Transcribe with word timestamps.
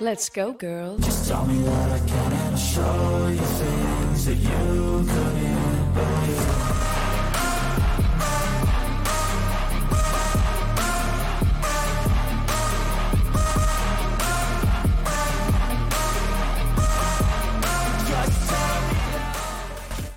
Let's 0.00 0.30
go, 0.30 0.52
girl. 0.54 0.96
Just 0.96 1.28
tell 1.28 1.44
me 1.46 1.62
that 1.62 1.90
I 1.92 1.98
can 2.06 2.32
and 2.32 2.54
I'll 2.54 2.56
show 2.56 3.26
you 3.28 3.36
things 3.36 4.24
that 4.24 4.36
you 4.36 5.04
couldn't 5.06 5.92
believe. 5.94 6.70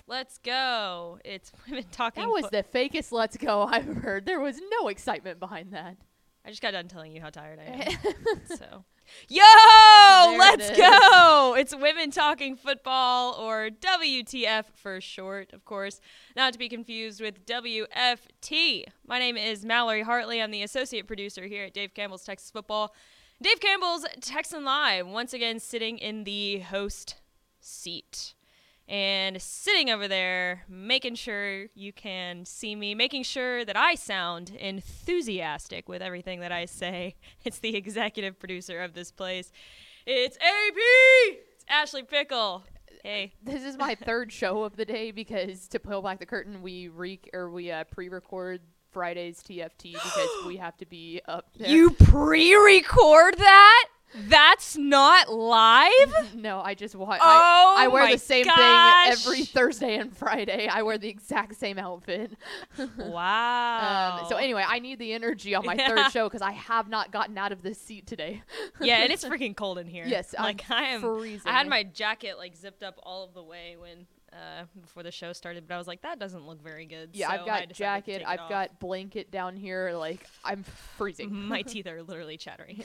Let's 0.07 0.38
go. 0.38 1.20
It's 1.25 1.52
women 1.68 1.86
talking. 1.91 2.23
That 2.23 2.29
was 2.29 2.43
fo- 2.45 2.50
the 2.52 2.63
fakest 2.63 3.11
let's 3.11 3.36
go 3.36 3.63
I've 3.63 3.86
heard. 3.97 4.25
There 4.25 4.39
was 4.39 4.59
no 4.79 4.88
excitement 4.88 5.39
behind 5.39 5.73
that. 5.73 5.97
I 6.45 6.49
just 6.49 6.61
got 6.61 6.71
done 6.71 6.89
telling 6.89 7.13
you 7.13 7.21
how 7.21 7.29
tired 7.29 7.59
I 7.59 7.63
am. 7.63 7.97
so, 8.57 8.84
yo, 9.29 10.38
let's 10.38 10.71
is. 10.71 10.77
go. 10.77 11.55
It's 11.57 11.73
women 11.73 12.11
talking 12.11 12.57
football, 12.57 13.35
or 13.35 13.70
WTF 13.70 14.65
for 14.75 14.99
short, 14.99 15.53
of 15.53 15.63
course, 15.63 16.01
not 16.35 16.51
to 16.51 16.59
be 16.59 16.67
confused 16.67 17.21
with 17.21 17.45
WFT. 17.45 18.84
My 19.07 19.20
name 19.20 19.37
is 19.37 19.63
Mallory 19.63 20.01
Hartley. 20.01 20.41
I'm 20.41 20.51
the 20.51 20.63
associate 20.63 21.07
producer 21.07 21.45
here 21.48 21.65
at 21.65 21.73
Dave 21.73 21.93
Campbell's 21.93 22.25
Texas 22.25 22.51
Football. 22.51 22.93
Dave 23.41 23.62
Campbell's 23.62 24.05
Texan 24.20 24.65
Live, 24.65 25.07
once 25.07 25.34
again 25.34 25.59
sitting 25.59 25.98
in 25.98 26.25
the 26.25 26.59
host 26.59 27.15
seat. 27.62 28.34
And 28.93 29.41
sitting 29.41 29.89
over 29.89 30.07
there, 30.07 30.65
making 30.70 31.15
sure 31.15 31.65
you 31.73 31.91
can 31.91 32.45
see 32.45 32.75
me, 32.75 32.93
making 32.93 33.23
sure 33.23 33.65
that 33.65 33.75
I 33.75 33.95
sound 33.95 34.51
enthusiastic 34.51 35.89
with 35.89 36.03
everything 36.03 36.41
that 36.41 36.51
I 36.51 36.65
say. 36.65 37.15
It's 37.43 37.57
the 37.57 37.75
executive 37.75 38.37
producer 38.37 38.84
of 38.84 38.93
this 38.93 39.11
place. 39.11 39.51
It's 40.05 40.37
AP! 40.37 40.77
It's 40.77 41.65
Ashley 41.68 42.03
Pickle. 42.03 42.65
Hey. 43.03 43.34
This 43.43 43.63
is 43.63 43.79
my 43.79 43.95
third 43.95 44.31
show 44.31 44.63
of 44.63 44.76
the 44.76 44.85
day 44.85 45.09
because 45.09 45.68
to 45.70 45.79
pull 45.79 46.03
back 46.03 46.20
the 46.20 46.27
curtain, 46.27 46.62
we 46.62 46.87
re 46.87 47.20
or 47.34 47.49
we 47.49 47.71
uh, 47.71 47.85
pre-record 47.85 48.62
Friday's 48.91 49.41
TFT 49.41 49.93
because 49.93 50.29
we 50.46 50.57
have 50.65 50.77
to 50.77 50.85
be 50.85 51.20
up 51.27 51.48
there. 51.57 51.68
You 51.68 51.90
pre 51.90 52.55
record 52.55 53.40
that? 53.40 53.87
That's 54.15 54.77
not 54.77 55.31
live? 55.31 56.35
no, 56.35 56.61
I 56.61 56.75
just 56.75 56.95
watch. 56.95 57.19
Oh 57.21 57.75
I, 57.77 57.85
I 57.85 57.87
wear 57.87 58.11
the 58.11 58.17
same 58.17 58.45
gosh. 58.45 58.55
thing 58.55 59.31
every 59.33 59.45
Thursday 59.45 59.95
and 59.95 60.15
Friday. 60.15 60.67
I 60.67 60.83
wear 60.83 60.97
the 60.97 61.09
exact 61.09 61.55
same 61.55 61.77
outfit. 61.79 62.31
Wow. 62.97 64.19
Um, 64.22 64.29
so 64.29 64.35
anyway, 64.38 64.63
I 64.67 64.79
need 64.79 65.00
the 65.00 65.13
energy 65.13 65.56
on 65.56 65.66
my 65.66 65.73
Yeah. 65.75 65.88
third 65.88 66.11
show 66.11 66.28
because 66.28 66.41
I 66.41 66.51
have 66.51 66.89
not 66.89 67.11
gotten 67.11 67.38
out 67.38 67.51
of 67.51 67.61
this 67.61 67.79
seat 67.79 68.07
today. 68.07 68.41
yeah, 68.81 68.97
and 68.97 69.11
it's 69.11 69.23
freaking 69.23 69.56
cold 69.56 69.78
in 69.78 69.88
here. 69.88 70.06
Yes, 70.06 70.34
I'm 70.38 70.44
like 70.44 70.69
I 70.69 70.84
am. 70.89 71.01
freezing. 71.01 71.41
I 71.45 71.51
had 71.51 71.67
my 71.67 71.84
jacket 71.84 72.38
like 72.38 72.56
zipped 72.56 72.84
up 72.84 73.00
all 73.03 73.23
of 73.23 73.34
the 73.34 73.44
way 73.44 73.75
when 73.78 74.06
uh, 74.31 74.63
before 74.81 75.03
the 75.03 75.11
show 75.11 75.31
started, 75.34 75.67
but 75.67 75.75
I 75.75 75.78
was 75.78 75.88
like, 75.88 76.01
that 76.01 76.19
doesn't 76.19 76.45
look 76.45 76.61
very 76.61 76.85
good. 76.85 77.09
yeah, 77.13 77.28
so 77.28 77.34
I've 77.34 77.45
got 77.45 77.72
jacket. 77.73 78.23
I've 78.25 78.39
off. 78.41 78.50
got 78.50 78.79
blanket 78.79 79.31
down 79.31 79.56
here. 79.56 79.94
Like 79.95 80.25
I'm 80.44 80.63
freezing. 80.97 81.31
My 81.34 81.61
teeth 81.61 81.88
are 81.88 82.01
literally 82.03 82.38
chattering. 82.38 82.84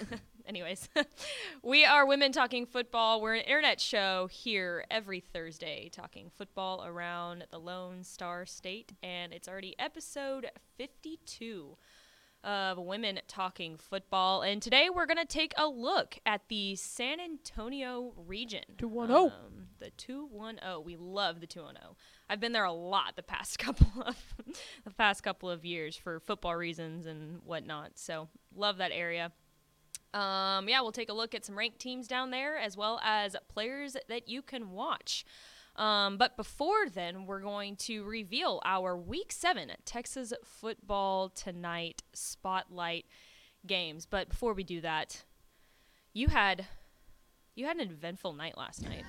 Anyways, 0.49 0.89
we 1.63 1.85
are 1.85 2.07
Women 2.07 2.33
Talking 2.33 2.65
Football. 2.65 3.21
We're 3.21 3.35
an 3.35 3.43
internet 3.43 3.79
show 3.83 4.29
here 4.33 4.83
every 4.91 5.21
Thursday 5.21 5.91
talking 5.93 6.31
football 6.39 6.87
around 6.87 7.45
the 7.51 7.59
Lone 7.59 8.03
Star 8.03 8.47
State, 8.47 8.93
and 9.03 9.35
it's 9.35 9.47
already 9.47 9.75
episode 9.79 10.51
52 10.79 11.77
of 12.43 12.79
Women 12.79 13.21
Talking 13.29 13.77
Football. 13.77 14.41
And 14.41 14.63
today 14.63 14.89
we're 14.89 15.05
going 15.05 15.19
to 15.19 15.27
take 15.27 15.53
a 15.59 15.67
look 15.67 16.19
at 16.25 16.41
the 16.49 16.77
San 16.77 17.21
Antonio 17.21 18.15
region. 18.17 18.65
210. 18.79 19.31
Um, 19.31 19.67
the 19.81 19.91
210. 19.99 20.83
We 20.83 20.97
love 20.97 21.41
the 21.41 21.47
210. 21.47 21.91
I've 22.31 22.41
been 22.41 22.53
there 22.53 22.65
a 22.65 22.73
lot 22.73 23.17
the 23.17 23.23
past 23.23 23.59
couple 23.59 24.03
of 24.03 24.17
the 24.85 24.93
past 24.93 25.23
couple 25.23 25.51
of 25.51 25.67
years 25.67 25.95
for 25.95 26.21
football 26.21 26.57
reasons 26.57 27.05
and 27.05 27.41
whatnot. 27.45 27.99
So 27.99 28.31
love 28.57 28.79
that 28.79 28.93
area. 28.95 29.31
Um, 30.15 30.69
yeah, 30.69 30.81
we'll 30.81 30.93
take 30.93 31.11
a 31.11 31.15
look 31.15 31.35
at 31.35 31.45
some 31.45 31.57
ranked 31.57 31.79
teams 31.79 32.09
down 32.09 32.31
there 32.31 32.57
as 32.57 32.77
well 32.77 33.01
as 33.05 33.37
players 33.49 33.97
that 34.09 34.29
you 34.29 34.43
can 34.43 34.71
watch. 34.71 35.25
Um, 35.77 36.17
but 36.19 36.37
before 36.37 36.89
then, 36.93 37.25
we're 37.25 37.41
going 37.41 37.77
to 37.77 38.03
reveal 38.03 38.61
our 38.65 38.97
Week 38.97 39.31
7 39.31 39.71
Texas 39.85 40.33
Football 40.45 41.29
Tonight 41.29 42.03
Spotlight 42.13 43.07
games. 43.67 44.05
But 44.05 44.29
before 44.29 44.55
we 44.55 44.65
do 44.65 44.81
that, 44.81 45.25
you 46.13 46.29
had 46.29 46.67
you 47.55 47.67
had 47.67 47.77
an 47.77 47.91
eventful 47.91 48.33
night 48.33 48.57
last 48.57 48.83
night. 48.83 49.05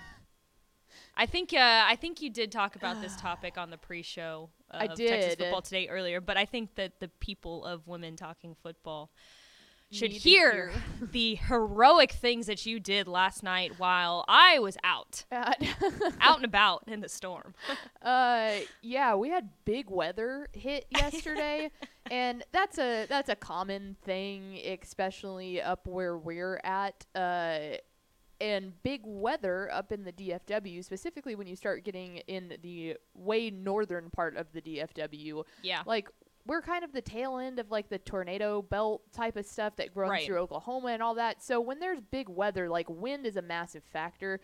I 1.15 1.25
think 1.25 1.53
uh, 1.53 1.83
I 1.87 1.95
think 1.95 2.21
you 2.21 2.29
did 2.29 2.51
talk 2.51 2.75
about 2.75 3.01
this 3.01 3.15
topic 3.19 3.57
on 3.57 3.71
the 3.71 3.77
pre-show 3.77 4.49
of 4.69 4.81
I 4.81 4.87
Texas. 4.87 5.35
Football 5.35 5.61
Today 5.61 5.87
earlier, 5.87 6.21
but 6.21 6.37
I 6.37 6.45
think 6.45 6.75
that 6.75 6.99
the 6.99 7.07
people 7.19 7.65
of 7.65 7.87
Women 7.87 8.15
Talking 8.15 8.55
Football 8.61 9.11
should 9.91 10.11
to 10.11 10.17
hear 10.17 10.71
the 11.01 11.35
heroic 11.35 12.11
things 12.11 12.47
that 12.47 12.65
you 12.65 12.79
did 12.79 13.07
last 13.07 13.43
night 13.43 13.73
while 13.77 14.23
I 14.27 14.59
was 14.59 14.77
out, 14.83 15.25
out 15.31 16.35
and 16.37 16.45
about 16.45 16.83
in 16.87 17.01
the 17.01 17.09
storm. 17.09 17.53
Uh, 18.01 18.57
yeah, 18.81 19.15
we 19.15 19.29
had 19.29 19.49
big 19.65 19.89
weather 19.89 20.47
hit 20.53 20.85
yesterday, 20.91 21.71
and 22.11 22.43
that's 22.51 22.77
a 22.77 23.05
that's 23.07 23.29
a 23.29 23.35
common 23.35 23.95
thing, 24.03 24.59
especially 24.81 25.61
up 25.61 25.87
where 25.87 26.17
we're 26.17 26.59
at. 26.63 27.05
Uh, 27.15 27.77
and 28.41 28.81
big 28.83 29.01
weather 29.03 29.69
up 29.69 29.91
in 29.91 30.05
the 30.05 30.13
DFW, 30.13 30.81
specifically 30.81 31.35
when 31.35 31.45
you 31.45 31.57
start 31.57 31.83
getting 31.83 32.17
in 32.27 32.53
the 32.61 32.95
way 33.13 33.49
northern 33.49 34.09
part 34.09 34.37
of 34.37 34.51
the 34.53 34.61
DFW. 34.61 35.43
Yeah. 35.61 35.81
Like 35.85 36.09
we're 36.45 36.61
kind 36.61 36.83
of 36.83 36.91
the 36.93 37.01
tail 37.01 37.37
end 37.37 37.59
of 37.59 37.69
like 37.71 37.89
the 37.89 37.99
tornado 37.99 38.61
belt 38.61 39.01
type 39.13 39.35
of 39.35 39.45
stuff 39.45 39.75
that 39.75 39.89
runs 39.95 40.09
Right. 40.11 40.25
through 40.25 40.37
Oklahoma 40.39 40.89
and 40.89 41.03
all 41.03 41.15
that. 41.15 41.43
So 41.43 41.59
when 41.61 41.79
there's 41.79 41.99
big 41.99 42.27
weather, 42.29 42.69
like 42.69 42.87
wind 42.89 43.25
is 43.25 43.35
a 43.35 43.41
massive 43.41 43.83
factor. 43.83 44.39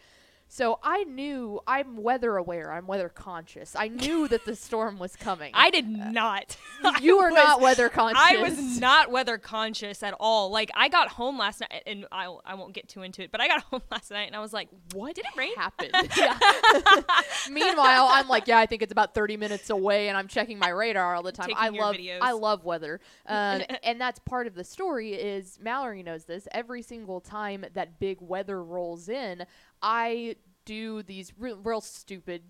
So 0.47 0.79
I 0.83 1.03
knew 1.03 1.59
I'm 1.67 1.97
weather 1.97 2.37
aware. 2.37 2.71
I'm 2.71 2.87
weather 2.87 3.09
conscious. 3.09 3.75
I 3.75 3.87
knew 3.87 4.27
that 4.27 4.45
the 4.45 4.55
storm 4.55 4.99
was 4.99 5.15
coming. 5.15 5.51
I 5.53 5.69
did 5.69 5.87
not. 5.87 6.55
you 7.01 7.19
I 7.21 7.25
are 7.25 7.31
not 7.31 7.61
weather 7.61 7.89
conscious. 7.89 8.21
I 8.23 8.37
was 8.37 8.79
not 8.79 9.11
weather 9.11 9.37
conscious 9.37 10.03
at 10.03 10.13
all. 10.19 10.51
Like 10.51 10.69
I 10.75 10.87
got 10.87 11.09
home 11.09 11.37
last 11.37 11.61
night, 11.61 11.83
and 11.85 12.05
I, 12.11 12.33
I 12.45 12.53
won't 12.53 12.73
get 12.73 12.87
too 12.87 13.01
into 13.01 13.23
it, 13.23 13.31
but 13.31 13.41
I 13.41 13.47
got 13.47 13.63
home 13.71 13.81
last 13.91 14.11
night 14.11 14.27
and 14.27 14.35
I 14.35 14.39
was 14.39 14.53
like, 14.53 14.69
"What 14.93 15.15
did 15.15 15.25
it 15.25 15.35
rain?" 15.35 15.55
happened. 15.55 15.91
Meanwhile, 17.51 18.07
I'm 18.11 18.27
like, 18.27 18.47
yeah, 18.47 18.59
I 18.59 18.65
think 18.65 18.81
it's 18.81 18.91
about 18.91 19.13
30 19.13 19.37
minutes 19.37 19.69
away, 19.69 20.09
and 20.09 20.17
I'm 20.17 20.27
checking 20.27 20.59
my 20.59 20.69
radar 20.69 21.15
all 21.15 21.23
the 21.23 21.31
time. 21.31 21.47
Taking 21.47 21.61
I 21.61 21.69
love, 21.69 21.95
videos. 21.95 22.19
I 22.21 22.31
love 22.31 22.63
weather, 22.63 23.01
um, 23.25 23.61
and 23.83 23.99
that's 23.99 24.19
part 24.19 24.47
of 24.47 24.55
the 24.55 24.63
story. 24.63 25.13
Is 25.13 25.59
Mallory 25.61 26.03
knows 26.03 26.25
this. 26.25 26.47
Every 26.51 26.81
single 26.81 27.19
time 27.19 27.65
that 27.73 27.99
big 27.99 28.19
weather 28.21 28.63
rolls 28.63 29.09
in, 29.09 29.45
I 29.81 30.35
do 30.65 31.03
these 31.03 31.31
real, 31.37 31.57
real 31.57 31.81
stupid 31.81 32.41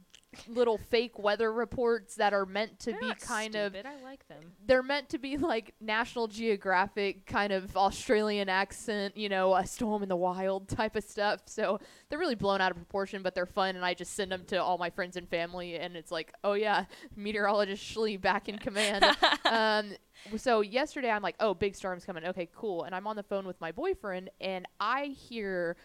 little 0.48 0.78
fake 0.78 1.18
weather 1.18 1.52
reports 1.52 2.16
that 2.16 2.34
are 2.34 2.46
meant 2.46 2.80
to 2.80 2.92
They're 2.92 3.00
be 3.00 3.14
kind 3.22 3.56
of 3.56 3.72
stupid. 3.72 3.86
I 3.86 4.04
like 4.04 4.28
them. 4.28 4.52
they're 4.66 4.84
meant 4.84 5.08
to 5.10 5.18
be 5.18 5.38
like 5.38 5.74
National 5.80 6.28
Geographic 6.28 7.26
kind 7.26 7.54
of 7.54 7.76
Australian 7.78 8.50
accent, 8.50 9.16
you 9.16 9.30
know, 9.30 9.56
a 9.56 9.66
storm 9.66 10.04
in 10.04 10.10
the 10.10 10.16
wild 10.16 10.68
type 10.68 10.96
of 10.96 11.04
stuff. 11.06 11.42
So 11.46 11.80
they're 12.10 12.20
really 12.20 12.36
blown 12.36 12.62
out 12.62 12.72
of 12.72 12.78
proportion, 12.78 13.22
but 13.22 13.34
they're 13.34 13.46
fun, 13.46 13.78
and 13.78 13.86
I 13.86 13.94
just 13.94 14.14
send 14.14 14.32
them 14.32 14.44
to 14.48 14.62
all 14.62 14.78
my 14.78 14.90
friends 14.90 15.16
and 15.16 15.28
family, 15.30 15.76
and 15.76 15.96
it's 15.96 16.12
like, 16.12 16.34
oh 16.44 16.54
yeah, 16.54 16.86
meteorologist 17.16 17.84
Schley 17.84 18.18
back 18.18 18.50
in 18.50 18.58
command. 18.58 19.06
um, 19.46 19.94
so 20.38 20.62
yesterday 20.62 21.12
I'm 21.12 21.22
like, 21.24 21.36
oh, 21.40 21.54
big 21.54 21.76
storm's 21.76 22.04
coming. 22.04 22.26
Okay, 22.26 22.50
cool. 22.54 22.84
And 22.84 22.94
I'm 22.94 23.08
on 23.08 23.16
the 23.16 23.24
phone 23.24 23.48
with 23.48 23.60
my 23.62 23.72
boyfriend, 23.72 24.30
and 24.42 24.68
I 24.80 25.06
hear. 25.06 25.78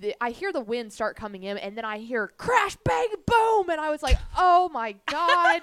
The, 0.00 0.14
I 0.20 0.30
hear 0.30 0.52
the 0.52 0.60
wind 0.60 0.92
start 0.92 1.16
coming 1.16 1.44
in, 1.44 1.56
and 1.58 1.76
then 1.76 1.84
I 1.84 1.98
hear 1.98 2.28
crash, 2.36 2.76
bang, 2.84 3.08
boom, 3.26 3.70
and 3.70 3.80
I 3.80 3.90
was 3.90 4.02
like, 4.02 4.18
"Oh 4.36 4.68
my 4.68 4.96
god!" 5.06 5.62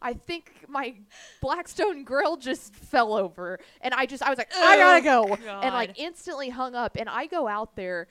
I 0.00 0.12
think 0.12 0.52
my 0.68 0.94
Blackstone 1.40 2.04
grill 2.04 2.36
just 2.36 2.74
fell 2.76 3.14
over, 3.14 3.58
and 3.80 3.92
I 3.94 4.06
just 4.06 4.22
I 4.22 4.28
was 4.30 4.38
like, 4.38 4.52
I 4.54 4.76
gotta 4.76 5.00
go, 5.02 5.24
and 5.34 5.42
God. 5.44 5.72
like 5.72 5.98
instantly 5.98 6.48
hung 6.50 6.74
up. 6.74 6.96
And 6.98 7.08
I 7.08 7.26
go 7.26 7.48
out 7.48 7.74
there, 7.76 8.06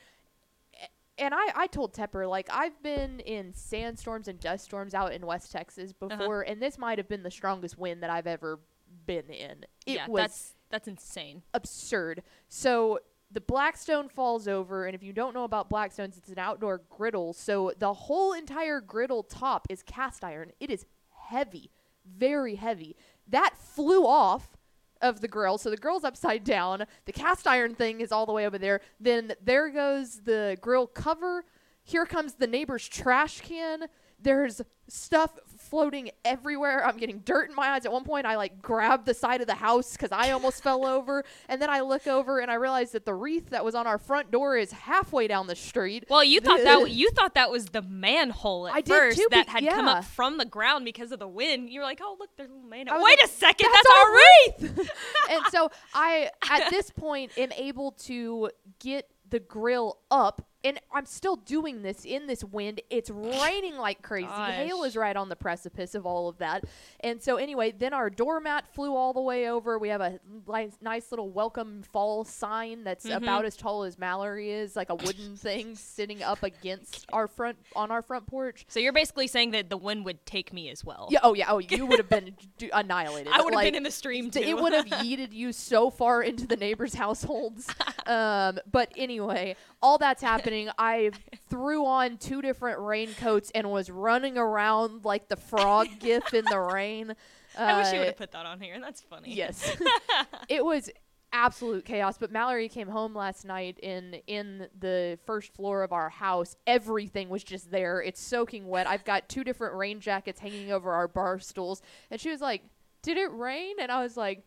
and 1.18 1.34
I 1.34 1.48
I 1.56 1.68
told 1.68 1.94
Tepper 1.94 2.28
like 2.30 2.50
I've 2.52 2.82
been 2.84 3.20
in 3.22 3.54
sandstorms 3.54 4.28
and 4.28 4.40
dust 4.40 4.66
storms 4.66 4.94
out 4.94 5.14
in 5.14 5.26
West 5.26 5.52
Texas 5.52 5.94
Uh-huh. 6.02 6.10
before, 6.18 6.42
and 6.42 6.62
this 6.62 6.78
might 6.78 6.98
have 6.98 7.08
been 7.08 7.24
the 7.24 7.32
strongest 7.32 7.78
wind 7.78 8.04
that 8.04 8.10
I've 8.10 8.28
ever 8.28 8.60
been 9.06 9.30
in. 9.30 9.64
It 9.86 9.94
yeah, 9.96 10.08
was 10.08 10.22
that's 10.22 10.54
that's 10.70 10.88
insane. 10.88 11.44
absurd. 11.54 12.24
So 12.50 13.00
the 13.36 13.42
Blackstone 13.42 14.08
falls 14.08 14.48
over, 14.48 14.86
and 14.86 14.96
if 14.96 15.04
you 15.04 15.12
don't 15.12 15.34
know 15.34 15.44
about 15.44 15.70
Blackstones, 15.70 16.18
it's 16.18 16.30
an 16.30 16.40
outdoor 16.40 16.82
griddle. 16.90 17.34
So 17.34 17.74
the 17.78 17.94
whole 17.94 18.32
entire 18.32 18.80
griddle 18.80 19.24
top 19.24 19.68
is 19.70 19.84
cast 19.84 20.24
iron. 20.24 20.54
It 20.62 20.72
is 20.72 20.86
heavy, 21.28 21.70
very 22.06 22.56
heavy. 22.56 22.96
That 23.28 23.56
flew 23.58 24.08
off 24.08 24.56
of 25.02 25.20
the 25.20 25.28
grill. 25.28 25.58
So 25.58 25.70
the 25.70 25.76
grill's 25.76 26.06
upside 26.06 26.46
down. 26.46 26.86
The 27.04 27.12
cast 27.12 27.46
iron 27.46 27.76
thing 27.76 28.00
is 28.00 28.14
all 28.14 28.26
the 28.26 28.32
way 28.32 28.48
over 28.48 28.58
there. 28.58 28.80
Then 29.02 29.34
there 29.44 29.68
goes 29.70 30.22
the 30.22 30.58
grill 30.62 30.88
cover. 30.88 31.44
Here 31.88 32.06
comes 32.08 32.34
the 32.34 32.48
neighbor's 32.48 32.88
trash 32.88 33.42
can. 33.42 33.88
There's 34.20 34.60
stuff 34.88 35.38
floating 35.58 36.10
everywhere. 36.24 36.84
I'm 36.84 36.98
getting 36.98 37.20
dirt 37.20 37.50
in 37.50 37.56
my 37.56 37.70
eyes. 37.70 37.86
At 37.86 37.92
one 37.92 38.04
point, 38.04 38.26
I 38.26 38.38
like 38.38 38.60
grab 38.60 39.06
the 39.06 39.14
side 39.14 39.42
of 39.42 39.46
the 39.46 39.54
house 39.54 39.92
because 39.92 40.12
I 40.12 40.32
almost 40.32 40.64
fell 40.64 40.84
over. 40.98 41.24
And 41.48 41.62
then 41.62 41.70
I 41.70 41.82
look 41.82 42.08
over 42.08 42.40
and 42.40 42.50
I 42.50 42.56
realize 42.56 42.92
that 42.94 43.06
the 43.06 43.14
wreath 43.14 43.52
that 43.52 43.64
was 43.64 43.76
on 43.76 43.86
our 43.86 44.00
front 44.00 44.32
door 44.32 44.58
is 44.58 44.72
halfway 44.72 45.28
down 45.28 45.46
the 45.46 45.56
street. 45.56 46.06
Well, 46.10 46.24
you 46.24 46.40
thought 46.40 46.64
that 46.64 46.90
you 46.90 47.12
thought 47.12 47.36
that 47.36 47.52
was 47.52 47.68
the 47.68 47.84
manhole 47.84 48.68
at 48.68 48.76
I 48.76 48.82
first 48.82 49.18
too, 49.18 49.28
that 49.30 49.48
had 49.48 49.68
come 49.68 49.88
up 49.88 50.06
from 50.06 50.40
the 50.40 50.46
ground 50.46 50.86
because 50.86 51.12
of 51.12 51.20
the 51.20 51.28
wind. 51.28 51.70
You 51.70 51.82
were 51.82 51.86
like, 51.86 52.00
"Oh, 52.02 52.16
look, 52.20 52.30
there's 52.36 52.50
a 52.50 52.54
little 52.54 52.68
manhole." 52.68 53.04
Wait 53.04 53.20
like, 53.22 53.30
a 53.30 53.32
second, 53.32 53.70
"That's 53.72 53.88
that's, 53.88 54.70
our 54.70 54.80
wreath. 54.80 54.92
and 55.32 55.44
so 55.52 55.70
I, 55.94 56.32
at 56.50 56.72
this 56.72 56.90
point, 56.90 57.32
am 57.38 57.52
able 57.52 57.92
to 58.06 58.50
get 58.80 59.08
the 59.30 59.40
grill 59.40 60.00
up, 60.12 60.46
and 60.66 60.80
I'm 60.92 61.06
still 61.06 61.38
doing 61.38 61.82
this 61.84 62.04
in 62.04 62.28
this 62.28 62.44
wind. 62.44 62.82
It's 62.90 63.10
raining 63.10 63.78
like 63.78 64.02
crazy. 64.02 64.28
Hail 64.28 64.84
is 64.84 64.98
right 64.98 65.16
on 65.16 65.30
the 65.30 65.36
precipice 65.38 65.96
of 65.96 66.06
all 66.06 66.28
of 66.28 66.40
that. 66.40 66.66
And 67.00 67.22
so, 67.22 67.38
anyway, 67.38 67.72
then 67.72 67.94
our 67.94 68.10
doormat 68.10 68.68
flew 68.74 68.94
all 68.96 69.14
the 69.14 69.22
way 69.22 69.48
over. 69.50 69.78
We 69.80 69.90
have 69.90 70.02
a 70.02 70.20
nice, 70.48 70.74
nice 70.82 71.12
little 71.12 71.30
welcome 71.30 71.84
fall 71.94 72.26
sign 72.26 72.84
that's 72.84 73.06
Mhm. 73.06 73.18
about 73.18 73.46
as 73.46 73.56
tall 73.56 73.84
as 73.84 73.98
Mallory 74.00 74.52
is, 74.52 74.76
like 74.76 74.90
a 74.90 74.96
wooden 74.96 75.38
thing 75.38 75.76
sitting 75.76 76.24
up 76.24 76.42
against 76.44 77.06
our 77.14 77.28
front 77.28 77.58
on 77.76 77.92
our 77.92 78.02
front 78.02 78.26
porch. 78.26 78.66
So 78.68 78.80
you're 78.80 78.92
basically 78.92 79.28
saying 79.28 79.52
that 79.52 79.70
the 79.70 79.78
wind 79.78 80.04
would 80.06 80.26
take 80.26 80.52
me 80.52 80.70
as 80.70 80.84
well. 80.84 81.08
Yeah. 81.12 81.20
Oh 81.24 81.34
yeah. 81.36 81.52
Oh, 81.52 81.60
you 81.60 81.86
would 81.86 82.00
have 82.00 82.10
been 82.10 82.36
d- 82.58 82.72
annihilated. 82.74 83.32
I 83.32 83.38
would 83.42 83.54
have 83.54 83.56
Like, 83.56 83.68
been 83.68 83.76
in 83.76 83.84
the 83.84 83.92
stream 83.92 84.32
too. 84.32 84.40
It 84.40 84.58
would 84.58 84.74
have 84.74 84.86
yeeted 85.06 85.32
you 85.32 85.54
so 85.54 85.92
far 85.92 86.24
into 86.24 86.48
the 86.48 86.56
neighbors' 86.58 86.96
households. 86.96 87.70
Um, 88.08 88.60
but 88.72 88.92
anyway, 88.98 89.56
all 89.82 89.98
that's 90.00 90.22
happening. 90.24 90.55
I 90.78 91.12
threw 91.50 91.86
on 91.86 92.18
two 92.18 92.42
different 92.42 92.80
raincoats 92.80 93.52
and 93.54 93.72
was 93.72 93.90
running 93.90 94.38
around 94.38 95.06
like 95.06 95.28
the 95.28 95.36
frog 95.36 95.88
gif 96.00 96.34
in 96.34 96.46
the 96.46 96.60
rain. 96.60 97.12
Uh, 97.58 97.62
I 97.62 97.78
wish 97.78 97.94
you 97.94 98.00
would 98.00 98.08
have 98.08 98.18
put 98.18 98.32
that 98.32 98.46
on 98.46 98.60
here. 98.60 98.80
That's 98.80 99.02
funny. 99.02 99.34
Yes. 99.34 99.76
it 100.50 100.64
was 100.64 100.90
absolute 101.32 101.86
chaos. 101.86 102.18
But 102.18 102.32
Mallory 102.32 102.70
came 102.70 102.88
home 102.88 103.14
last 103.14 103.46
night 103.46 103.78
in 103.80 104.16
in 104.28 104.68
the 104.80 105.20
first 105.26 105.54
floor 105.54 105.84
of 105.84 105.92
our 105.92 106.10
house. 106.10 106.56
Everything 106.66 107.30
was 107.30 107.44
just 107.44 107.72
there. 107.72 108.02
It's 108.02 108.22
soaking 108.22 108.68
wet. 108.68 108.88
I've 108.88 109.06
got 109.06 109.30
two 109.30 109.44
different 109.44 109.76
rain 109.76 110.00
jackets 110.00 110.40
hanging 110.40 110.72
over 110.72 110.92
our 110.92 111.08
bar 111.08 111.40
stools. 111.40 111.82
And 112.10 112.20
she 112.20 112.30
was 112.30 112.42
like, 112.42 112.64
Did 113.02 113.18
it 113.18 113.32
rain? 113.32 113.76
And 113.80 113.92
I 113.92 114.02
was 114.02 114.18
like, 114.18 114.44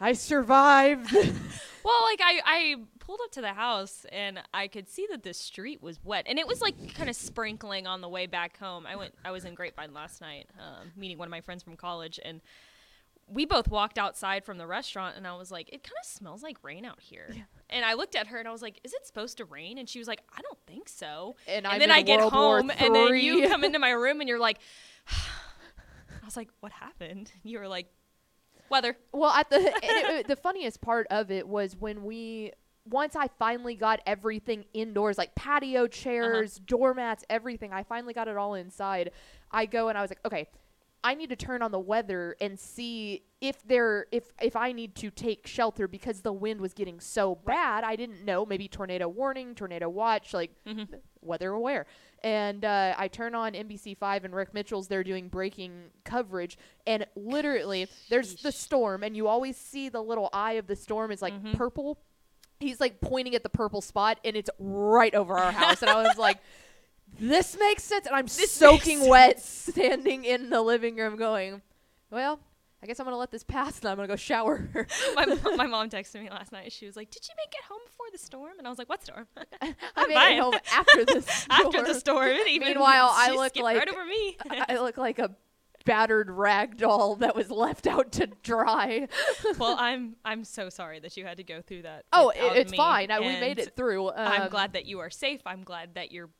I 0.00 0.12
survived. 0.12 1.14
Well, 1.84 2.02
like 2.04 2.20
I, 2.22 2.40
I 2.46 2.76
pulled 3.06 3.20
up 3.24 3.30
to 3.32 3.40
the 3.40 3.52
house 3.52 4.06
and 4.12 4.40
I 4.52 4.68
could 4.68 4.88
see 4.88 5.06
that 5.10 5.22
the 5.22 5.34
street 5.34 5.82
was 5.82 5.98
wet, 6.04 6.24
and 6.28 6.38
it 6.38 6.46
was 6.46 6.60
like 6.60 6.94
kind 6.94 7.08
of 7.10 7.16
sprinkling 7.16 7.86
on 7.86 8.00
the 8.00 8.08
way 8.08 8.26
back 8.26 8.58
home. 8.58 8.86
I 8.86 8.96
went, 8.96 9.14
I 9.24 9.30
was 9.30 9.44
in 9.44 9.54
Grapevine 9.54 9.92
last 9.92 10.20
night, 10.20 10.48
um, 10.58 10.92
meeting 10.96 11.18
one 11.18 11.28
of 11.28 11.30
my 11.30 11.40
friends 11.40 11.62
from 11.62 11.76
college, 11.76 12.18
and 12.24 12.40
we 13.26 13.46
both 13.46 13.68
walked 13.68 13.96
outside 13.98 14.44
from 14.44 14.58
the 14.58 14.66
restaurant, 14.66 15.16
and 15.16 15.26
I 15.26 15.34
was 15.36 15.50
like, 15.50 15.68
it 15.68 15.82
kind 15.82 15.96
of 16.02 16.06
smells 16.06 16.42
like 16.42 16.58
rain 16.62 16.84
out 16.84 17.00
here. 17.00 17.34
And 17.70 17.82
I 17.84 17.94
looked 17.94 18.14
at 18.16 18.26
her 18.26 18.38
and 18.38 18.46
I 18.46 18.52
was 18.52 18.60
like, 18.60 18.78
is 18.84 18.92
it 18.92 19.06
supposed 19.06 19.38
to 19.38 19.46
rain? 19.46 19.78
And 19.78 19.88
she 19.88 19.98
was 19.98 20.06
like, 20.06 20.20
I 20.36 20.42
don't 20.42 20.58
think 20.66 20.88
so. 20.90 21.34
And 21.48 21.66
And, 21.66 21.80
then 21.80 21.90
I 21.90 22.02
get 22.02 22.18
World 22.20 22.32
home, 22.34 22.70
and 22.76 22.94
then 22.94 23.16
you 23.16 23.48
come 23.48 23.64
into 23.64 23.78
my 23.78 23.90
room 24.04 24.20
and 24.20 24.28
you're 24.28 24.38
like, 24.38 24.58
I 25.08 26.24
was 26.24 26.36
like, 26.36 26.48
what 26.60 26.72
happened? 26.72 27.32
You 27.42 27.58
were 27.60 27.68
like, 27.68 27.86
weather. 28.70 28.96
Well, 29.12 29.30
at 29.30 29.48
the 29.50 29.56
it, 29.60 29.74
it- 29.82 30.28
the 30.28 30.36
funniest 30.36 30.80
part 30.80 31.06
of 31.10 31.30
it 31.30 31.48
was 31.48 31.76
when 31.76 32.04
we 32.04 32.52
once 32.88 33.16
I 33.16 33.28
finally 33.38 33.74
got 33.76 34.00
everything 34.06 34.64
indoors, 34.74 35.16
like 35.18 35.34
patio 35.34 35.86
chairs, 35.86 36.58
doormats, 36.58 37.24
everything. 37.30 37.72
I 37.72 37.82
finally 37.82 38.12
got 38.14 38.28
it 38.28 38.36
all 38.36 38.54
inside. 38.54 39.10
I 39.50 39.66
go 39.66 39.88
and 39.88 39.96
I 39.96 40.02
was 40.02 40.10
like, 40.10 40.20
okay, 40.26 40.48
I 41.02 41.14
need 41.14 41.28
to 41.30 41.36
turn 41.36 41.60
on 41.62 41.70
the 41.70 41.78
weather 41.78 42.34
and 42.40 42.58
see 42.58 43.24
if 43.40 43.62
there 43.66 44.06
if 44.10 44.24
if 44.40 44.56
I 44.56 44.72
need 44.72 44.94
to 44.96 45.10
take 45.10 45.46
shelter 45.46 45.86
because 45.86 46.22
the 46.22 46.32
wind 46.32 46.60
was 46.60 46.72
getting 46.72 46.98
so 47.00 47.34
bad. 47.34 47.84
I 47.84 47.94
didn't 47.96 48.24
know 48.24 48.46
maybe 48.46 48.68
tornado 48.68 49.06
warning, 49.08 49.54
tornado 49.54 49.88
watch, 49.88 50.32
like 50.32 50.50
Mhm. 50.66 50.88
weather 51.20 51.50
aware. 51.52 51.84
And 52.22 52.64
uh, 52.64 52.94
I 52.96 53.08
turn 53.08 53.34
on 53.34 53.52
NBC 53.54 53.94
Five 53.98 54.24
and 54.24 54.34
Rick 54.34 54.54
Mitchell's 54.54 54.88
They're 54.88 55.04
doing 55.04 55.28
breaking 55.28 55.90
coverage, 56.04 56.56
and 56.86 57.06
literally 57.16 57.86
there's 58.08 58.36
the 58.36 58.50
storm, 58.52 59.02
and 59.02 59.14
you 59.14 59.28
always 59.28 59.58
see 59.58 59.90
the 59.90 60.02
little 60.02 60.30
eye 60.32 60.52
of 60.54 60.66
the 60.66 60.76
storm 60.76 61.10
is 61.10 61.20
like 61.20 61.34
Mhm. 61.34 61.54
purple. 61.54 61.98
He's 62.60 62.80
like 62.80 63.00
pointing 63.00 63.34
at 63.34 63.42
the 63.42 63.48
purple 63.50 63.80
spot, 63.80 64.18
and 64.24 64.36
it's 64.36 64.50
right 64.58 65.14
over 65.14 65.36
our 65.36 65.52
house, 65.52 65.82
and 65.82 65.90
I 65.90 66.02
was 66.02 66.16
like. 66.18 66.38
This 67.16 67.56
makes 67.56 67.84
sense, 67.84 68.06
and 68.08 68.16
I'm 68.16 68.24
This 68.26 68.50
soaking 68.50 69.06
wet, 69.08 69.38
standing 69.40 70.24
in 70.24 70.50
the 70.50 70.60
living 70.60 70.96
room, 70.96 71.14
going, 71.14 71.62
"Well, 72.10 72.40
I 72.82 72.86
guess 72.86 72.98
I'm 72.98 73.06
gonna 73.06 73.16
let 73.18 73.30
this 73.30 73.44
pass, 73.44 73.78
and 73.78 73.88
I'm 73.88 73.94
gonna 73.96 74.08
go 74.08 74.16
shower." 74.16 74.68
my, 75.14 75.24
mo- 75.24 75.56
my 75.56 75.66
mom 75.66 75.88
texted 75.90 76.20
me 76.24 76.28
last 76.28 76.50
night. 76.50 76.72
She 76.72 76.86
was 76.86 76.96
like, 76.96 77.12
"Did 77.12 77.28
you 77.28 77.34
make 77.36 77.54
it 77.54 77.64
home 77.68 77.78
before 77.86 78.06
the 78.10 78.18
storm?" 78.18 78.54
And 78.58 78.66
I 78.66 78.70
was 78.70 78.78
like, 78.80 78.88
"What 78.88 79.04
storm?" 79.04 79.28
I 79.62 79.76
I'm 79.94 80.08
made 80.08 80.14
fine. 80.16 80.32
it 80.32 80.40
home 80.40 80.54
after 80.72 81.04
the 81.04 81.20
storm. 81.22 81.66
After 81.66 81.82
the 81.84 81.94
storm. 81.94 82.36
Meanwhile, 82.46 83.10
I 83.12 83.30
look 83.30 83.54
like- 83.54 83.78
right 83.78 83.88
over 83.88 84.04
me. 84.04 84.36
I 84.50 84.64
I 84.70 84.78
look 84.80 84.96
like 84.98 85.20
a 85.20 85.30
battered 85.84 86.30
rag 86.30 86.76
doll 86.76 87.16
that 87.16 87.36
was 87.36 87.50
left 87.50 87.86
out 87.86 88.12
to 88.12 88.26
dry. 88.42 89.08
well, 89.58 89.76
I'm 89.78 90.16
I'm 90.24 90.44
so 90.44 90.68
sorry 90.68 91.00
that 91.00 91.16
you 91.16 91.24
had 91.24 91.36
to 91.38 91.44
go 91.44 91.60
through 91.62 91.82
that. 91.82 92.04
oh, 92.12 92.30
it, 92.30 92.56
it's 92.56 92.74
fine. 92.74 93.10
I, 93.10 93.20
we 93.20 93.26
made 93.40 93.58
it 93.58 93.76
through. 93.76 94.10
I'm 94.12 94.42
Um, 94.42 94.48
glad 94.48 94.72
that 94.74 94.86
you 94.86 95.00
are 95.00 95.10
safe. 95.10 95.40
I'm 95.46 95.62
glad 95.62 95.94
that 95.94 96.12
your 96.12 96.30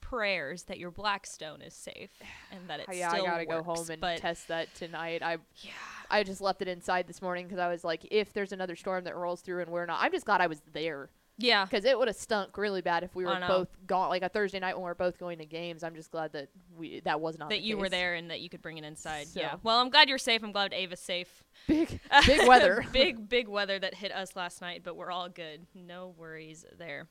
prayers 0.00 0.62
that 0.64 0.78
your 0.78 0.90
Blackstone 0.90 1.60
is 1.60 1.74
safe 1.74 2.08
and 2.50 2.60
that 2.68 2.80
it 2.80 2.86
yeah, 2.94 3.10
I 3.12 3.20
gotta 3.20 3.44
go 3.44 3.62
home 3.62 3.90
and 3.90 4.00
but 4.00 4.18
test 4.18 4.48
that 4.48 4.74
tonight. 4.74 5.22
I 5.22 5.32
yeah, 5.56 5.70
I 6.10 6.22
just 6.22 6.40
left 6.40 6.62
it 6.62 6.68
inside 6.68 7.06
this 7.06 7.20
morning 7.20 7.46
because 7.46 7.58
I 7.58 7.68
was 7.68 7.84
like, 7.84 8.06
if 8.10 8.32
there's 8.32 8.52
another 8.52 8.74
storm 8.74 9.04
that 9.04 9.14
rolls 9.16 9.42
through 9.42 9.60
and 9.60 9.70
we're 9.70 9.84
not, 9.84 9.98
I'm 10.00 10.10
just 10.12 10.24
glad 10.24 10.40
I 10.40 10.46
was 10.46 10.62
there 10.72 11.10
yeah, 11.40 11.64
because 11.64 11.84
it 11.84 11.96
would 11.96 12.08
have 12.08 12.16
stunk 12.16 12.58
really 12.58 12.80
bad 12.80 13.04
if 13.04 13.14
we 13.14 13.24
were 13.24 13.40
both 13.46 13.68
gone. 13.86 14.08
Like 14.08 14.22
a 14.22 14.28
Thursday 14.28 14.58
night 14.58 14.74
when 14.74 14.82
we're 14.82 14.94
both 14.94 15.18
going 15.18 15.38
to 15.38 15.46
games. 15.46 15.84
I'm 15.84 15.94
just 15.94 16.10
glad 16.10 16.32
that 16.32 16.48
we 16.76 17.00
that 17.04 17.20
was 17.20 17.38
not 17.38 17.50
that 17.50 17.60
you 17.60 17.78
were 17.78 17.88
there 17.88 18.14
and 18.14 18.30
that 18.30 18.40
you 18.40 18.48
could 18.48 18.60
bring 18.60 18.76
it 18.76 18.84
inside. 18.84 19.28
Yeah. 19.34 19.54
Well, 19.62 19.78
I'm 19.78 19.88
glad 19.88 20.08
you're 20.08 20.18
safe. 20.18 20.42
I'm 20.42 20.50
glad 20.50 20.74
Ava's 20.74 20.98
safe. 20.98 21.44
Big 21.68 22.00
big 22.26 22.48
weather. 22.48 22.84
big 22.92 23.28
big 23.28 23.46
weather 23.46 23.78
that 23.78 23.94
hit 23.94 24.10
us 24.10 24.34
last 24.34 24.60
night, 24.60 24.82
but 24.84 24.96
we're 24.96 25.12
all 25.12 25.28
good. 25.28 25.66
No 25.74 26.12
worries 26.18 26.66
there. 26.76 27.06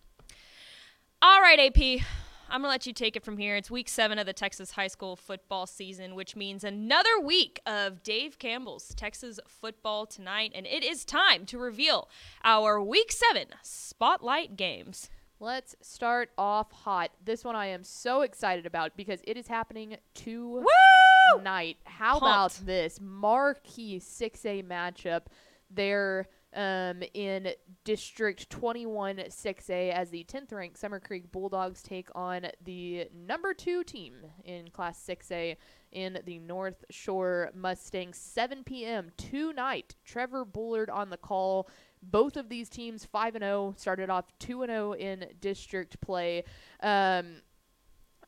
All 1.21 1.41
right, 1.41 1.59
AP. 1.59 2.05
I'm 2.49 2.61
gonna 2.61 2.69
let 2.69 2.87
you 2.87 2.93
take 2.93 3.15
it 3.17 3.25
from 3.25 3.37
here. 3.37 3.55
It's 3.57 3.69
week 3.69 3.89
seven 3.89 4.17
of 4.17 4.25
the 4.25 4.33
Texas 4.33 4.71
high 4.71 4.87
school 4.87 5.15
football 5.17 5.67
season, 5.67 6.15
which 6.15 6.35
means 6.35 6.63
another 6.63 7.19
week 7.21 7.59
of 7.65 8.03
Dave 8.03 8.39
Campbell's 8.39 8.93
Texas 8.95 9.39
football 9.47 10.05
tonight, 10.05 10.53
and 10.55 10.65
it 10.65 10.83
is 10.83 11.03
time 11.03 11.45
to 11.47 11.57
reveal 11.57 12.07
our 12.45 12.81
week 12.81 13.11
seven 13.11 13.47
spotlight 13.61 14.55
games. 14.55 15.09
Let's 15.39 15.75
start 15.81 16.29
off 16.37 16.71
hot. 16.71 17.11
This 17.23 17.43
one 17.43 17.55
I 17.55 17.67
am 17.67 17.83
so 17.83 18.21
excited 18.21 18.65
about 18.65 18.95
because 18.95 19.19
it 19.25 19.35
is 19.37 19.47
happening 19.47 19.97
tonight. 20.15 21.77
How 21.83 22.17
about 22.17 22.53
this 22.65 22.99
marquee 23.01 23.99
6A 23.99 24.63
matchup 24.63 25.23
there 25.69 26.27
um, 26.57 27.03
in 27.13 27.49
District 27.83 28.49
21 28.49 29.17
6A 29.17 29.93
as 29.93 30.09
the 30.09 30.25
10th 30.25 30.51
ranked 30.51 30.79
Summer 30.79 30.99
Creek 30.99 31.31
Bulldogs 31.31 31.83
take 31.83 32.09
on 32.15 32.47
the 32.65 33.07
number 33.15 33.53
two 33.53 33.83
team 33.83 34.15
in 34.43 34.69
Class 34.69 35.01
6A 35.07 35.55
in 35.91 36.19
the 36.25 36.39
North 36.39 36.83
Shore 36.89 37.51
Mustangs. 37.53 38.17
7 38.17 38.63
p.m. 38.63 39.11
tonight. 39.17 39.95
Trevor 40.03 40.43
Bullard 40.43 40.89
on 40.89 41.11
the 41.11 41.17
call. 41.17 41.69
Both 42.01 42.37
of 42.37 42.49
these 42.49 42.69
teams 42.69 43.05
5 43.05 43.35
and 43.35 43.43
0 43.43 43.75
started 43.77 44.09
off 44.09 44.25
2 44.39 44.63
and 44.63 44.71
0 44.71 44.93
in 44.93 45.25
district 45.39 46.01
play. 46.01 46.43
Um, 46.81 47.41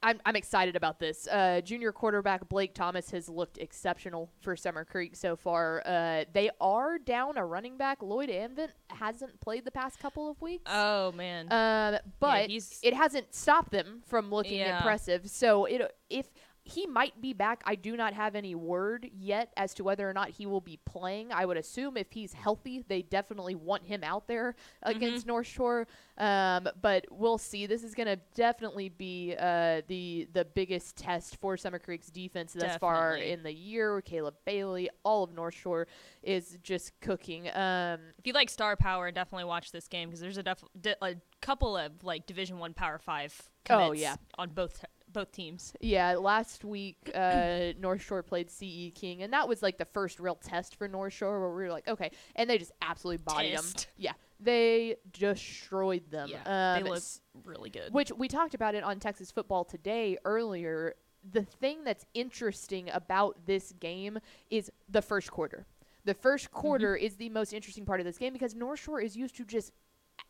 I'm, 0.01 0.20
I'm 0.25 0.36
excited 0.38 0.75
about 0.77 1.00
this. 1.00 1.27
Uh, 1.27 1.60
junior 1.62 1.91
quarterback 1.91 2.48
Blake 2.48 2.74
Thomas 2.74 3.12
has 3.12 3.27
looked 3.27 3.58
exceptional 3.58 4.29
for 4.39 4.56
Summer 4.56 4.86
Creek 4.86 5.15
so 5.15 5.36
far. 5.36 5.84
Uh, 5.86 6.24
they 6.32 6.50
are 6.62 6.98
down 6.98 7.38
a 7.38 7.46
running 7.46 7.75
back. 7.77 8.01
Lloyd 8.01 8.29
Anvent 8.29 8.72
hasn't 8.89 9.41
played 9.41 9.65
the 9.65 9.72
past 9.72 10.00
couple 10.00 10.29
of 10.29 10.41
weeks. 10.41 10.63
Oh 10.74 11.12
man. 11.12 11.51
Um, 11.51 12.00
but 12.20 12.50
he's- 12.50 12.79
it 12.82 12.94
hasn't 12.94 13.34
stopped 13.36 13.72
them 13.72 14.01
from 14.06 14.29
looking 14.32 14.60
Yeah. 14.60 14.77
impressive. 14.77 15.29
So 15.29 15.65
it 15.65 15.82
if 16.10 16.27
he 16.69 16.85
might 16.85 17.19
be 17.19 17.33
back. 17.33 17.61
I 17.65 17.75
do 17.75 17.97
not 17.97 18.13
have 18.13 18.35
any 18.35 18.55
word 18.55 19.09
yet 19.17 19.51
as 19.57 19.73
to 19.75 19.83
whether 19.83 20.09
or 20.09 20.13
not 20.13 20.29
he 20.29 20.45
will 20.45 20.61
be 20.61 20.79
playing. 20.85 21.31
I 21.31 21.45
would 21.45 21.57
assume 21.57 21.97
if 21.97 22.11
he's 22.11 22.33
healthy, 22.33 22.83
they 22.88 23.01
definitely 23.01 23.55
want 23.55 23.85
him 23.85 24.03
out 24.03 24.27
there 24.27 24.55
against 24.83 25.25
North 25.25 25.47
Shore. 25.47 25.88
Um, 26.17 26.69
but 26.81 27.05
we'll 27.09 27.38
see. 27.38 27.65
This 27.65 27.83
is 27.83 27.95
going 27.95 28.07
to 28.07 28.19
definitely 28.35 28.89
be 28.89 29.35
uh, 29.39 29.81
the 29.88 30.27
the 30.33 30.45
biggest 30.45 30.95
test 30.95 31.38
for 31.39 31.57
Summer 31.57 31.79
Creek's 31.79 32.07
defense 32.07 32.53
thus 32.53 32.77
far 32.77 33.15
in 33.15 33.43
the 33.43 33.53
year. 33.53 34.01
Caleb 34.01 34.35
Bailey, 34.45 34.89
all 35.03 35.23
of 35.23 35.33
North 35.33 35.55
Shore 35.55 35.88
is 36.21 36.57
just 36.61 36.99
cooking. 37.01 37.49
Um, 37.53 37.99
If 38.17 38.27
you 38.27 38.33
like 38.33 38.49
star 38.49 38.75
power, 38.75 39.11
definitely 39.11 39.45
watch 39.45 39.71
this 39.71 39.88
game 39.88 40.09
because 40.09 40.19
there's 40.19 40.38
a, 40.38 40.43
def- 40.43 40.63
a 41.01 41.15
couple 41.41 41.77
of 41.77 42.03
like 42.03 42.25
Division 42.25 42.59
One 42.59 42.73
Power 42.73 42.99
Five. 42.99 43.33
Oh, 43.69 43.89
commits 43.89 44.01
yeah. 44.01 44.15
on 44.38 44.49
both 44.49 44.83
both 45.11 45.31
teams. 45.31 45.73
Yeah, 45.81 46.15
last 46.15 46.63
week 46.63 46.97
uh, 47.13 47.73
North 47.79 48.01
Shore 48.01 48.23
played 48.23 48.49
CE 48.49 48.91
King, 48.93 49.21
and 49.23 49.33
that 49.33 49.47
was 49.47 49.61
like 49.61 49.77
the 49.77 49.85
first 49.85 50.19
real 50.19 50.35
test 50.35 50.75
for 50.75 50.87
North 50.87 51.13
Shore 51.13 51.39
where 51.39 51.49
we 51.49 51.63
were 51.63 51.71
like, 51.71 51.87
okay, 51.87 52.11
and 52.35 52.49
they 52.49 52.57
just 52.57 52.71
absolutely 52.81 53.23
bodied 53.23 53.57
them. 53.57 53.65
Yeah, 53.97 54.13
they 54.39 54.95
destroyed 55.11 56.09
them. 56.09 56.29
Yeah, 56.29 56.75
um, 56.77 56.83
they 56.83 56.89
look 56.89 57.03
really 57.43 57.69
good. 57.69 57.93
which 57.93 58.11
we 58.11 58.27
talked 58.27 58.53
about 58.53 58.75
it 58.75 58.83
on 58.83 58.99
Texas 58.99 59.31
football 59.31 59.63
today 59.63 60.17
earlier. 60.25 60.95
The 61.31 61.43
thing 61.43 61.83
that's 61.83 62.05
interesting 62.13 62.89
about 62.93 63.45
this 63.45 63.73
game 63.73 64.19
is 64.49 64.71
the 64.87 65.01
first 65.01 65.31
quarter. 65.31 65.65
The 66.05 66.13
first 66.13 66.49
quarter 66.51 66.95
is 66.95 67.17
the 67.17 67.29
most 67.29 67.51
interesting 67.51 67.85
part 67.85 67.99
of 67.99 68.05
this 68.05 68.17
game 68.17 68.31
because 68.31 68.55
North 68.55 68.79
Shore 68.79 69.01
is 69.01 69.17
used 69.17 69.35
to 69.35 69.43
just 69.43 69.73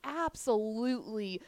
absolutely 0.04 1.42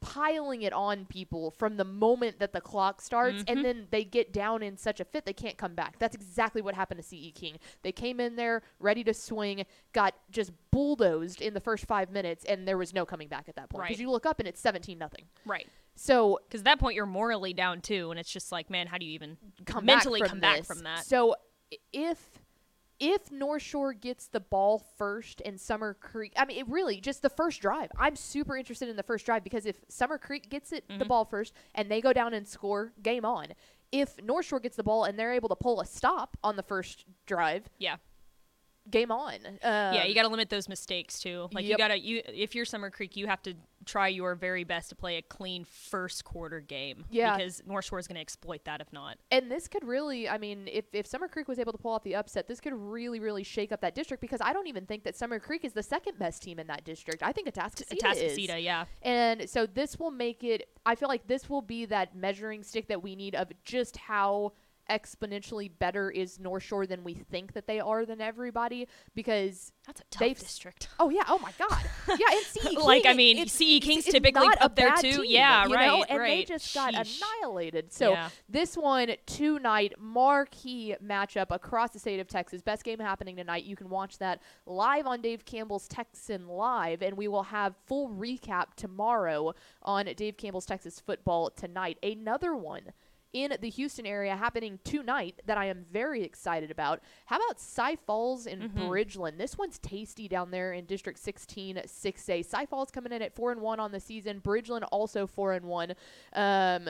piling 0.00 0.62
it 0.62 0.72
on 0.72 1.04
people 1.04 1.50
from 1.50 1.76
the 1.76 1.84
moment 1.84 2.38
that 2.38 2.52
the 2.52 2.60
clock 2.60 3.00
starts 3.02 3.44
and 3.46 3.58
mm-hmm. 3.58 3.62
then 3.62 3.86
they 3.90 4.04
get 4.04 4.32
down 4.32 4.62
in 4.62 4.76
such 4.76 5.00
a 5.00 5.04
fit 5.04 5.26
they 5.26 5.32
can't 5.32 5.58
come 5.58 5.74
back. 5.74 5.98
That's 5.98 6.14
exactly 6.14 6.62
what 6.62 6.74
happened 6.74 7.02
to 7.02 7.06
CE 7.06 7.32
King. 7.34 7.58
They 7.82 7.92
came 7.92 8.18
in 8.18 8.36
there 8.36 8.62
ready 8.78 9.04
to 9.04 9.14
swing, 9.14 9.64
got 9.92 10.14
just 10.30 10.52
bulldozed 10.70 11.42
in 11.42 11.54
the 11.54 11.60
first 11.60 11.86
5 11.86 12.10
minutes 12.10 12.44
and 12.46 12.66
there 12.66 12.78
was 12.78 12.94
no 12.94 13.04
coming 13.04 13.28
back 13.28 13.48
at 13.48 13.56
that 13.56 13.68
point 13.68 13.88
because 13.88 14.00
you 14.00 14.10
look 14.10 14.26
up 14.26 14.38
and 14.38 14.48
it's 14.48 14.60
17 14.60 14.98
nothing. 14.98 15.24
right. 15.44 15.68
So 15.96 16.38
Because 16.48 16.62
at 16.62 16.64
that 16.64 16.80
point 16.80 16.94
you're 16.94 17.04
morally 17.04 17.52
down 17.52 17.82
too, 17.82 18.10
and 18.10 18.18
it's 18.18 18.30
just 18.30 18.50
like, 18.50 18.70
man, 18.70 18.86
how 18.86 18.96
do 18.96 19.04
you 19.04 19.12
even 19.12 19.36
come 19.66 19.84
mentally 19.84 20.20
back 20.20 20.30
come 20.30 20.40
back 20.40 20.64
from 20.64 20.80
that? 20.80 21.04
So 21.04 21.34
if 21.92 22.39
if 23.00 23.32
North 23.32 23.62
Shore 23.62 23.92
gets 23.94 24.26
the 24.26 24.40
ball 24.40 24.78
first 24.98 25.40
and 25.44 25.58
Summer 25.60 25.94
Creek, 25.94 26.32
I 26.36 26.44
mean, 26.44 26.58
it 26.58 26.68
really 26.68 27.00
just 27.00 27.22
the 27.22 27.30
first 27.30 27.60
drive. 27.60 27.90
I'm 27.98 28.14
super 28.14 28.56
interested 28.56 28.88
in 28.88 28.96
the 28.96 29.02
first 29.02 29.24
drive 29.26 29.42
because 29.42 29.66
if 29.66 29.76
Summer 29.88 30.18
Creek 30.18 30.48
gets 30.50 30.70
it 30.72 30.86
Mm-hmm. 30.88 30.98
the 30.98 31.04
ball 31.06 31.24
first 31.24 31.54
and 31.74 31.90
they 31.90 32.00
go 32.00 32.12
down 32.12 32.34
and 32.34 32.46
score, 32.46 32.92
game 33.02 33.24
on. 33.24 33.48
If 33.90 34.22
North 34.22 34.46
Shore 34.46 34.60
gets 34.60 34.76
the 34.76 34.82
ball 34.84 35.04
and 35.04 35.18
they're 35.18 35.32
able 35.32 35.48
to 35.48 35.56
pull 35.56 35.80
a 35.80 35.86
stop 35.86 36.36
on 36.44 36.56
the 36.56 36.62
first 36.62 37.06
drive, 37.26 37.68
Yeah. 37.78 37.96
Game 38.90 39.10
on. 39.10 39.38
yeah, 39.62 40.00
Um, 40.00 40.08
you 40.08 40.14
got 40.14 40.22
to 40.22 40.28
limit 40.28 40.50
those 40.50 40.68
mistakes 40.68 41.20
too. 41.20 41.48
Like 41.52 41.64
you 41.64 41.76
got 41.76 41.88
to 41.88 41.98
you 41.98 42.22
if 42.26 42.54
you're 42.54 42.64
Summer 42.64 42.90
Creek, 42.90 43.16
you 43.16 43.26
have 43.26 43.42
to 43.42 43.54
try 43.84 44.08
your 44.08 44.34
very 44.34 44.64
best 44.64 44.90
to 44.90 44.94
play 44.94 45.16
a 45.16 45.22
clean 45.22 45.64
first 45.64 46.24
quarter 46.24 46.60
game. 46.60 47.04
Yeah. 47.10 47.36
Because 47.36 47.62
North 47.66 47.86
Shore 47.86 47.98
is 47.98 48.06
going 48.06 48.16
to 48.16 48.20
exploit 48.20 48.64
that 48.64 48.80
if 48.80 48.92
not. 48.92 49.16
And 49.30 49.50
this 49.50 49.68
could 49.68 49.84
really, 49.84 50.28
I 50.28 50.38
mean, 50.38 50.68
if, 50.70 50.84
if 50.92 51.06
Summer 51.06 51.28
Creek 51.28 51.48
was 51.48 51.58
able 51.58 51.72
to 51.72 51.78
pull 51.78 51.92
off 51.92 52.02
the 52.02 52.14
upset, 52.14 52.46
this 52.46 52.60
could 52.60 52.74
really, 52.74 53.20
really 53.20 53.42
shake 53.42 53.72
up 53.72 53.80
that 53.80 53.94
district 53.94 54.20
because 54.20 54.40
I 54.42 54.52
don't 54.52 54.66
even 54.66 54.86
think 54.86 55.04
that 55.04 55.16
Summer 55.16 55.38
Creek 55.38 55.64
is 55.64 55.72
the 55.72 55.82
second 55.82 56.18
best 56.18 56.42
team 56.42 56.58
in 56.58 56.66
that 56.66 56.84
district. 56.84 57.22
I 57.22 57.32
think 57.32 57.52
Atascocita, 57.52 58.14
is. 58.16 58.36
Atascocita, 58.38 58.62
yeah. 58.62 58.84
And 59.02 59.48
so 59.48 59.66
this 59.66 59.98
will 59.98 60.10
make 60.10 60.44
it, 60.44 60.68
I 60.84 60.94
feel 60.94 61.08
like 61.08 61.26
this 61.26 61.48
will 61.48 61.62
be 61.62 61.86
that 61.86 62.14
measuring 62.14 62.62
stick 62.62 62.88
that 62.88 63.02
we 63.02 63.16
need 63.16 63.34
of 63.34 63.50
just 63.64 63.96
how 63.96 64.52
exponentially 64.90 65.70
better 65.78 66.10
is 66.10 66.38
North 66.40 66.62
Shore 66.64 66.86
than 66.86 67.04
we 67.04 67.14
think 67.14 67.52
that 67.52 67.66
they 67.66 67.78
are 67.80 68.04
than 68.04 68.20
everybody 68.20 68.88
because 69.14 69.72
That's 69.86 70.00
a 70.00 70.04
tough 70.10 70.20
They've- 70.20 70.38
district. 70.38 70.88
oh 70.98 71.08
yeah 71.10 71.22
oh 71.28 71.38
my 71.38 71.52
god 71.58 71.78
yeah 72.08 72.26
and 72.32 72.44
CE 72.44 72.74
Like, 72.84 73.06
I 73.06 73.12
mean, 73.14 73.36
it's- 73.38 73.52
CE 73.52 73.78
King's 73.80 74.04
it's 74.06 74.10
typically 74.12 74.48
up 74.60 74.74
there 74.76 74.92
too. 75.00 75.10
team, 75.22 75.24
Yeah, 75.26 75.62
you 75.64 75.68
know? 75.70 75.74
right, 75.76 76.04
and 76.08 76.20
they 76.24 76.44
just 76.44 76.74
got 76.74 76.92
Sheesh. 76.94 77.22
annihilated 77.42 77.92
so 77.92 78.10
Yeah. 78.12 78.28
this 78.48 78.76
one 78.76 79.12
tonight 79.26 79.94
marquee 79.98 80.96
matchup 81.04 81.46
across 81.50 81.90
the 81.90 81.98
state 81.98 82.20
of 82.20 82.28
Texas 82.28 82.62
best 82.62 82.84
game 82.84 82.98
happening 82.98 83.36
tonight 83.36 83.64
you 83.64 83.76
can 83.76 83.88
watch 83.88 84.18
that 84.18 84.40
live 84.66 85.06
on 85.06 85.20
Dave 85.20 85.44
Campbell's 85.44 85.86
Texan 85.88 86.48
Live 86.48 87.02
and 87.02 87.16
we 87.16 87.28
will 87.28 87.44
have 87.44 87.74
full 87.86 88.08
recap 88.10 88.74
tomorrow 88.76 89.54
on 89.82 90.06
Dave 90.16 90.36
Campbell's 90.36 90.66
Texas 90.66 91.00
Football 91.00 91.50
tonight 91.50 91.98
another 92.02 92.54
one 92.56 92.92
in 93.32 93.54
the 93.60 93.68
Houston 93.70 94.06
area 94.06 94.34
happening 94.36 94.78
tonight 94.84 95.40
that 95.46 95.56
I 95.56 95.66
am 95.66 95.84
very 95.92 96.22
excited 96.22 96.70
about. 96.70 97.00
How 97.26 97.36
about 97.36 97.60
Cy 97.60 97.96
Falls 97.96 98.46
in 98.46 98.70
Bridgeland? 98.70 99.38
This 99.38 99.56
one's 99.56 99.78
tasty 99.78 100.26
down 100.28 100.50
there 100.50 100.72
in 100.72 100.84
District 100.86 101.18
16 101.18 101.76
6A. 101.86 102.44
Cy 102.44 102.66
Falls 102.66 102.90
coming 102.90 103.12
in 103.12 103.22
at 103.22 103.34
4 103.34 103.52
and 103.52 103.60
1 103.60 103.78
on 103.80 103.92
the 103.92 104.00
season. 104.00 104.40
Bridgeland 104.40 104.86
also 104.90 105.26
4 105.26 105.52
and 105.52 105.66
1. 105.66 105.94
Um 106.34 106.88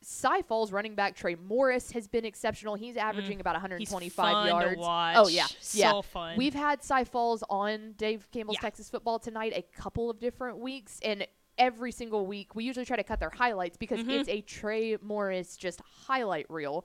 Cy 0.00 0.42
Falls 0.42 0.70
running 0.70 0.94
back 0.94 1.16
Trey 1.16 1.34
Morris 1.34 1.90
has 1.90 2.06
been 2.06 2.24
exceptional. 2.24 2.76
He's 2.76 2.96
averaging 2.96 3.40
about 3.40 3.56
Mm. 3.56 3.78
He's 3.78 3.90
125 3.90 4.14
fun 4.14 4.46
yards. 4.46 4.80
Oh 4.80 5.28
yeah, 5.28 5.46
so 5.60 5.78
yeah. 5.78 6.00
fun. 6.02 6.36
We've 6.36 6.54
had 6.54 6.84
Cy 6.84 7.02
Falls 7.02 7.42
on 7.50 7.94
Dave 7.96 8.28
Campbell's 8.30 8.58
Yeah. 8.58 8.60
Texas 8.60 8.88
Football 8.88 9.18
tonight 9.18 9.52
a 9.56 9.62
couple 9.62 10.08
of 10.08 10.20
different 10.20 10.58
weeks, 10.58 11.00
and 11.02 11.26
every 11.58 11.92
single 11.92 12.26
week 12.26 12.54
we 12.54 12.64
usually 12.64 12.86
try 12.86 12.96
to 12.96 13.02
cut 13.04 13.20
their 13.20 13.30
highlights 13.30 13.76
because 13.76 13.98
Mm-hmm. 14.00 14.10
it's 14.10 14.28
a 14.28 14.40
Trey 14.42 14.96
Morris 15.02 15.56
just 15.56 15.80
highlight 16.06 16.46
reel. 16.48 16.84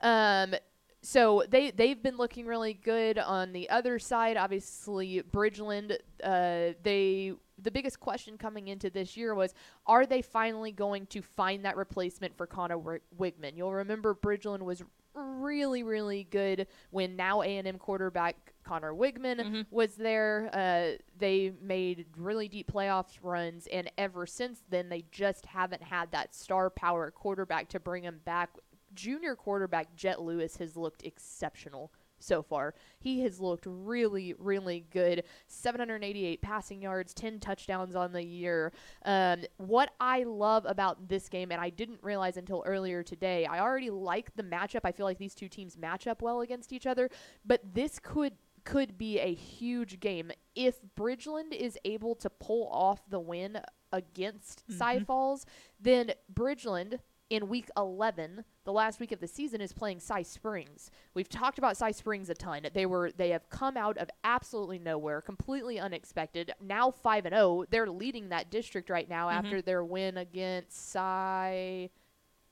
Um, 0.00 0.54
so 1.02 1.44
they 1.48 1.70
they've 1.70 2.02
been 2.02 2.16
looking 2.16 2.46
really 2.46 2.72
good 2.72 3.18
on 3.18 3.52
the 3.52 3.68
other 3.68 3.98
side. 3.98 4.36
Obviously, 4.38 5.22
Bridgeland. 5.22 5.92
Uh, 6.22 6.72
they 6.82 7.34
the 7.58 7.70
biggest 7.70 8.00
question 8.00 8.36
coming 8.38 8.68
into 8.68 8.90
this 8.90 9.16
year 9.16 9.34
was, 9.34 9.54
are 9.86 10.06
they 10.06 10.22
finally 10.22 10.72
going 10.72 11.06
to 11.06 11.22
find 11.22 11.64
that 11.64 11.76
replacement 11.76 12.36
for 12.36 12.46
Conner 12.46 12.76
Wi- 12.76 13.00
Weigman? 13.16 13.56
You'll 13.56 13.72
remember 13.74 14.14
Bridgeland 14.14 14.60
was 14.62 14.82
really 15.14 15.82
really 15.84 16.24
good 16.30 16.66
when 16.90 17.14
now 17.16 17.42
A&M 17.42 17.78
quarterback 17.78 18.53
Conner 18.64 18.92
Weigman 18.92 19.66
was 19.70 19.94
there. 19.96 20.50
Uh, 20.52 20.98
they 21.18 21.52
made 21.62 22.06
really 22.16 22.48
deep 22.48 22.70
playoffs 22.72 23.18
runs, 23.22 23.66
and 23.68 23.90
ever 23.98 24.26
since 24.26 24.62
then, 24.70 24.88
they 24.88 25.04
just 25.10 25.46
haven't 25.46 25.82
had 25.82 26.10
that 26.12 26.34
star 26.34 26.70
power 26.70 27.10
quarterback 27.10 27.68
to 27.70 27.80
bring 27.80 28.02
them 28.02 28.20
back. 28.24 28.50
Junior 28.94 29.34
quarterback 29.34 29.94
Jet 29.96 30.20
Lewis 30.20 30.56
has 30.58 30.76
looked 30.76 31.02
exceptional 31.04 31.92
so 32.24 32.42
far. 32.42 32.74
He 32.98 33.20
has 33.20 33.38
looked 33.40 33.64
really, 33.66 34.34
really 34.38 34.86
good. 34.90 35.24
788 35.46 36.40
passing 36.42 36.82
yards, 36.82 37.14
10 37.14 37.38
touchdowns 37.40 37.94
on 37.94 38.12
the 38.12 38.22
year. 38.24 38.72
Um, 39.04 39.42
what 39.58 39.90
I 40.00 40.24
love 40.24 40.64
about 40.66 41.08
this 41.08 41.28
game, 41.28 41.52
and 41.52 41.60
I 41.60 41.70
didn't 41.70 42.00
realize 42.02 42.36
until 42.36 42.62
earlier 42.66 43.02
today, 43.02 43.46
I 43.46 43.60
already 43.60 43.90
like 43.90 44.34
the 44.36 44.42
matchup. 44.42 44.80
I 44.84 44.92
feel 44.92 45.06
like 45.06 45.18
these 45.18 45.34
two 45.34 45.48
teams 45.48 45.76
match 45.76 46.06
up 46.06 46.22
well 46.22 46.40
against 46.40 46.72
each 46.72 46.86
other, 46.86 47.10
but 47.44 47.60
this 47.74 47.98
could 48.02 48.32
could 48.64 48.96
be 48.98 49.18
a 49.20 49.34
huge 49.34 50.00
game 50.00 50.30
if 50.54 50.76
Bridgeland 50.98 51.52
is 51.52 51.78
able 51.84 52.14
to 52.16 52.30
pull 52.30 52.68
off 52.68 53.02
the 53.08 53.20
win 53.20 53.60
against 53.92 54.64
Cy 54.70 55.00
Falls. 55.00 55.46
Then 55.80 56.12
Bridgeland 56.32 56.98
in 57.30 57.48
week 57.48 57.68
11, 57.76 58.44
the 58.64 58.72
last 58.72 59.00
week 59.00 59.10
of 59.10 59.18
the 59.20 59.26
season, 59.26 59.60
is 59.60 59.72
playing 59.72 59.98
Cy 59.98 60.22
Springs. 60.22 60.90
We've 61.14 61.28
talked 61.28 61.58
about 61.58 61.76
Cy 61.76 61.90
Springs 61.90 62.28
a 62.28 62.34
ton. 62.34 62.66
They 62.72 62.86
were 62.86 63.10
they 63.16 63.30
have 63.30 63.48
come 63.48 63.76
out 63.76 63.96
of 63.98 64.10
absolutely 64.24 64.78
nowhere, 64.78 65.20
completely 65.20 65.78
unexpected. 65.80 66.52
Now 66.60 66.90
5 66.90 67.26
and 67.26 67.34
0. 67.34 67.64
They're 67.70 67.88
leading 67.88 68.28
that 68.28 68.50
district 68.50 68.90
right 68.90 69.08
now 69.08 69.30
after 69.30 69.62
their 69.62 69.84
win 69.84 70.18
against 70.18 70.90
Cy 70.90 71.90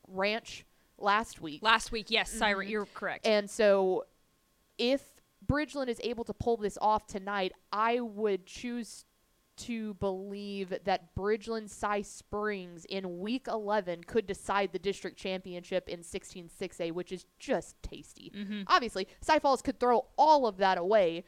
Ranch 0.09 0.65
last 0.99 1.41
week. 1.41 1.63
Last 1.63 1.93
week, 1.93 2.07
yes, 2.09 2.33
Mm-hmm. 2.35 2.43
Cyra, 2.43 2.69
you're 2.69 2.87
correct. 2.87 3.27
And 3.27 3.49
so 3.51 4.07
if 4.79 5.03
Bridgeland 5.47 5.89
is 5.89 6.01
able 6.03 6.25
to 6.25 6.33
pull 6.35 6.57
this 6.57 6.79
off 6.81 7.07
tonight, 7.07 7.53
I 7.73 8.01
would 8.01 8.47
choose 8.47 9.05
to 9.55 9.95
believe 9.95 10.73
that 10.85 11.15
Bridgeland 11.15 11.69
Cy 11.69 12.01
Springs 12.03 12.85
in 12.87 13.19
week 13.21 13.47
11 13.49 14.05
could 14.05 14.27
decide 14.27 14.73
the 14.73 14.79
district 14.79 15.19
championship 15.19 15.89
in 15.89 16.03
16 16.03 16.49
6A, 16.49 16.93
which 16.93 17.13
is 17.13 17.27
just 17.39 17.77
tasty. 17.83 18.33
Obviously, 18.67 19.07
Cy 19.21 19.39
Falls 19.39 19.61
could 19.63 19.79
throw 19.79 20.07
all 20.17 20.47
of 20.47 20.57
that 20.57 20.79
away, 20.79 21.25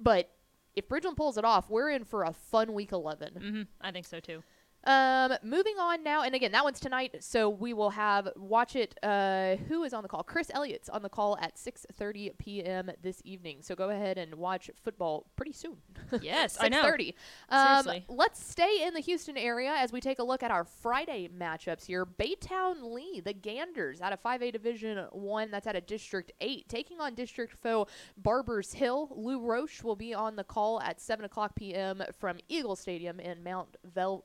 but 0.00 0.30
if 0.74 0.88
Bridgeland 0.88 1.16
pulls 1.16 1.38
it 1.38 1.44
off, 1.44 1.70
we're 1.70 1.88
in 1.90 2.04
for 2.04 2.24
a 2.24 2.32
fun 2.32 2.72
week 2.72 2.90
11. 2.92 3.34
hmm 3.34 3.62
I 3.80 3.92
think 3.92 4.06
so 4.06 4.18
too. 4.18 4.42
Um, 4.86 5.34
moving 5.42 5.76
on 5.78 6.02
now, 6.02 6.22
and 6.22 6.34
again, 6.34 6.52
that 6.52 6.64
one's 6.64 6.80
tonight, 6.80 7.16
so 7.20 7.48
we 7.48 7.72
will 7.72 7.90
have 7.90 8.28
watch 8.36 8.76
it. 8.76 8.94
Uh, 9.02 9.56
who 9.68 9.82
is 9.84 9.94
on 9.94 10.02
the 10.02 10.08
call? 10.08 10.22
Chris 10.22 10.50
Elliott's 10.52 10.88
on 10.88 11.02
the 11.02 11.08
call 11.08 11.38
at 11.40 11.56
6:30 11.56 12.36
p.m. 12.38 12.90
this 13.02 13.22
evening. 13.24 13.58
So 13.62 13.74
go 13.74 13.90
ahead 13.90 14.18
and 14.18 14.34
watch 14.34 14.70
football 14.82 15.26
pretty 15.36 15.52
soon. 15.52 15.76
Yes, 16.20 16.58
I 16.60 16.68
know. 16.68 16.82
6:30. 16.82 17.14
Um, 17.48 17.82
Seriously. 17.84 18.04
let's 18.08 18.44
stay 18.44 18.84
in 18.84 18.94
the 18.94 19.00
Houston 19.00 19.36
area 19.36 19.72
as 19.76 19.92
we 19.92 20.00
take 20.00 20.18
a 20.18 20.22
look 20.22 20.42
at 20.42 20.50
our 20.50 20.64
Friday 20.64 21.28
matchups 21.28 21.86
here. 21.86 22.04
Baytown 22.04 22.92
Lee, 22.92 23.20
the 23.24 23.32
Ganders, 23.32 24.00
out 24.00 24.12
of 24.12 24.22
5A 24.22 24.52
Division 24.52 25.06
One, 25.12 25.50
that's 25.50 25.66
out 25.66 25.76
of 25.76 25.86
District 25.86 26.32
Eight, 26.40 26.68
taking 26.68 27.00
on 27.00 27.14
District 27.14 27.52
foe 27.52 27.86
Barbers 28.18 28.72
Hill. 28.74 29.08
Lou 29.14 29.40
Roche 29.40 29.82
will 29.82 29.96
be 29.96 30.12
on 30.14 30.36
the 30.36 30.44
call 30.44 30.80
at 30.82 31.00
7 31.00 31.24
o'clock 31.24 31.54
p.m. 31.54 32.02
from 32.18 32.36
Eagle 32.48 32.76
Stadium 32.76 33.18
in 33.20 33.42
Mount 33.42 33.76
Vel- 33.94 34.24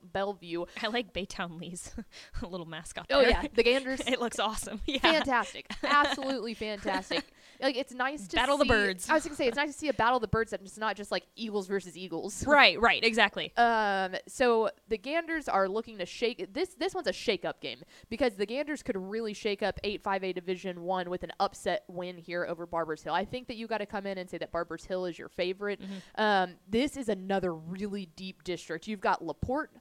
Belvieu. 0.49 0.67
I 0.81 0.87
like 0.87 1.13
Baytown 1.13 1.59
Lee's 1.59 1.93
little 2.41 2.65
mascot. 2.65 3.07
Oh 3.09 3.21
there. 3.21 3.29
yeah, 3.29 3.43
the 3.53 3.63
Ganders. 3.69 4.01
it 4.01 4.19
looks 4.19 4.39
awesome. 4.39 4.81
Yeah. 4.89 4.99
fantastic, 4.99 5.67
absolutely 5.83 6.53
fantastic. 6.55 7.23
Like 7.61 7.75
it's 7.77 7.93
nice 7.93 8.27
to 8.29 8.35
Battle 8.37 8.57
the 8.57 8.65
birds. 8.65 9.09
I 9.09 9.13
was 9.13 9.23
gonna 9.23 9.35
say 9.35 9.47
it's 9.47 9.57
nice 9.57 9.71
to 9.73 9.77
see 9.77 9.89
a 9.89 9.93
battle 9.93 10.15
of 10.17 10.21
the 10.21 10.27
birds 10.27 10.51
that 10.51 10.61
it's 10.61 10.77
not 10.77 10.95
just 10.95 11.11
like 11.11 11.25
Eagles 11.35 11.67
versus 11.67 11.95
Eagles. 11.97 12.45
Right, 12.47 12.79
right, 12.79 13.03
exactly. 13.03 13.51
Um, 13.57 14.15
so 14.27 14.69
the 14.87 14.97
Ganders 14.97 15.47
are 15.47 15.67
looking 15.67 15.97
to 15.99 16.05
shake 16.05 16.53
this. 16.53 16.73
This 16.75 16.95
one's 16.95 17.07
a 17.07 17.13
shake-up 17.13 17.61
game 17.61 17.79
because 18.09 18.35
the 18.35 18.45
Ganders 18.45 18.81
could 18.81 18.95
really 18.97 19.33
shake 19.33 19.61
up 19.61 19.79
eight 19.83 20.01
five 20.01 20.23
A 20.23 20.31
Division 20.33 20.81
One 20.83 21.09
with 21.09 21.23
an 21.23 21.31
upset 21.39 21.83
win 21.87 22.17
here 22.17 22.45
over 22.45 22.65
Barbers 22.65 23.03
Hill. 23.03 23.13
I 23.13 23.25
think 23.25 23.47
that 23.47 23.57
you 23.57 23.67
got 23.67 23.79
to 23.79 23.85
come 23.85 24.05
in 24.05 24.17
and 24.17 24.29
say 24.29 24.37
that 24.37 24.51
Barbers 24.51 24.85
Hill 24.85 25.05
is 25.05 25.19
your 25.19 25.29
favorite. 25.29 25.81
Um, 26.15 26.55
this 26.67 26.97
is 26.97 27.09
another 27.09 27.53
really 27.53 28.07
deep 28.15 28.43
district. 28.43 28.87
You've 28.87 29.01
got 29.01 29.23
Laporte. 29.23 29.71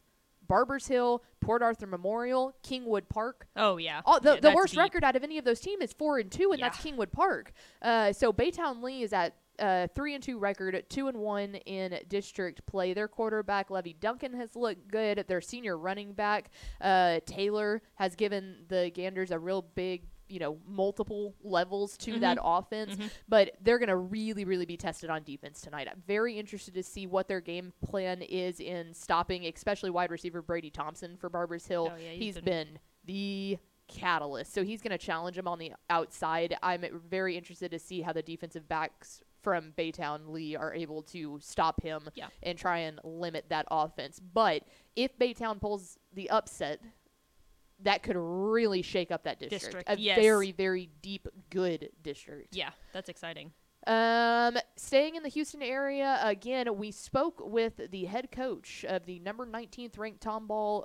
Barbers 0.49 0.87
Hill, 0.87 1.23
Port 1.41 1.63
Arthur 1.63 1.87
Memorial, 1.87 2.55
Kingwood 2.63 3.09
Park. 3.09 3.47
Oh 3.57 3.77
yeah. 3.77 4.01
Oh, 4.07 4.19
the, 4.19 4.35
Yeah, 4.35 4.41
the 4.41 4.51
worst 4.53 4.73
deep. 4.73 4.81
record 4.81 5.05
out 5.05 5.15
of 5.17 5.23
any 5.23 5.39
of 5.39 5.45
those 5.45 5.61
teams 5.61 5.83
is 5.85 5.93
four 5.93 6.19
and 6.19 6.31
two, 6.31 6.53
and 6.53 6.63
that's 6.63 6.79
Kingwood 6.79 7.13
Park. 7.13 7.53
Uh, 7.83 8.13
so 8.13 8.33
Baytown 8.33 8.83
Lee 8.83 9.03
is 9.03 9.13
at 9.13 9.35
uh, 9.59 9.89
three 9.95 10.15
and 10.15 10.23
two 10.23 10.39
record, 10.39 10.85
two 10.89 11.09
and 11.09 11.19
one 11.19 11.57
in 11.57 11.99
district 12.09 12.65
play. 12.67 12.95
Their 12.95 13.09
quarterback 13.09 13.71
Levy 13.71 13.93
Duncan 13.99 14.33
has 14.35 14.55
looked 14.55 14.89
good. 14.89 15.25
Their 15.29 15.41
senior 15.41 15.77
running 15.77 16.13
back 16.13 16.51
uh, 16.81 17.21
Taylor 17.27 17.83
has 17.97 18.15
given 18.15 18.65
the 18.69 18.91
Ganders 18.95 19.31
a 19.31 19.39
real 19.39 19.63
big. 19.63 20.05
You 20.29 20.41
know, 20.41 20.59
multiple 20.67 21.35
levels 21.43 21.97
to 21.99 22.19
that 22.21 22.39
mm-hmm. 22.39 22.47
offense, 22.47 22.95
mm-hmm. 22.95 23.07
but 23.29 23.53
they're 23.63 23.79
going 23.79 23.89
to 23.89 23.97
really, 23.97 24.45
really 24.45 24.67
be 24.67 24.77
tested 24.77 25.11
on 25.11 25.23
defense 25.23 25.61
tonight. 25.61 25.89
I'm 25.91 26.03
very 26.07 26.39
interested 26.39 26.75
to 26.75 26.83
see 26.83 27.07
what 27.07 27.29
their 27.29 27.41
game 27.41 27.73
plan 27.85 28.23
is 28.23 28.61
in 28.61 28.93
stopping, 28.95 29.47
especially 29.47 29.91
wide 29.91 30.11
receiver 30.11 30.43
Brady 30.43 30.71
Thompson 30.71 31.17
for 31.17 31.29
Barbers 31.29 31.67
Hill. 31.67 31.91
Oh, 31.93 31.97
yeah, 31.97 32.11
he's 32.11 32.23
he's 32.23 32.35
been- 32.37 32.45
been 32.45 32.79
the 33.07 33.59
catalyst. 33.89 34.53
So 34.53 34.63
he's 34.63 34.83
going 34.83 34.97
to 34.97 34.99
challenge 34.99 35.37
him 35.37 35.49
on 35.49 35.59
the 35.59 35.73
outside. 35.91 36.57
I'm 36.63 36.85
very 37.09 37.37
interested 37.37 37.71
to 37.71 37.79
see 37.79 38.03
how 38.03 38.13
the 38.13 38.23
defensive 38.23 38.69
backs 38.69 39.23
from 39.43 39.73
Baytown 39.79 40.29
Lee 40.29 40.57
are 40.57 40.75
able 40.75 41.03
to 41.03 41.39
stop 41.41 41.83
him 41.83 42.03
Yeah. 42.15 42.27
and 42.43 42.59
try 42.59 42.79
and 42.79 43.01
limit 43.03 43.47
that 43.49 43.67
offense. 43.71 44.21
But 44.21 44.65
if 44.95 45.19
Baytown 45.19 45.61
pulls 45.61 45.97
the 46.13 46.29
upset, 46.29 46.81
that 47.83 48.03
could 48.03 48.17
really 48.17 48.83
shake 48.83 49.11
up 49.11 49.25
that 49.25 49.39
district. 49.39 49.65
District, 49.65 49.89
A 49.89 49.99
yes. 49.99 50.19
very, 50.19 50.53
very 50.53 50.91
deep, 51.03 51.29
good 51.51 51.91
district. 52.03 52.55
Yeah, 52.55 52.71
that's 52.93 53.09
exciting. 53.09 53.53
Um, 53.87 54.59
staying 54.77 55.15
in 55.15 55.23
the 55.23 55.29
Houston 55.31 55.63
area 55.63 56.19
again, 56.23 56.77
we 56.77 56.91
spoke 56.91 57.41
with 57.43 57.81
the 57.91 58.05
head 58.07 58.31
coach 58.33 58.85
of 58.87 59.07
the 59.07 59.19
number 59.21 59.47
19th 59.47 59.97
ranked 59.99 60.23
Tomball 60.23 60.85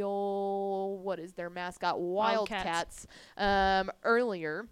Memorial. 0.00 1.00
What 1.02 1.18
is 1.18 1.32
their 1.34 1.48
mascot? 1.48 1.98
Wildcats. 2.00 3.06
Wildcats. 3.36 3.88
Um, 3.88 3.90
earlier. 4.02 4.68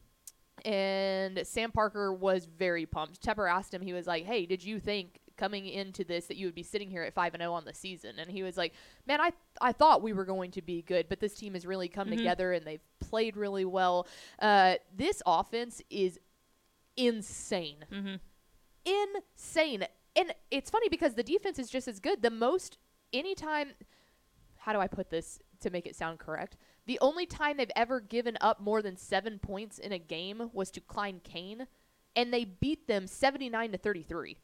And 0.65 1.41
Sam 1.45 1.71
Parker 1.71 2.13
was 2.13 2.47
very 2.47 2.85
pumped. 2.85 3.23
Tepper 3.23 3.49
asked 3.51 3.73
him, 3.73 3.81
he 3.81 3.93
was 3.93 4.09
like, 4.09 4.25
Hey, 4.25 4.45
did 4.45 4.65
you 4.65 4.81
think 4.81 5.21
coming 5.39 5.67
into 5.67 6.05
this 6.05 6.27
that 6.27 6.37
you 6.37 6.47
would 6.47 6.55
be 6.55 6.63
sitting 6.63 6.91
here 6.91 7.03
at 7.03 7.15
5 7.15 7.35
and 7.35 7.41
0 7.41 7.53
on 7.53 7.65
the 7.65 7.73
season? 7.73 8.19
And 8.19 8.31
he 8.31 8.43
was 8.43 8.57
like, 8.57 8.75
Man, 9.07 9.21
I, 9.21 9.33
I 9.61 9.73
thought 9.73 10.03
we 10.03 10.13
were 10.13 10.25
going 10.25 10.51
to 10.53 10.63
be 10.63 10.83
good, 10.83 11.09
but 11.09 11.21
this 11.21 11.35
team 11.35 11.55
has 11.55 11.65
really 11.65 11.89
come 11.89 12.11
together 12.11 12.53
and 12.53 12.67
they've 12.67 12.85
played 13.01 13.37
really 13.37 13.65
well. 13.65 14.07
Uh, 14.39 14.75
this 14.95 15.23
offense 15.25 15.81
is 15.89 16.19
insane. 16.99 17.85
Mm-hmm. 17.91 18.17
Insane. 18.85 19.87
And 20.17 20.35
it's 20.51 20.71
funny 20.71 20.89
because 20.89 21.15
the 21.15 21.23
defense 21.23 21.59
is 21.59 21.71
just 21.71 21.89
as 21.89 22.01
good. 22.01 22.23
The 22.23 22.31
most, 22.31 22.79
anytime, 23.13 23.73
how 24.57 24.73
do 24.73 24.81
I 24.81 24.89
put 24.89 25.11
this 25.11 25.39
to 25.61 25.71
make 25.71 25.87
it 25.87 25.97
sound 25.97 26.19
correct? 26.19 26.57
The 26.87 26.99
only 27.01 27.27
time 27.27 27.57
they've 27.57 27.71
ever 27.77 28.01
given 28.01 28.37
up 28.41 28.61
more 28.61 28.83
than 28.83 28.97
seven 28.97 29.39
points 29.39 29.79
in 29.79 29.93
a 29.93 29.99
game 29.99 30.51
was 30.53 30.71
to 30.73 30.81
Klein 30.81 31.21
Cain, 31.23 31.67
and 32.17 32.33
they 32.33 32.45
beat 32.45 32.89
them 32.89 33.07
79 33.07 33.73
to 33.73 33.79
33. 33.79 34.37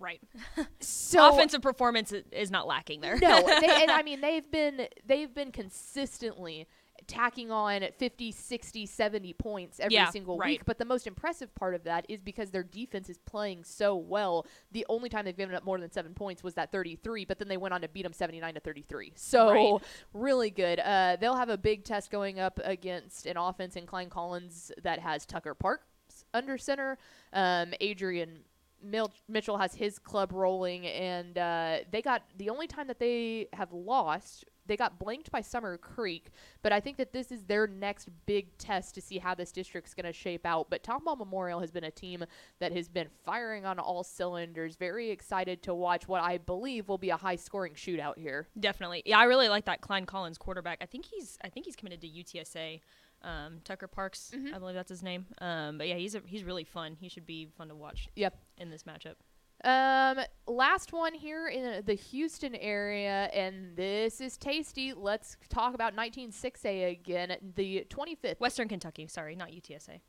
Right. 0.00 0.20
So 0.80 1.34
Offensive 1.34 1.60
performance 1.62 2.12
is 2.32 2.50
not 2.50 2.66
lacking 2.66 3.00
there. 3.00 3.16
no, 3.18 3.42
they, 3.46 3.66
and 3.82 3.90
I 3.90 4.02
mean 4.02 4.20
they've 4.20 4.50
been 4.50 4.88
they've 5.06 5.32
been 5.32 5.52
consistently 5.52 6.66
tacking 7.06 7.50
on 7.50 7.82
50, 7.98 8.30
60, 8.30 8.86
70 8.86 9.32
points 9.34 9.80
every 9.80 9.94
Yeah, 9.94 10.10
single 10.10 10.36
right. 10.38 10.50
week. 10.50 10.64
But 10.64 10.78
the 10.78 10.84
most 10.84 11.06
impressive 11.06 11.52
part 11.54 11.74
of 11.74 11.82
that 11.84 12.06
is 12.08 12.20
because 12.20 12.50
their 12.50 12.62
defense 12.62 13.08
is 13.08 13.18
playing 13.18 13.64
so 13.64 13.96
well. 13.96 14.46
The 14.72 14.86
only 14.88 15.08
time 15.08 15.24
they've 15.24 15.36
given 15.36 15.54
up 15.54 15.64
more 15.64 15.78
than 15.78 15.90
seven 15.90 16.14
points 16.14 16.44
was 16.44 16.54
that 16.54 16.70
33, 16.70 17.24
but 17.24 17.38
then 17.38 17.48
they 17.48 17.56
went 17.56 17.74
on 17.74 17.80
to 17.80 17.88
beat 17.88 18.02
them 18.02 18.12
79 18.12 18.54
to 18.54 18.60
33. 18.60 19.12
So 19.16 19.48
Right. 19.50 19.82
really 20.12 20.50
good. 20.50 20.78
Uh, 20.78 21.16
they'll 21.20 21.36
have 21.36 21.48
a 21.48 21.58
big 21.58 21.84
test 21.84 22.10
going 22.10 22.38
up 22.38 22.60
against 22.62 23.26
an 23.26 23.36
offense 23.36 23.76
in 23.76 23.86
Klein 23.86 24.08
Collins 24.10 24.70
that 24.82 25.00
has 25.00 25.26
Tucker 25.26 25.54
Parks 25.54 25.86
under 26.32 26.58
center. 26.58 26.96
Um, 27.32 27.72
Adrian 27.80 28.40
Mil- 28.82 29.12
Mitchell 29.28 29.58
has 29.58 29.74
his 29.74 29.98
club 29.98 30.32
rolling, 30.32 30.86
and 30.86 31.36
uh, 31.36 31.78
they 31.90 32.02
got 32.02 32.22
the 32.36 32.50
only 32.50 32.66
time 32.66 32.86
that 32.88 32.98
they 32.98 33.48
have 33.52 33.72
lost. 33.72 34.44
They 34.66 34.76
got 34.76 35.00
blanked 35.00 35.32
by 35.32 35.40
Summer 35.40 35.76
Creek, 35.78 36.30
but 36.62 36.72
I 36.72 36.78
think 36.78 36.96
that 36.98 37.12
this 37.12 37.32
is 37.32 37.42
their 37.44 37.66
next 37.66 38.08
big 38.26 38.56
test 38.56 38.94
to 38.94 39.00
see 39.00 39.18
how 39.18 39.34
this 39.34 39.50
district's 39.50 39.94
going 39.94 40.06
to 40.06 40.12
shape 40.12 40.46
out. 40.46 40.70
But 40.70 40.84
Tomball 40.84 41.18
Memorial 41.18 41.58
has 41.58 41.72
been 41.72 41.82
a 41.82 41.90
team 41.90 42.24
that 42.60 42.70
has 42.72 42.88
been 42.88 43.08
firing 43.24 43.66
on 43.66 43.80
all 43.80 44.04
cylinders. 44.04 44.76
Very 44.76 45.10
excited 45.10 45.62
to 45.64 45.74
watch 45.74 46.06
what 46.06 46.22
I 46.22 46.38
believe 46.38 46.88
will 46.88 46.98
be 46.98 47.10
a 47.10 47.16
high-scoring 47.16 47.74
shootout 47.74 48.16
here. 48.16 48.46
Definitely. 48.60 49.02
Yeah, 49.06 49.18
I 49.18 49.24
really 49.24 49.48
like 49.48 49.64
that 49.64 49.80
Klein 49.80 50.06
Collins 50.06 50.38
quarterback. 50.38 50.78
I 50.80 50.86
think 50.86 51.04
he's 51.04 51.36
I 51.42 51.48
think 51.48 51.66
he's 51.66 51.74
committed 51.76 52.00
to 52.02 52.08
UTSA. 52.08 52.80
Um, 53.22 53.60
Tucker 53.64 53.86
Parks, 53.88 54.32
Mm-hmm. 54.34 54.54
I 54.54 54.58
believe 54.58 54.74
that's 54.74 54.88
his 54.90 55.02
name. 55.02 55.26
Um, 55.40 55.76
but 55.78 55.88
yeah, 55.88 55.96
he's 55.96 56.14
a, 56.14 56.22
he's 56.24 56.42
really 56.44 56.64
fun. 56.64 56.96
He 56.98 57.08
should 57.08 57.26
be 57.26 57.48
fun 57.56 57.68
to 57.68 57.74
watch 57.74 58.08
Yep. 58.16 58.34
in 58.58 58.70
this 58.70 58.84
matchup. 58.84 59.16
Um, 59.62 60.24
last 60.46 60.94
one 60.94 61.12
here 61.12 61.48
in 61.48 61.84
the 61.84 61.92
Houston 61.94 62.54
area, 62.54 63.24
and 63.34 63.76
this 63.76 64.22
is 64.22 64.38
tasty. 64.38 64.94
Let's 64.94 65.36
talk 65.50 65.74
about 65.74 65.94
196A 65.94 66.90
again. 66.92 67.36
The 67.56 67.86
25th 67.90 68.40
Western 68.40 68.68
Kentucky, 68.68 69.06
sorry, 69.06 69.36
not 69.36 69.50
UTSA. 69.50 70.00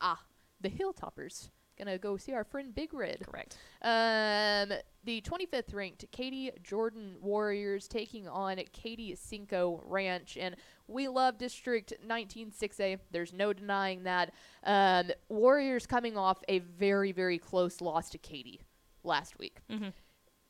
Ah, 0.00 0.20
the 0.60 0.68
Hilltoppers. 0.70 1.50
Gonna 1.78 1.98
go 1.98 2.16
see 2.18 2.32
our 2.34 2.44
friend 2.44 2.72
Big 2.74 2.92
Red. 2.94 3.26
Correct. 3.26 3.56
Um, 3.80 4.76
the 5.04 5.20
25th 5.22 5.74
ranked 5.74 6.04
Katy 6.12 6.50
Jordan 6.62 7.16
Warriors 7.20 7.88
taking 7.88 8.28
on 8.28 8.58
Katy 8.72 9.16
Cinco 9.16 9.82
Ranch, 9.86 10.36
and 10.38 10.54
we 10.92 11.08
love 11.08 11.38
District 11.38 11.92
196A. 12.06 12.98
There's 13.10 13.32
no 13.32 13.52
denying 13.52 14.04
that. 14.04 14.32
Um, 14.64 15.10
Warriors 15.28 15.86
coming 15.86 16.16
off 16.16 16.42
a 16.48 16.58
very, 16.60 17.12
very 17.12 17.38
close 17.38 17.80
loss 17.80 18.10
to 18.10 18.18
Katy 18.18 18.60
last 19.04 19.38
week. 19.38 19.60
Mhm. 19.70 19.92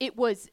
It 0.00 0.16
was 0.16 0.48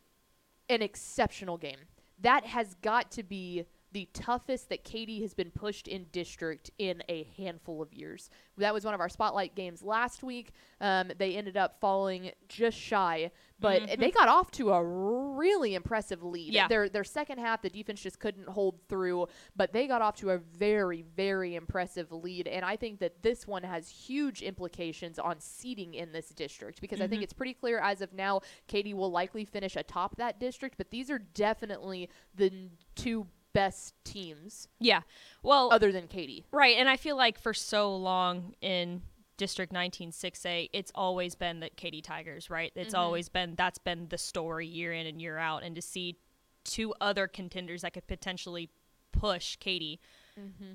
an 0.70 0.82
exceptional 0.82 1.58
game. 1.58 1.88
That 2.20 2.46
has 2.46 2.76
got 2.76 3.12
to 3.12 3.24
be 3.24 3.66
the 3.92 4.08
toughest 4.14 4.70
that 4.70 4.84
Katy 4.84 5.22
has 5.22 5.34
been 5.34 5.50
pushed 5.52 5.88
in 5.88 6.06
district 6.12 6.70
in 6.78 7.02
a 7.10 7.28
handful 7.38 7.82
of 7.82 7.94
years. 7.94 8.30
That 8.58 8.74
was 8.74 8.86
one 8.86 8.94
of 8.94 9.00
our 9.00 9.10
spotlight 9.10 9.56
games 9.56 9.82
last 9.82 10.22
week. 10.22 10.52
Um, 10.80 11.12
they 11.18 11.36
ended 11.36 11.58
up 11.58 11.80
falling 11.80 12.32
just 12.48 12.78
shy, 12.78 13.32
but 13.60 14.00
they 14.00 14.12
got 14.12 14.30
off 14.30 14.52
to 14.52 14.72
a 14.72 14.84
really 14.84 15.76
impressive 15.76 16.24
lead. 16.24 16.54
Yeah. 16.54 16.68
Their 16.68 16.88
their 16.88 17.04
second 17.04 17.40
half, 17.40 17.62
the 17.62 17.70
defense 17.70 18.02
just 18.02 18.20
couldn't 18.20 18.48
hold 18.48 18.80
through, 18.88 19.28
but 19.56 19.74
they 19.74 19.88
got 19.88 20.02
off 20.02 20.16
to 20.18 20.32
a 20.32 20.38
very 20.38 21.04
very 21.16 21.56
impressive 21.56 22.12
lead. 22.12 22.48
And 22.48 22.64
I 22.64 22.76
think 22.76 23.00
that 23.00 23.24
this 23.24 23.48
one 23.48 23.64
has 23.64 23.90
huge 23.90 24.42
implications 24.42 25.18
on 25.20 25.40
seeding 25.40 25.94
in 25.96 26.12
this 26.12 26.30
district 26.30 26.80
because 26.80 27.02
I 27.02 27.08
think 27.08 27.24
it's 27.24 27.34
pretty 27.34 27.54
clear 27.54 27.80
as 27.80 28.02
of 28.02 28.14
now, 28.14 28.42
Katy 28.68 28.94
will 28.94 29.12
likely 29.12 29.46
finish 29.46 29.76
atop 29.76 30.18
that 30.18 30.40
district. 30.40 30.78
But 30.78 30.92
these 30.92 31.10
are 31.10 31.20
definitely 31.20 32.10
the 32.36 32.70
two 32.96 33.28
best 33.54 33.94
teams 34.04 34.68
Yeah. 34.80 35.02
Well, 35.44 35.70
other 35.72 35.92
than 35.92 36.08
Katy. 36.08 36.46
right, 36.52 36.78
and 36.78 36.88
I 36.90 36.98
feel 36.98 37.16
like 37.18 37.40
for 37.40 37.54
so 37.54 37.96
long 37.96 38.54
in 38.62 39.02
District 39.38 39.72
196A, 39.74 40.70
it's 40.74 40.92
always 40.94 41.34
been 41.36 41.60
the 41.62 41.70
Katy 41.70 42.02
Tigers, 42.02 42.50
right? 42.50 42.72
It's 42.76 42.94
Mm-hmm. 42.94 43.02
always 43.02 43.30
been 43.30 43.56
that's 43.56 43.78
been 43.80 44.08
the 44.10 44.18
story 44.18 44.68
year 44.68 44.92
in 44.94 45.08
and 45.08 45.22
year 45.22 45.38
out, 45.38 45.64
and 45.64 45.76
to 45.76 45.82
see 45.82 46.18
two 46.66 46.94
other 47.02 47.28
contenders 47.28 47.82
that 47.84 47.94
could 47.94 48.06
potentially 48.08 48.70
push 49.12 49.56
Katy 49.58 50.00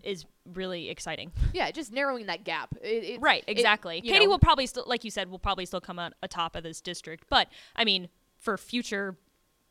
is 0.02 0.26
really 0.52 0.90
exciting. 0.90 1.30
Yeah, 1.54 1.70
just 1.70 1.90
narrowing 1.92 2.26
that 2.26 2.44
gap. 2.44 2.74
It, 2.82 3.04
it, 3.04 3.20
Right, 3.20 3.44
exactly. 3.46 4.00
you 4.04 4.12
Katy 4.12 4.24
know, 4.26 4.32
will 4.32 4.38
probably 4.38 4.66
still, 4.66 4.84
like 4.86 5.04
you 5.04 5.10
said, 5.10 5.30
will 5.30 5.38
probably 5.38 5.64
still 5.66 5.80
come 5.80 5.98
out 5.98 6.12
atop 6.22 6.54
of 6.56 6.62
this 6.64 6.80
district. 6.82 7.24
But 7.30 7.48
I 7.76 7.84
mean, 7.84 8.08
for 8.36 8.58
future, 8.58 9.16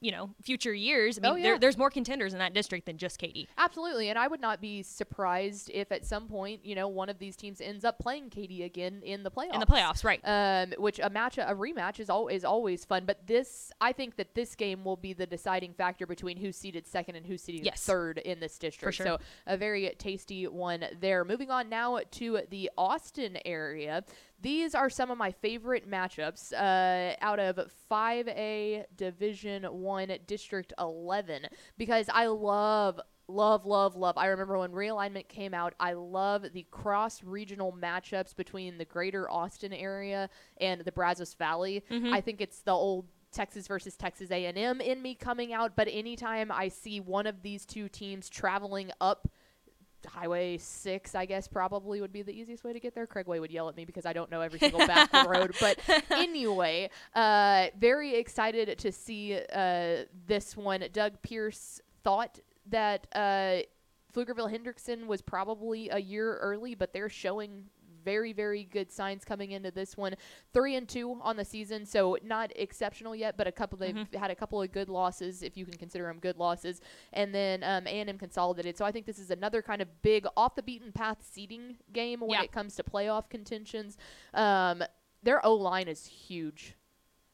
you 0.04 0.12
know, 0.12 0.30
future 0.44 0.74
years, 0.74 1.18
I 1.18 1.22
mean, 1.22 1.32
Oh, 1.32 1.36
yeah. 1.36 1.44
there, 1.44 1.60
there's 1.60 1.78
more 1.78 1.90
contenders 1.90 2.34
in 2.34 2.40
that 2.40 2.54
district 2.54 2.86
than 2.86 2.98
just 2.98 3.18
Katy. 3.20 3.48
Absolutely, 3.58 4.10
and 4.10 4.20
I 4.20 4.28
would 4.28 4.42
not 4.42 4.60
be 4.60 4.84
surprised 4.84 5.72
if 5.74 5.92
at 5.94 6.06
some 6.06 6.28
point, 6.28 6.66
you 6.66 6.76
know, 6.76 6.88
one 6.90 7.08
of 7.08 7.20
these 7.20 7.36
teams 7.38 7.62
ends 7.62 7.86
up 7.86 8.00
playing 8.00 8.30
Katy 8.30 8.64
again 8.64 9.02
in 9.04 9.24
the 9.24 9.32
playoffs. 9.32 9.54
In 9.54 9.60
the 9.62 9.66
playoffs, 9.66 10.04
right? 10.04 10.20
Um, 10.26 10.74
which 10.78 11.00
a 11.00 11.10
match, 11.10 11.38
a 11.38 11.56
rematch 11.56 12.00
is 12.02 12.10
al- 12.10 12.28
is 12.28 12.44
always 12.44 12.84
fun. 12.84 13.06
But 13.06 13.26
this, 13.28 13.72
I 13.80 13.94
think 13.94 14.18
that 14.18 14.36
this 14.36 14.56
game 14.56 14.84
will 14.84 14.98
be 14.98 15.14
the 15.14 15.26
deciding 15.26 15.74
factor 15.74 16.06
between 16.06 16.36
who's 16.38 16.58
seated 16.58 16.86
second 16.86 17.16
and 17.16 17.26
who's 17.26 17.42
seated 17.42 17.64
Yes. 17.66 17.84
third 17.86 18.18
in 18.18 18.40
this 18.42 18.58
district. 18.60 18.96
sure. 18.98 19.06
So 19.06 19.18
a 19.48 19.56
very 19.56 19.96
tasty 19.98 20.48
one 20.48 20.84
there. 21.00 21.24
Moving 21.24 21.50
on 21.50 21.70
now 21.70 22.00
to 22.12 22.42
the 22.50 22.70
Austin 22.78 23.38
area. 23.46 24.04
These 24.44 24.76
are 24.76 24.90
some 24.90 25.10
of 25.10 25.18
my 25.18 25.32
favorite 25.32 25.90
matchups 25.90 26.52
uh, 26.52 27.16
out 27.22 27.40
of 27.40 27.72
5A 27.90 28.84
Division 28.96 29.64
1 29.64 30.18
District 30.28 30.74
11 30.78 31.48
because 31.78 32.10
I 32.14 32.28
love 32.28 33.00
love 33.30 33.66
love 33.66 33.96
love 33.96 34.18
i 34.18 34.26
remember 34.26 34.58
when 34.60 34.72
realignment 34.72 35.30
came 35.30 35.54
out 35.54 35.74
i 35.80 35.94
love 35.94 36.46
the 36.52 36.68
cross 36.72 37.24
regional 37.24 37.72
matchups 37.72 38.36
between 38.36 38.78
the 38.78 38.84
greater 38.84 39.32
austin 39.32 39.72
area 39.72 40.30
and 40.60 40.82
the 40.82 40.92
brazos 40.92 41.34
valley. 41.34 41.82
I 42.14 42.20
think 42.20 42.42
it's 42.42 42.60
the 42.60 42.74
old 42.74 43.06
texas 43.32 43.66
versus 43.66 43.96
texas 43.96 44.30
a&m 44.30 44.82
in 44.82 45.02
me 45.02 45.16
coming 45.16 45.54
out 45.54 45.72
but 45.74 45.88
anytime 45.90 46.52
i 46.52 46.68
see 46.68 47.00
one 47.00 47.26
of 47.26 47.42
these 47.44 47.66
two 47.66 47.88
teams 47.88 48.28
traveling 48.30 48.92
up 49.00 49.30
Highway 50.06 50.58
6, 50.58 51.16
I 51.16 51.26
guess, 51.26 51.48
probably 51.48 52.02
would 52.02 52.14
be 52.14 52.22
the 52.22 52.32
easiest 52.32 52.64
way 52.64 52.74
to 52.74 52.80
get 52.80 52.96
there. 52.96 53.08
Craigway 53.08 53.40
would 53.40 53.52
yell 53.52 53.70
at 53.70 53.76
me 53.76 53.86
because 53.86 54.06
I 54.06 54.14
don't 54.14 54.30
know 54.32 54.42
every 54.42 54.60
single 54.60 54.86
back 54.86 55.12
road. 55.28 55.56
But 55.60 55.80
anyway, 56.10 56.90
uh, 57.16 57.68
very 57.78 58.16
excited 58.16 58.78
to 58.78 58.92
see 58.92 59.40
uh, 59.54 60.04
this 60.28 60.56
one. 60.58 60.84
Doug 60.92 61.22
Pierce 61.22 61.82
thought 62.04 62.40
that 62.70 63.08
uh, 63.14 63.60
Pflugerville 64.14 64.52
Hendrickson 64.52 65.08
was 65.08 65.22
probably 65.22 65.90
a 65.90 66.00
year 66.00 66.38
early, 66.38 66.76
but 66.76 66.94
they're 66.94 67.10
showing 67.10 67.66
very 68.04 68.34
very 68.34 68.64
good 68.64 68.92
signs 68.92 69.24
coming 69.26 69.52
into 69.52 69.72
this 69.72 69.96
one. 69.98 70.14
Three 70.54 70.76
and 70.76 70.88
two 70.88 71.20
on 71.22 71.38
the 71.38 71.46
season 71.46 71.86
so 71.86 72.18
not 72.24 72.52
exceptional 72.56 73.16
yet 73.16 73.38
but 73.38 73.48
a 73.48 73.52
couple 73.52 73.78
they've 73.78 74.08
had 74.18 74.32
a 74.32 74.36
couple 74.36 74.62
of 74.62 74.72
good 74.72 74.90
losses 74.90 75.44
if 75.44 75.56
you 75.58 75.66
can 75.66 75.78
consider 75.78 76.06
them 76.06 76.20
good 76.20 76.38
losses. 76.38 76.82
And 77.14 77.34
then 77.34 77.64
um, 77.64 77.88
a&m 77.88 78.18
consolidated. 78.18 78.78
So 78.78 78.86
i 78.86 78.92
think 78.92 79.06
this 79.06 79.20
is 79.20 79.32
another 79.32 79.62
kind 79.62 79.82
of 79.82 79.88
big 80.02 80.26
off 80.38 80.56
the 80.56 80.64
beaten 80.64 80.92
path 80.92 81.18
seeding 81.22 81.78
game 81.92 82.20
when 82.20 82.30
Yeah. 82.32 82.44
it 82.44 82.52
comes 82.52 82.76
to 82.76 82.84
playoff 82.84 83.30
contentions. 83.30 83.98
Um, 84.34 84.84
their 85.24 85.46
o-line 85.46 85.88
is 85.88 86.06
huge 86.06 86.76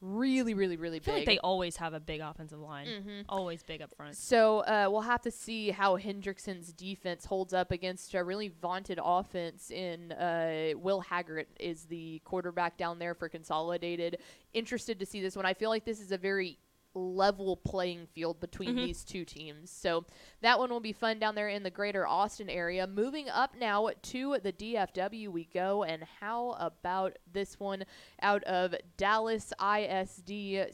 really 0.01 0.53
really 0.53 0.77
really 0.77 0.99
big. 0.99 1.13
Like 1.13 1.25
they 1.25 1.39
always 1.39 1.75
have 1.77 1.93
a 1.93 1.99
big 1.99 2.21
offensive 2.21 2.59
line, 2.59 2.87
Mhm. 2.87 3.25
always 3.27 3.63
big 3.63 3.81
up 3.81 3.93
front. 3.95 4.15
So 4.15 4.59
uh, 4.59 4.87
we'll 4.89 5.01
have 5.01 5.21
to 5.23 5.31
see 5.31 5.71
how 5.71 5.97
Hendrickson's 5.97 6.71
defense 6.71 7.25
holds 7.25 7.53
up 7.53 7.71
against 7.71 8.13
a 8.13 8.23
really 8.23 8.47
vaunted 8.47 8.99
offense. 9.03 9.71
In 9.71 10.11
uh, 10.13 10.71
Will 10.77 11.01
Haggart 11.01 11.47
is 11.59 11.85
the 11.85 12.19
quarterback 12.23 12.77
down 12.77 12.97
there 12.99 13.13
for 13.13 13.27
Consolidated. 13.29 14.19
Interested 14.53 14.99
to 14.99 15.05
see 15.05 15.21
this 15.21 15.35
one. 15.35 15.45
I 15.45 15.53
feel 15.53 15.69
like 15.69 15.83
this 15.85 15.99
is 15.99 16.11
a 16.11 16.17
very 16.17 16.57
level 16.93 17.55
playing 17.57 18.07
field 18.07 18.39
between 18.39 18.75
Mhm. 18.75 18.85
these 18.87 19.03
two 19.05 19.23
teams. 19.25 19.69
So 19.69 20.05
that 20.41 20.57
one 20.59 20.69
will 20.69 20.79
be 20.79 20.91
fun 20.93 21.19
down 21.19 21.35
there 21.35 21.47
in 21.49 21.63
the 21.63 21.69
greater 21.69 22.05
Austin 22.07 22.49
area. 22.49 22.87
Moving 22.87 23.29
up 23.29 23.55
now 23.55 23.89
to 24.01 24.37
the 24.39 24.51
DFW 24.51 25.29
we 25.31 25.45
go 25.45 25.83
and 25.83 26.03
how 26.03 26.51
about 26.59 27.17
this 27.31 27.59
one 27.59 27.85
out 28.21 28.43
of 28.45 28.73
Dallas 28.97 29.53
ISD 29.59 30.65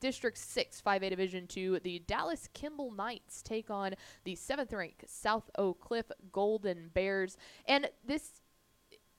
District 0.00 0.36
6 0.36 0.80
5A 0.80 1.08
Division 1.10 1.46
2 1.46 1.78
the 1.78 2.00
Dallas 2.00 2.48
Kimball 2.52 2.90
Knights 2.90 3.40
take 3.40 3.70
on 3.70 3.94
the 4.24 4.34
7th 4.34 4.72
ranked 4.72 5.08
South 5.08 5.48
Oak 5.56 5.80
Cliff 5.80 6.10
Golden 6.32 6.88
Bears 6.88 7.36
and 7.66 7.88
this 8.04 8.41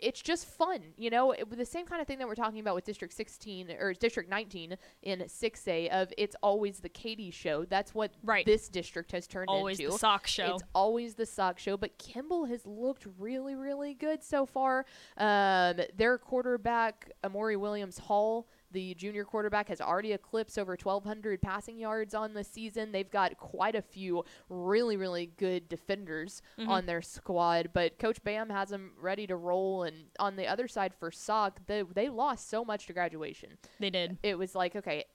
it's 0.03 0.21
just 0.21 0.45
fun, 0.45 0.81
you 0.97 1.09
know, 1.09 1.31
it, 1.31 1.49
the 1.57 1.65
same 1.65 1.85
kind 1.85 2.01
of 2.01 2.07
thing 2.07 2.19
that 2.19 2.27
we're 2.27 2.35
talking 2.35 2.59
about 2.59 2.75
with 2.75 2.83
District 2.83 3.13
16 3.13 3.71
or 3.79 3.93
District 3.93 4.29
19 4.29 4.75
in 5.03 5.19
6A 5.19 5.89
of 5.89 6.11
it's 6.17 6.35
always 6.43 6.79
the 6.79 6.89
Katy 6.89 7.31
show. 7.31 7.63
That's 7.65 7.95
what 7.95 8.11
Right. 8.23 8.45
this 8.45 8.67
district 8.67 9.11
has 9.13 9.27
turned 9.27 9.47
Always 9.49 9.79
into. 9.79 9.89
Always 9.89 9.95
the 9.95 9.99
sock 9.99 10.27
show. 10.27 10.53
It's 10.55 10.63
always 10.75 11.15
the 11.15 11.25
sock 11.25 11.57
show, 11.57 11.77
but 11.77 11.97
Kimball 11.97 12.45
has 12.45 12.65
looked 12.65 13.07
really, 13.17 13.55
really 13.55 13.93
good 13.93 14.21
so 14.23 14.45
far. 14.45 14.85
Um, 15.17 15.79
their 15.95 16.17
quarterback, 16.17 17.09
Amori 17.23 17.55
Williams 17.55 17.97
Hall, 17.97 18.47
the 18.73 18.93
junior 18.95 19.23
quarterback, 19.23 19.69
has 19.69 19.79
already 19.79 20.11
eclipsed 20.11 20.59
over 20.59 20.75
1,200 20.81 21.41
passing 21.41 21.77
yards 21.79 22.13
on 22.13 22.33
the 22.33 22.43
season. 22.43 22.91
They've 22.91 23.09
got 23.09 23.37
quite 23.37 23.75
a 23.75 23.81
few 23.81 24.25
really, 24.49 24.97
really 24.97 25.27
good 25.37 25.69
defenders 25.69 26.41
Mm-hmm. 26.59 26.69
on 26.69 26.85
their 26.85 27.01
squad, 27.01 27.69
but 27.73 27.97
Coach 27.99 28.23
Bam 28.23 28.49
has 28.49 28.69
them 28.69 28.91
ready 28.99 29.25
to 29.27 29.35
roll. 29.35 29.83
And 29.83 29.95
on 30.19 30.35
the 30.35 30.47
other 30.47 30.67
side 30.67 30.93
for 30.93 31.11
Sock, 31.11 31.59
they, 31.67 31.83
they 31.83 32.09
lost 32.09 32.49
so 32.49 32.65
much 32.65 32.87
to 32.87 32.93
graduation 32.93 33.57
they 33.79 33.89
did. 33.89 34.17
it 34.23 34.37
was 34.37 34.53
like, 34.55 34.75
okay, 34.75 35.05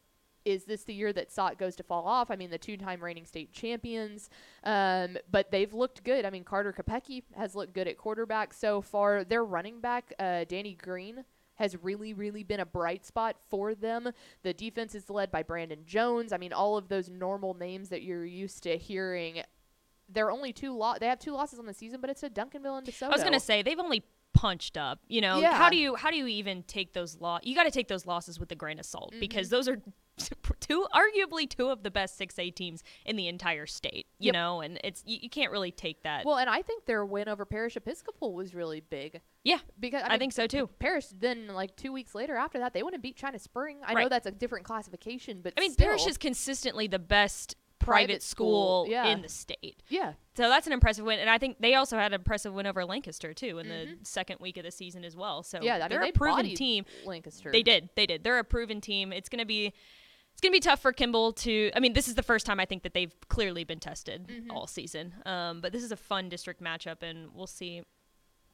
is 0.44 0.64
this 0.64 0.84
the 0.84 0.94
year 0.94 1.12
that 1.12 1.30
SOT 1.30 1.58
goes 1.58 1.76
to 1.76 1.82
fall 1.82 2.06
off? 2.06 2.30
I 2.30 2.36
mean, 2.36 2.50
the 2.50 2.58
two-time 2.58 3.02
reigning 3.02 3.26
state 3.26 3.52
champions, 3.52 4.30
um, 4.64 5.18
but 5.30 5.50
they've 5.50 5.72
looked 5.74 6.04
good. 6.04 6.24
I 6.24 6.30
mean, 6.30 6.44
Carter 6.44 6.72
Kopecki 6.72 7.22
has 7.36 7.54
looked 7.54 7.74
good 7.74 7.86
at 7.88 7.98
quarterback 7.98 8.54
so 8.54 8.80
far. 8.80 9.24
Their 9.24 9.44
running 9.44 9.80
back, 9.80 10.12
uh, 10.18 10.44
Danny 10.48 10.74
Green, 10.74 11.24
has 11.58 11.76
really, 11.82 12.12
really 12.14 12.42
been 12.42 12.60
a 12.60 12.66
bright 12.66 13.04
spot 13.06 13.36
for 13.48 13.74
them. 13.74 14.10
The 14.42 14.52
defense 14.54 14.94
is 14.94 15.08
led 15.10 15.30
by 15.30 15.42
Brandon 15.42 15.80
Jones. 15.84 16.32
I 16.32 16.38
mean, 16.38 16.52
all 16.52 16.76
of 16.76 16.88
those 16.88 17.08
normal 17.08 17.54
names 17.54 17.88
that 17.90 18.02
you're 18.02 18.24
used 18.24 18.62
to 18.64 18.76
hearing. 18.76 19.42
They're 20.08 20.30
only 20.30 20.52
two 20.52 20.74
lo- 20.74 20.94
They 20.98 21.06
have 21.06 21.18
two 21.18 21.32
losses 21.32 21.58
on 21.58 21.66
the 21.66 21.74
season, 21.74 22.00
but 22.00 22.08
it's 22.10 22.22
a 22.22 22.30
Duncanville 22.30 22.78
and 22.78 22.86
DeSoto. 22.86 23.04
I 23.04 23.08
was 23.08 23.22
gonna 23.22 23.40
say 23.40 23.62
they've 23.62 23.78
only 23.78 24.02
punched 24.34 24.76
up. 24.76 25.00
You 25.08 25.20
know, 25.20 25.38
Yeah. 25.40 25.52
how 25.54 25.68
do 25.68 25.76
you 25.76 25.96
how 25.96 26.10
do 26.10 26.16
you 26.16 26.26
even 26.28 26.62
take 26.62 26.92
those 26.94 27.20
loss? 27.20 27.40
You 27.44 27.54
got 27.54 27.64
to 27.64 27.70
take 27.70 27.88
those 27.88 28.06
losses 28.06 28.38
with 28.38 28.50
a 28.52 28.54
grain 28.54 28.78
of 28.78 28.86
salt 28.86 29.10
Mm-hmm. 29.10 29.20
because 29.20 29.48
those 29.50 29.68
are 29.68 29.78
two, 30.60 30.86
arguably 30.94 31.48
two 31.48 31.68
of 31.68 31.82
the 31.82 31.90
best 31.90 32.16
six 32.16 32.38
A 32.38 32.50
teams 32.50 32.82
in 33.04 33.16
the 33.16 33.28
entire 33.28 33.66
state. 33.66 34.06
You 34.18 34.26
Yep. 34.26 34.32
know, 34.34 34.60
and 34.60 34.80
it's 34.84 35.02
you, 35.06 35.18
you 35.22 35.30
can't 35.30 35.50
really 35.52 35.70
take 35.70 36.02
that. 36.02 36.24
Well, 36.26 36.38
and 36.38 36.50
I 36.50 36.62
think 36.62 36.86
their 36.86 37.04
win 37.04 37.28
over 37.28 37.44
Parish 37.44 37.76
Episcopal 37.76 38.34
was 38.34 38.54
really 38.54 38.80
big. 38.80 39.20
yeah, 39.44 39.58
Because 39.78 40.02
I, 40.04 40.14
I 40.14 40.18
think 40.18 40.32
so 40.32 40.46
too. 40.46 40.68
Parish 40.78 41.06
then 41.18 41.48
like 41.48 41.76
two 41.76 41.92
weeks 41.92 42.14
later 42.14 42.36
after 42.36 42.58
that 42.58 42.74
they 42.74 42.82
wouldn't 42.82 43.02
beat 43.02 43.16
China 43.16 43.38
Spring. 43.38 43.78
I 43.84 43.94
know 43.94 44.08
that's 44.08 44.26
a 44.26 44.30
different 44.32 44.64
classification, 44.64 45.40
but 45.42 45.54
I 45.56 45.60
mean, 45.60 45.72
still, 45.72 45.86
Parish 45.86 46.06
is 46.06 46.18
consistently 46.18 46.86
the 46.88 46.98
best 46.98 47.56
Private 47.80 48.06
private, 48.08 48.22
school, 48.24 48.84
school, 48.84 48.92
yeah. 48.92 49.06
in 49.06 49.22
the 49.22 49.28
state. 49.28 49.82
yeah, 49.88 50.14
So 50.36 50.48
that's 50.48 50.66
an 50.66 50.72
impressive 50.72 51.04
win, 51.06 51.20
and 51.20 51.30
I 51.30 51.38
think 51.38 51.58
they 51.60 51.74
also 51.76 51.96
had 51.96 52.12
an 52.12 52.14
impressive 52.20 52.52
win 52.52 52.66
over 52.66 52.84
Lancaster 52.84 53.32
too 53.32 53.60
in 53.60 53.66
Mhm. 53.68 54.00
the 54.00 54.04
second 54.04 54.40
week 54.40 54.56
of 54.58 54.64
the 54.64 54.72
season 54.72 55.04
as 55.04 55.16
well. 55.16 55.44
So 55.44 55.60
yeah. 55.62 55.76
I 55.76 55.78
mean, 55.78 55.88
they're 55.90 56.00
they 56.00 56.08
a 56.08 56.12
proven 56.12 56.54
team. 56.56 56.84
Lancaster. 57.06 57.52
They 57.52 57.62
did. 57.62 57.88
They 57.94 58.04
did. 58.04 58.24
They're 58.24 58.40
a 58.40 58.44
proven 58.44 58.80
team. 58.80 59.12
It's 59.12 59.28
gonna 59.28 59.46
be 59.46 59.72
it's 60.38 60.46
gonna 60.46 60.52
be 60.52 60.60
tough 60.60 60.80
for 60.80 60.92
Kimball 60.92 61.32
to 61.32 61.72
I 61.74 61.80
mean, 61.80 61.94
this 61.94 62.06
is 62.06 62.14
the 62.14 62.22
first 62.22 62.46
time 62.46 62.60
I 62.60 62.64
think 62.64 62.84
that 62.84 62.94
they've 62.94 63.12
clearly 63.28 63.64
been 63.64 63.80
tested 63.80 64.28
Mhm. 64.28 64.52
all 64.52 64.68
season. 64.68 65.12
Um, 65.26 65.60
but 65.60 65.72
this 65.72 65.82
is 65.82 65.90
a 65.90 65.96
fun 65.96 66.28
district 66.28 66.62
matchup 66.62 67.02
and 67.02 67.34
we'll 67.34 67.48
see 67.48 67.82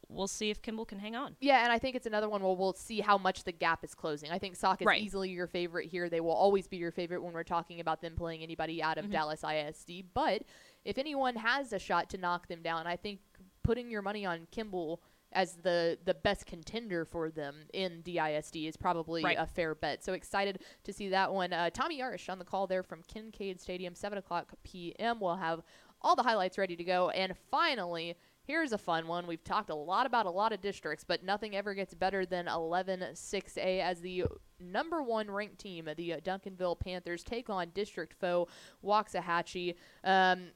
we'll 0.08 0.26
see 0.28 0.48
if 0.50 0.60
Kimball 0.62 0.84
can 0.86 0.98
hang 0.98 1.14
on. 1.16 1.34
Yeah, 1.40 1.62
and 1.64 1.72
I 1.72 1.78
think 1.78 1.94
it's 1.96 2.06
another 2.06 2.28
one 2.28 2.42
where 2.42 2.54
we'll 2.54 2.74
see 2.74 3.00
how 3.00 3.16
much 3.18 3.44
the 3.44 3.52
gap 3.52 3.82
is 3.84 3.94
closing. 3.94 4.30
I 4.30 4.38
think 4.38 4.54
Sock 4.56 4.80
is 4.82 4.86
Right. 4.86 5.02
easily 5.02 5.30
your 5.30 5.46
favorite 5.46 5.90
here. 5.90 6.08
They 6.10 6.20
will 6.20 6.32
always 6.32 6.66
be 6.68 6.76
your 6.76 6.90
favorite 6.92 7.22
when 7.22 7.32
we're 7.32 7.42
talking 7.42 7.80
about 7.80 8.00
them 8.02 8.14
playing 8.14 8.42
anybody 8.42 8.82
out 8.82 8.96
Mm-hmm. 8.96 9.06
of 9.06 9.12
Dallas 9.12 9.42
ISD. 9.44 10.02
But 10.14 10.42
if 10.84 10.96
anyone 10.98 11.36
has 11.36 11.72
a 11.72 11.78
shot 11.78 12.10
to 12.10 12.18
knock 12.18 12.48
them 12.48 12.62
down, 12.62 12.86
I 12.86 12.96
think 12.96 13.20
putting 13.62 13.90
your 13.90 14.02
money 14.02 14.24
on 14.26 14.46
Kimball 14.50 15.02
as 15.34 15.56
the 15.56 15.98
the 16.04 16.14
best 16.14 16.46
contender 16.46 17.04
for 17.04 17.30
them 17.30 17.54
in 17.72 18.02
DISD 18.02 18.66
is 18.68 18.76
probably 18.76 19.22
Right. 19.22 19.36
a 19.38 19.46
fair 19.46 19.74
bet. 19.74 20.04
So 20.04 20.12
excited 20.12 20.62
to 20.84 20.92
see 20.92 21.08
that 21.10 21.32
one. 21.32 21.52
Uh, 21.52 21.70
Tommy 21.70 22.00
Yarish 22.00 22.28
on 22.30 22.38
the 22.38 22.44
call 22.44 22.66
there 22.66 22.82
from 22.82 23.02
Kincaide 23.02 23.60
Stadium, 23.60 23.94
seven 23.94 24.18
o'clock 24.18 24.52
p.m. 24.62 25.20
We'll 25.20 25.36
have 25.36 25.62
all 26.00 26.16
the 26.16 26.22
highlights 26.22 26.58
ready 26.58 26.76
to 26.76 26.84
go. 26.84 27.10
And 27.10 27.34
finally, 27.50 28.14
here's 28.44 28.72
a 28.72 28.78
fun 28.78 29.06
one. 29.06 29.26
We've 29.26 29.42
talked 29.42 29.70
a 29.70 29.74
lot 29.74 30.04
about 30.06 30.26
a 30.26 30.30
lot 30.30 30.52
of 30.52 30.60
districts, 30.60 31.02
but 31.02 31.24
nothing 31.24 31.56
ever 31.56 31.72
gets 31.72 31.94
better 31.94 32.26
than 32.26 32.46
11 32.46 33.00
6A 33.14 33.80
as 33.80 34.00
the 34.02 34.24
number 34.60 35.02
one 35.02 35.30
ranked 35.30 35.58
team, 35.58 35.88
the 35.96 36.12
uh, 36.12 36.20
Duncanville 36.20 36.78
Panthers, 36.78 37.22
take 37.24 37.48
on 37.48 37.70
district 37.70 38.12
foe 38.20 38.46
Waxahachie. 38.84 39.74
Um, 40.04 40.48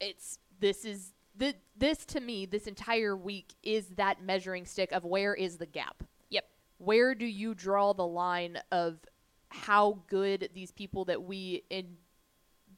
it's 0.00 0.38
this 0.58 0.84
is 0.84 1.12
th- 1.40 1.56
this 1.76 2.04
to 2.06 2.20
me 2.20 2.46
this 2.46 2.66
entire 2.68 3.16
week 3.16 3.54
is 3.64 3.88
that 3.96 4.22
measuring 4.22 4.64
stick 4.66 4.92
of 4.92 5.04
where 5.04 5.34
is 5.34 5.58
the 5.58 5.66
gap 5.66 6.04
Yep. 6.28 6.44
where 6.78 7.14
do 7.16 7.26
you 7.26 7.54
draw 7.54 7.92
the 7.92 8.06
line 8.06 8.58
of 8.70 9.00
how 9.48 10.02
good 10.06 10.50
these 10.54 10.70
people 10.70 11.04
that 11.06 11.22
we 11.24 11.64
in 11.70 11.96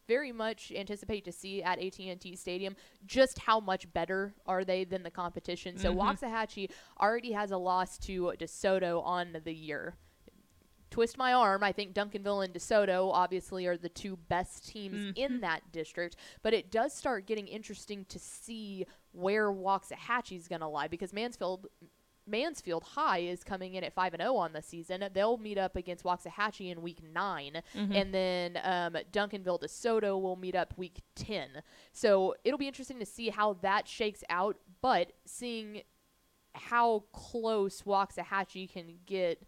very 0.08 0.32
much 0.32 0.72
anticipate 0.74 1.24
to 1.24 1.32
see 1.32 1.62
at 1.62 1.78
AT&T 1.78 2.34
Stadium 2.36 2.74
just 3.06 3.38
how 3.40 3.60
much 3.60 3.90
better 3.92 4.34
are 4.46 4.64
they 4.64 4.84
than 4.84 5.02
the 5.04 5.10
competition. 5.10 5.78
So 5.78 5.92
Mhm. 5.94 5.98
Waxahachie 6.18 6.70
already 7.00 7.32
has 7.32 7.50
a 7.52 7.56
loss 7.56 7.98
to 7.98 8.32
DeSoto 8.38 9.02
on 9.04 9.40
the 9.44 9.54
year. 9.54 9.96
Twist 10.92 11.16
my 11.16 11.32
arm. 11.32 11.64
I 11.64 11.72
think 11.72 11.94
Duncanville 11.94 12.44
and 12.44 12.52
DeSoto 12.52 13.10
obviously 13.12 13.66
are 13.66 13.78
the 13.78 13.88
two 13.88 14.16
best 14.28 14.68
teams 14.68 15.12
in 15.16 15.40
that 15.40 15.72
district, 15.72 16.16
but 16.42 16.52
it 16.52 16.70
does 16.70 16.92
start 16.92 17.26
getting 17.26 17.48
interesting 17.48 18.04
to 18.10 18.18
see 18.18 18.86
where 19.12 19.50
Waxahachie's 19.50 20.48
going 20.48 20.60
to 20.60 20.68
lie 20.68 20.88
because 20.88 21.12
Mansfield 21.12 21.66
Mansfield 22.26 22.84
High 22.84 23.18
is 23.20 23.42
coming 23.42 23.74
in 23.74 23.82
at 23.82 23.94
5 23.94 24.14
and 24.14 24.20
0 24.22 24.36
on 24.36 24.52
the 24.52 24.62
season. 24.62 25.02
They'll 25.12 25.38
meet 25.38 25.58
up 25.58 25.76
against 25.76 26.04
Waxahachie 26.04 26.70
in 26.70 26.80
week 26.82 26.98
9 27.02 27.62
and 27.94 28.14
then 28.14 28.58
um, 28.62 28.96
Duncanville 29.10 29.60
DeSoto 29.62 30.20
will 30.20 30.36
meet 30.36 30.54
up 30.54 30.74
week 30.76 31.00
10. 31.16 31.62
So, 31.92 32.34
it'll 32.44 32.58
be 32.58 32.68
interesting 32.68 32.98
to 33.00 33.06
see 33.06 33.30
how 33.30 33.54
that 33.62 33.88
shakes 33.88 34.22
out, 34.28 34.56
but 34.82 35.12
seeing 35.24 35.82
how 36.54 37.04
close 37.12 37.82
Waxahachie 37.82 38.70
can 38.70 38.98
get 39.06 39.42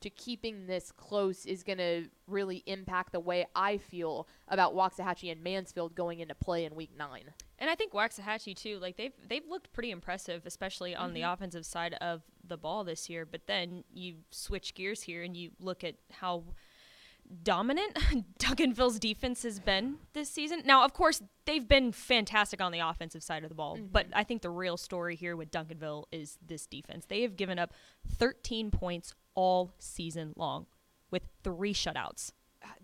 to 0.00 0.10
keeping 0.10 0.66
this 0.66 0.92
close 0.92 1.44
is 1.46 1.62
going 1.62 1.78
to 1.78 2.06
really 2.26 2.62
impact 2.66 3.12
the 3.12 3.20
way 3.20 3.46
I 3.54 3.76
feel 3.76 4.28
about 4.48 4.74
Waxahachie 4.74 5.30
and 5.30 5.42
Mansfield 5.42 5.94
going 5.94 6.20
into 6.20 6.34
play 6.34 6.64
in 6.64 6.74
week 6.74 6.90
9. 6.96 7.24
And 7.58 7.68
I 7.70 7.74
think 7.74 7.92
Waxahachie 7.92 8.56
too, 8.56 8.78
like 8.78 8.96
they've 8.96 9.12
they've 9.28 9.46
looked 9.48 9.72
pretty 9.72 9.90
impressive, 9.90 10.42
especially 10.46 10.96
on 10.96 11.12
the 11.12 11.20
mm-hmm. 11.20 11.32
offensive 11.32 11.66
side 11.66 11.94
of 12.00 12.22
the 12.46 12.56
ball 12.56 12.84
this 12.84 13.10
year. 13.10 13.26
But 13.26 13.46
then 13.46 13.84
you 13.92 14.16
switch 14.30 14.74
gears 14.74 15.02
here 15.02 15.22
and 15.22 15.36
you 15.36 15.50
look 15.60 15.84
at 15.84 15.96
how 16.10 16.44
dominant 17.42 17.94
Duncanville's 18.38 18.98
defense 18.98 19.42
has 19.42 19.60
been 19.60 19.96
this 20.12 20.30
season. 20.30 20.62
Now, 20.64 20.84
of 20.84 20.92
course, 20.92 21.22
they've 21.44 21.66
been 21.66 21.92
fantastic 21.92 22.60
on 22.60 22.72
the 22.72 22.80
offensive 22.80 23.22
side 23.22 23.42
of 23.42 23.48
the 23.48 23.54
ball, 23.54 23.78
but 23.90 24.06
I 24.12 24.24
think 24.24 24.42
the 24.42 24.50
real 24.50 24.76
story 24.76 25.16
here 25.16 25.36
with 25.36 25.50
Duncanville 25.50 26.04
is 26.12 26.38
this 26.44 26.66
defense. 26.66 27.06
They 27.06 27.22
have 27.22 27.36
given 27.36 27.58
up 27.58 27.72
13 28.18 28.70
points 28.70 29.14
all 29.34 29.72
season 29.78 30.32
long 30.36 30.66
with 31.10 31.22
three 31.42 31.74
shutouts. 31.74 32.32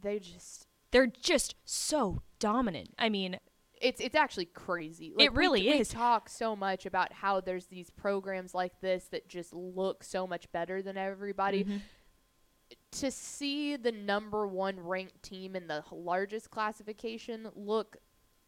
They 0.01 0.19
just 0.19 0.67
They're 0.91 1.07
just 1.07 1.55
so 1.65 2.23
dominant. 2.39 2.91
I 2.99 3.09
mean, 3.09 3.39
it's 3.81 4.01
it's 4.01 4.15
actually 4.15 4.47
crazy. 4.47 5.13
It 5.19 5.33
really 5.35 5.63
we, 5.63 5.69
is. 5.69 5.89
talk 5.89 6.29
so 6.29 6.57
much 6.57 6.87
about 6.87 7.13
how 7.13 7.41
there's 7.41 7.67
these 7.67 7.91
programs 7.91 8.55
like 8.55 8.81
this 8.81 9.05
that 9.11 9.29
just 9.29 9.53
look 9.53 10.03
so 10.03 10.27
much 10.27 10.51
better 10.53 10.83
than 10.83 10.97
everybody. 10.97 11.65
Mm-hmm. 11.65 11.77
To 12.93 13.11
see 13.11 13.77
the 13.77 13.93
number 13.93 14.47
one 14.47 14.81
ranked 14.81 15.23
team 15.23 15.55
in 15.55 15.67
the 15.67 15.85
largest 15.91 16.51
classification 16.51 17.49
look 17.55 17.97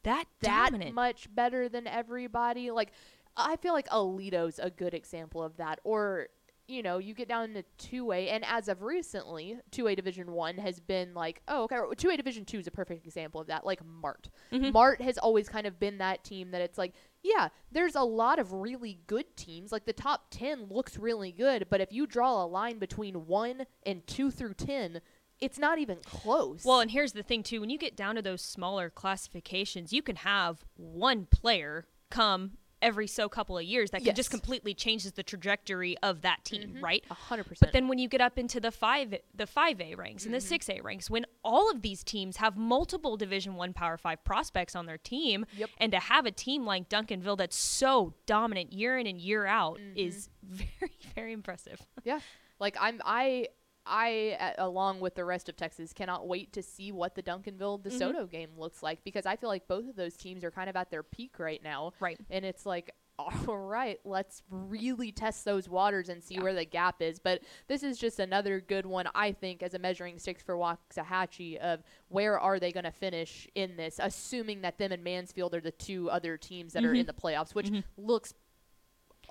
that 0.05 0.25
that 0.41 0.71
dominant. 0.71 0.95
much 0.95 1.29
better 1.35 1.69
than 1.69 1.87
everybody. 1.87 2.71
Like 2.71 2.93
I 3.37 3.57
feel 3.57 3.73
like 3.75 3.89
Aledo's 3.89 4.59
a 4.59 4.71
good 4.71 4.95
example 4.95 5.43
of 5.43 5.57
that. 5.59 5.81
Or 5.85 6.29
you 6.67 6.83
know, 6.83 6.99
you 6.99 7.15
get 7.15 7.29
down 7.29 7.55
to 7.55 7.63
two 7.79 8.13
A, 8.13 8.29
and 8.29 8.45
as 8.45 8.69
of 8.69 8.83
recently, 8.83 9.59
two 9.71 9.87
A 9.87 9.95
Division 9.95 10.33
One 10.33 10.59
has 10.59 10.81
been 10.81 11.15
like, 11.15 11.41
oh, 11.49 11.63
okay, 11.65 11.79
two 11.97 12.11
A 12.11 12.17
Division 12.17 12.45
Two 12.45 12.59
is 12.59 12.67
a 12.67 12.71
perfect 12.71 13.07
example 13.07 13.41
of 13.41 13.47
that. 13.47 13.65
Like 13.65 13.83
Mart, 13.85 14.29
Mm-hmm. 14.53 14.73
Mart 14.73 15.01
has 15.01 15.17
always 15.17 15.49
kind 15.49 15.67
of 15.67 15.81
been 15.81 15.97
that 15.99 16.25
team 16.25 16.51
that 16.51 16.61
it's 16.61 16.77
like, 16.77 16.93
yeah, 17.23 17.49
there's 17.71 17.95
a 17.95 18.03
lot 18.03 18.39
of 18.39 18.53
really 18.53 19.01
good 19.07 19.37
teams. 19.37 19.73
Like 19.73 19.85
the 19.85 19.93
top 19.93 20.27
ten 20.31 20.67
looks 20.71 20.97
really 20.97 21.33
good, 21.33 21.67
but 21.71 21.81
if 21.81 21.93
you 21.93 22.07
draw 22.07 22.45
a 22.45 22.47
line 22.47 22.79
between 22.79 23.27
one 23.27 23.67
and 23.85 24.07
two 24.07 24.31
through 24.31 24.55
ten, 24.55 25.01
it's 25.41 25.59
not 25.59 25.79
even 25.79 25.99
close. 26.05 26.65
Well, 26.65 26.81
and 26.81 26.91
here's 26.91 27.13
the 27.13 27.23
thing 27.23 27.43
too: 27.43 27.61
when 27.61 27.71
you 27.71 27.79
get 27.79 27.97
down 27.97 28.15
to 28.17 28.23
those 28.23 28.43
smaller 28.43 28.91
classifications, 28.91 29.93
you 29.93 30.03
can 30.03 30.17
have 30.17 30.65
one 30.77 31.27
player 31.27 31.87
come 32.11 32.53
every 32.83 33.07
so 33.07 33.29
couple 33.29 33.59
of 33.59 33.65
years 33.65 33.91
that 33.91 34.05
can 34.05 34.15
just 34.15 34.31
completely 34.31 34.75
changes 34.75 35.13
the 35.13 35.23
trajectory 35.23 35.97
of 36.03 36.23
that 36.23 36.45
team, 36.45 36.71
mm-hmm. 36.71 36.85
right? 36.85 37.05
a 37.11 37.15
hundred 37.15 37.47
But 37.61 37.73
then 37.73 37.89
when 37.89 37.99
you 37.99 38.09
get 38.09 38.21
up 38.21 38.39
into 38.39 38.61
the 38.61 38.71
five 38.71 39.15
the 39.35 39.47
five 39.47 39.81
A 39.81 39.95
ranks 39.95 40.25
and 40.25 40.35
the 40.35 40.39
mm-hmm. 40.39 40.49
six 40.49 40.69
A 40.69 40.81
ranks, 40.81 41.11
when 41.11 41.27
all 41.45 41.71
of 41.71 41.83
these 41.83 42.05
teams 42.05 42.37
have 42.39 42.57
multiple 42.57 43.17
Division 43.17 43.55
One 43.55 43.73
Power 43.73 43.97
Five 43.97 44.25
prospects 44.25 44.77
on 44.77 44.87
their 44.87 44.99
team, 44.99 45.47
Yep. 45.57 45.71
and 45.79 45.93
to 45.93 45.99
have 45.99 46.27
a 46.27 46.31
team 46.31 46.65
like 46.65 46.89
Duncanville 46.89 47.39
that's 47.39 47.57
so 47.57 48.15
dominant 48.27 48.73
year 48.73 48.99
in 48.99 49.07
and 49.07 49.21
year 49.21 49.47
out 49.47 49.79
mm-hmm. 49.79 49.97
is 49.97 50.29
very 50.43 50.99
very 51.15 51.33
impressive. 51.33 51.81
Yeah. 52.05 52.21
Like 52.61 52.77
I'm 52.81 53.01
I 53.05 53.49
I 53.89 54.37
a- 54.41 54.55
along 54.59 55.01
with 55.01 55.15
the 55.15 55.25
rest 55.25 55.49
of 55.49 55.57
Texas 55.57 55.93
cannot 55.93 56.27
wait 56.27 56.53
to 56.53 56.63
see 56.63 56.93
what 56.93 57.15
the 57.15 57.23
Duncanville 57.23 57.83
mm-hmm. 57.83 57.89
DeSoto 57.89 58.31
game 58.31 58.51
looks 58.57 58.83
like 58.83 59.03
because 59.05 59.27
I 59.27 59.37
feel 59.37 59.49
like 59.49 59.67
both 59.69 59.89
of 59.89 59.97
those 59.97 60.17
teams 60.17 60.45
are 60.45 60.51
kind 60.51 60.69
of 60.71 60.77
at 60.77 60.91
their 60.91 61.03
peak 61.03 61.39
right 61.39 61.63
now. 61.63 61.93
Right. 62.01 62.19
And 62.31 62.45
it's 62.45 62.67
like 62.67 62.93
all 63.19 63.57
right, 63.57 63.99
let's 64.05 64.43
really 64.49 65.11
test 65.11 65.45
those 65.45 65.69
waters 65.69 66.09
and 66.09 66.23
see 66.23 66.39
where 66.39 66.55
the 66.55 66.65
gap 66.65 67.03
is. 67.03 67.19
But 67.19 67.43
this 67.67 67.83
is 67.83 67.99
just 67.99 68.21
another 68.21 68.61
good 68.61 68.87
one, 68.87 69.09
I 69.15 69.33
think, 69.33 69.63
as 69.63 69.75
a 69.75 69.79
measuring 69.79 70.19
stick 70.19 70.41
for 70.41 70.55
Waxahachie 70.55 71.57
of 71.59 71.83
where 72.09 72.39
are 72.39 72.61
they 72.61 72.71
going 72.71 72.85
to 72.85 72.93
finish 72.93 73.49
in 73.57 73.77
this, 73.77 73.99
assuming 74.01 74.63
that 74.63 74.79
them 74.79 74.93
and 74.93 75.03
Mansfield 75.03 75.55
are 75.55 75.61
the 75.61 75.73
two 75.73 76.09
other 76.11 76.37
teams 76.37 76.75
that 76.75 76.85
are 76.85 76.95
in 76.95 77.07
mm-hmm. 77.07 77.07
the 77.07 77.13
playoffs, 77.13 77.55
which 77.55 77.71
mm-hmm. 77.71 77.81
looks 77.97 78.35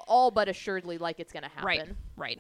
all 0.05 0.31
but 0.31 0.49
assuredly 0.49 0.97
like 0.97 1.19
it's 1.19 1.31
going 1.31 1.43
to 1.43 1.49
happen. 1.49 1.65
Right. 1.65 1.87
Right. 2.17 2.39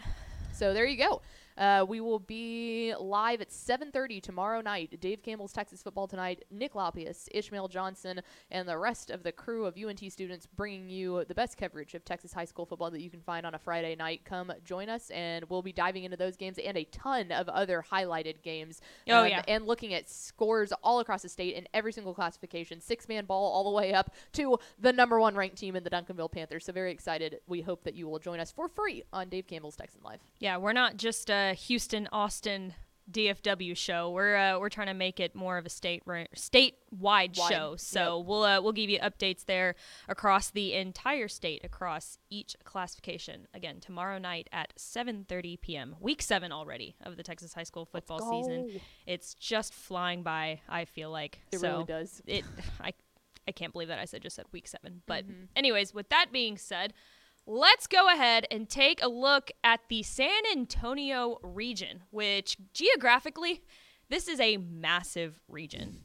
So 0.51 0.73
there 0.73 0.85
you 0.85 0.97
go. 0.97 1.21
Uh, 1.57 1.85
we 1.87 1.99
will 1.99 2.19
be 2.19 2.93
live 2.99 3.41
at 3.41 3.51
7:30 3.51 4.21
tomorrow 4.21 4.61
night. 4.61 4.99
Dave 4.99 5.23
Campbell's 5.23 5.53
Texas 5.53 5.81
Football 5.81 6.07
Tonight. 6.07 6.45
Nick 6.51 6.73
Lopius, 6.73 7.27
Ishmael 7.31 7.67
Johnson, 7.67 8.21
and 8.51 8.67
the 8.67 8.77
rest 8.77 9.09
of 9.09 9.23
the 9.23 9.31
crew 9.31 9.65
of 9.65 9.75
UNT 9.77 10.11
students 10.11 10.45
bringing 10.45 10.89
you 10.89 11.25
the 11.27 11.33
best 11.33 11.57
coverage 11.57 11.95
of 11.95 12.05
Texas 12.05 12.33
high 12.33 12.45
school 12.45 12.65
football 12.65 12.91
that 12.91 13.01
you 13.01 13.09
can 13.09 13.21
find 13.21 13.45
on 13.45 13.55
a 13.55 13.59
Friday 13.59 13.95
night. 13.95 14.21
Come 14.23 14.51
join 14.63 14.89
us, 14.89 15.09
and 15.09 15.45
we'll 15.49 15.61
be 15.61 15.73
diving 15.73 16.03
into 16.03 16.17
those 16.17 16.37
games 16.37 16.59
and 16.63 16.77
a 16.77 16.83
ton 16.85 17.31
of 17.31 17.49
other 17.49 17.83
highlighted 17.91 18.41
games. 18.43 18.81
Oh, 19.09 19.23
um, 19.23 19.27
yeah. 19.27 19.41
and 19.47 19.65
looking 19.65 19.93
at 19.93 20.09
scores 20.09 20.71
all 20.83 20.99
across 20.99 21.23
the 21.23 21.29
state 21.29 21.55
in 21.55 21.67
every 21.73 21.91
single 21.91 22.13
classification, 22.13 22.79
six-man 22.79 23.25
ball 23.25 23.51
all 23.51 23.63
the 23.63 23.75
way 23.75 23.93
up 23.93 24.13
to 24.33 24.57
the 24.79 24.93
number 24.93 25.19
one 25.19 25.35
ranked 25.35 25.57
team 25.57 25.75
in 25.75 25.83
the 25.83 25.89
Duncanville 25.89 26.31
Panthers. 26.31 26.65
So 26.65 26.73
very 26.73 26.91
excited. 26.91 27.39
We 27.47 27.61
hope 27.61 27.83
that 27.83 27.95
you 27.95 28.07
will 28.07 28.19
join 28.19 28.39
us 28.39 28.51
for 28.51 28.67
free 28.67 29.03
on 29.11 29.29
Dave 29.29 29.47
Campbell's 29.47 29.75
Texan 29.75 30.01
Live. 30.03 30.19
Yeah, 30.39 30.57
we're 30.57 30.73
not 30.73 30.97
just 30.97 31.29
Houston, 31.53 32.07
Austin, 32.11 32.73
DFW 33.09 33.75
show. 33.77 34.09
We're 34.11 34.35
uh, 34.35 34.59
we're 34.59 34.67
trying 34.69 34.87
to 34.87 34.93
make 34.93 35.19
it 35.21 35.33
more 35.33 35.57
of 35.57 35.65
a 35.65 35.69
state 35.69 36.03
ra- 36.05 36.25
statewide 36.35 36.73
Wide, 36.91 37.35
show. 37.37 37.75
So 37.77 38.19
we'll 38.19 38.43
uh, 38.43 38.59
we'll 38.61 38.73
give 38.73 38.89
you 38.89 38.99
updates 38.99 39.45
there 39.45 39.75
across 40.09 40.49
the 40.49 40.73
entire 40.73 41.29
state, 41.29 41.63
across 41.63 42.17
each 42.29 42.57
classification. 42.65 43.47
Again, 43.53 43.79
tomorrow 43.79 44.17
night 44.17 44.49
at 44.51 44.73
7:30 44.77 45.61
p.m. 45.61 45.95
Week 46.01 46.21
seven 46.21 46.51
already 46.51 46.95
of 47.01 47.15
the 47.15 47.23
Texas 47.23 47.53
high 47.53 47.63
school 47.63 47.85
football 47.85 48.19
season. 48.19 48.81
It's 49.05 49.33
just 49.35 49.73
flying 49.73 50.21
by. 50.23 50.59
I 50.67 50.83
feel 50.83 51.09
like 51.09 51.39
It 51.53 51.59
so 51.59 51.71
really 51.71 51.85
does. 51.85 52.21
It 52.27 52.43
I 52.81 52.91
I 53.47 53.53
can't 53.53 53.71
believe 53.71 53.87
that 53.87 53.99
I 53.99 54.05
said 54.05 54.21
just 54.21 54.35
said 54.35 54.45
week 54.51 54.67
seven. 54.67 55.01
But 55.05 55.23
Mm-hmm. 55.25 55.43
anyways, 55.55 55.93
with 55.93 56.09
that 56.09 56.27
being 56.33 56.57
said. 56.57 56.93
Let's 57.49 57.87
go 57.87 58.09
ahead 58.09 58.45
and 58.51 58.67
take 58.67 59.01
a 59.01 59.07
look 59.07 59.51
at 59.63 59.79
the 59.87 60.03
San 60.03 60.41
Antonio 60.51 61.39
region, 61.41 62.03
which 62.11 62.57
geographically, 62.73 63.63
this 64.09 64.27
is 64.27 64.41
a 64.41 64.57
massive 64.57 65.39
region 65.47 66.01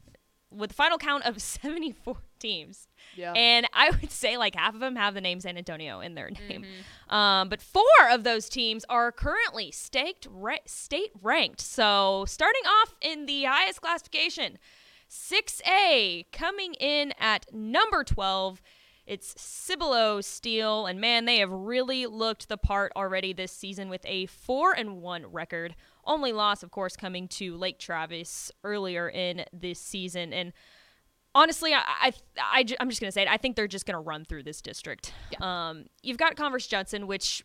with 0.49 0.71
a 0.71 0.73
final 0.73 0.97
count 0.97 1.25
of 1.25 1.41
74 1.41 2.15
teams. 2.39 2.87
Yeah. 3.15 3.33
And 3.33 3.67
I 3.73 3.89
would 3.89 4.09
say 4.09 4.37
like 4.37 4.55
half 4.55 4.73
of 4.73 4.79
them 4.79 4.95
have 4.95 5.15
the 5.15 5.21
name 5.21 5.41
San 5.41 5.57
Antonio 5.57 5.99
in 5.99 6.15
their 6.15 6.29
name. 6.29 6.63
Mm-hmm. 6.63 7.13
Um, 7.13 7.49
but 7.49 7.61
four 7.61 7.83
of 8.09 8.23
those 8.23 8.47
teams 8.47 8.85
are 8.87 9.11
currently 9.11 9.69
staked 9.71 10.27
ra- 10.31 10.55
state 10.65 11.11
ranked. 11.21 11.59
So 11.59 12.23
starting 12.25 12.63
off 12.65 12.95
in 13.01 13.25
the 13.25 13.43
highest 13.43 13.81
classification, 13.81 14.57
6A 15.09 16.25
coming 16.31 16.73
in 16.75 17.13
at 17.19 17.53
number 17.53 18.05
12. 18.05 18.61
It's 19.05 19.33
Cibolo 19.41 20.21
Steele, 20.21 20.85
and 20.85 21.01
man, 21.01 21.25
they 21.25 21.39
have 21.39 21.51
really 21.51 22.05
looked 22.05 22.47
the 22.47 22.57
part 22.57 22.93
already 22.95 23.33
this 23.33 23.51
season 23.51 23.89
with 23.89 24.05
a 24.05 24.27
four 24.27 24.71
and 24.73 25.01
one 25.01 25.25
record. 25.25 25.75
Only 26.05 26.31
loss, 26.31 26.63
of 26.63 26.71
course, 26.71 26.95
coming 26.95 27.27
to 27.29 27.55
Lake 27.57 27.79
Travis 27.79 28.51
earlier 28.63 29.09
in 29.09 29.43
this 29.51 29.79
season, 29.79 30.31
and 30.31 30.53
honestly, 31.35 31.73
I, 31.73 31.81
I, 32.01 32.13
I 32.37 32.65
am 32.79 32.89
just 32.89 33.01
gonna 33.01 33.11
say 33.11 33.23
it. 33.23 33.27
I 33.27 33.37
think 33.37 33.55
they're 33.55 33.67
just 33.67 33.85
gonna 33.85 33.99
run 34.01 34.23
through 34.23 34.43
this 34.43 34.61
district. 34.61 35.13
Um, 35.41 35.85
you've 36.01 36.17
got 36.17 36.35
Converse 36.37 36.67
Judson, 36.67 37.05
which 37.07 37.43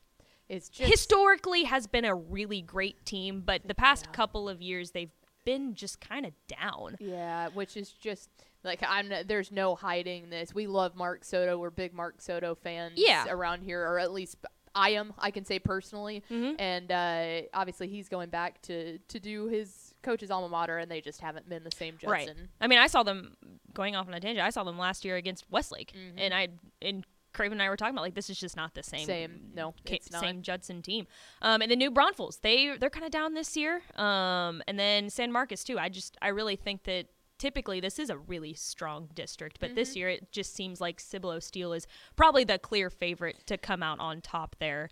It's 0.49 0.69
just 0.69 0.91
historically 0.91 1.65
has 1.65 1.87
been 1.89 2.05
a 2.05 2.15
really 2.15 2.63
great 2.63 3.05
team, 3.05 3.43
but 3.45 3.67
the 3.67 3.75
past 3.75 4.13
couple 4.13 4.49
of 4.49 4.63
years 4.63 4.93
they've 4.93 5.11
been 5.45 5.75
just 5.75 6.01
kind 6.01 6.25
of 6.27 6.33
down. 6.47 6.97
yeah, 7.01 7.49
which 7.49 7.77
is 7.77 7.91
just 7.91 8.29
like 8.65 8.83
I'm. 8.87 9.11
There's 9.27 9.51
no 9.53 9.75
hiding 9.75 10.31
this. 10.31 10.55
We 10.55 10.67
love 10.67 10.95
Mark 10.97 11.25
Soto. 11.25 11.59
We're 11.59 11.71
big 11.71 11.93
Mark 11.95 12.21
Soto 12.21 12.55
fans. 12.55 12.95
Yeah. 12.97 13.27
around 13.29 13.63
here, 13.63 13.83
or 13.83 13.99
at 13.99 14.13
least 14.13 14.37
I 14.75 14.91
am. 14.91 15.13
I 15.19 15.31
can 15.31 15.45
say 15.45 15.59
personally, 15.59 16.23
Mhm. 16.31 16.57
and 16.59 16.93
uh, 16.93 17.49
obviously 17.55 17.89
he's 17.89 18.09
going 18.09 18.31
back 18.31 18.61
to 18.63 18.99
to 18.99 19.19
do 19.21 19.47
his 19.49 19.95
coach's 20.03 20.31
alma 20.31 20.49
mater, 20.49 20.79
and 20.79 20.91
they 20.91 21.01
just 21.01 21.21
haven't 21.21 21.49
been 21.49 21.65
the 21.65 21.71
same 21.75 21.95
Judson. 21.99 22.11
Right. 22.11 22.31
I 22.61 22.67
mean, 22.67 22.79
I 22.79 22.87
saw 22.87 23.03
them 23.03 23.37
going 23.75 23.97
off 23.97 24.07
on 24.09 24.15
a 24.15 24.21
tangent. 24.21 24.45
I 24.47 24.51
saw 24.51 24.65
them 24.65 24.79
last 24.79 25.05
year 25.05 25.17
against 25.17 25.51
Westlake, 25.51 25.93
Mhm. 25.93 26.15
and 26.19 26.35
I 26.35 26.49
and 26.83 27.05
Craven 27.35 27.53
and 27.61 27.63
I 27.63 27.69
were 27.69 27.77
talking 27.77 27.95
about 27.95 28.03
like 28.03 28.15
this 28.15 28.31
is 28.31 28.41
just 28.41 28.57
not 28.57 28.75
the 28.75 28.83
same 28.83 29.07
Same. 29.07 29.51
No, 29.55 29.73
ca- 29.87 29.95
it's 29.97 30.11
not. 30.11 30.21
same 30.23 30.43
Judson 30.43 30.83
team. 30.83 31.07
Um, 31.43 31.61
and 31.63 31.71
the 31.71 31.77
new 31.77 31.91
Braunfels, 31.91 32.39
they 32.39 32.77
they're 32.77 32.91
kind 32.91 33.05
of 33.05 33.11
down 33.13 33.35
this 33.35 33.57
year. 33.57 33.83
Um, 33.97 34.63
and 34.67 34.79
then 34.79 35.11
San 35.11 35.31
Marcos 35.31 35.63
too. 35.63 35.79
I 35.79 35.89
just 35.89 36.17
I 36.23 36.29
really 36.29 36.57
think 36.57 36.85
that 36.85 37.07
typically 37.39 37.81
this 37.81 37.99
is 37.99 38.11
a 38.11 38.17
really 38.19 38.53
strong 38.55 39.09
district, 39.15 39.59
but 39.61 39.69
Mm-hmm. 39.71 39.77
this 39.77 39.97
year 39.97 40.09
it 40.09 40.33
just 40.33 40.55
seems 40.55 40.81
like 40.81 41.01
Cibolo 41.01 41.39
Steele 41.39 41.73
is 41.73 41.87
probably 42.17 42.45
the 42.45 42.59
clear 42.59 42.91
favorite 42.91 43.47
to 43.47 43.57
come 43.57 43.83
out 43.83 44.01
on 44.01 44.21
top 44.21 44.57
there. 44.59 44.91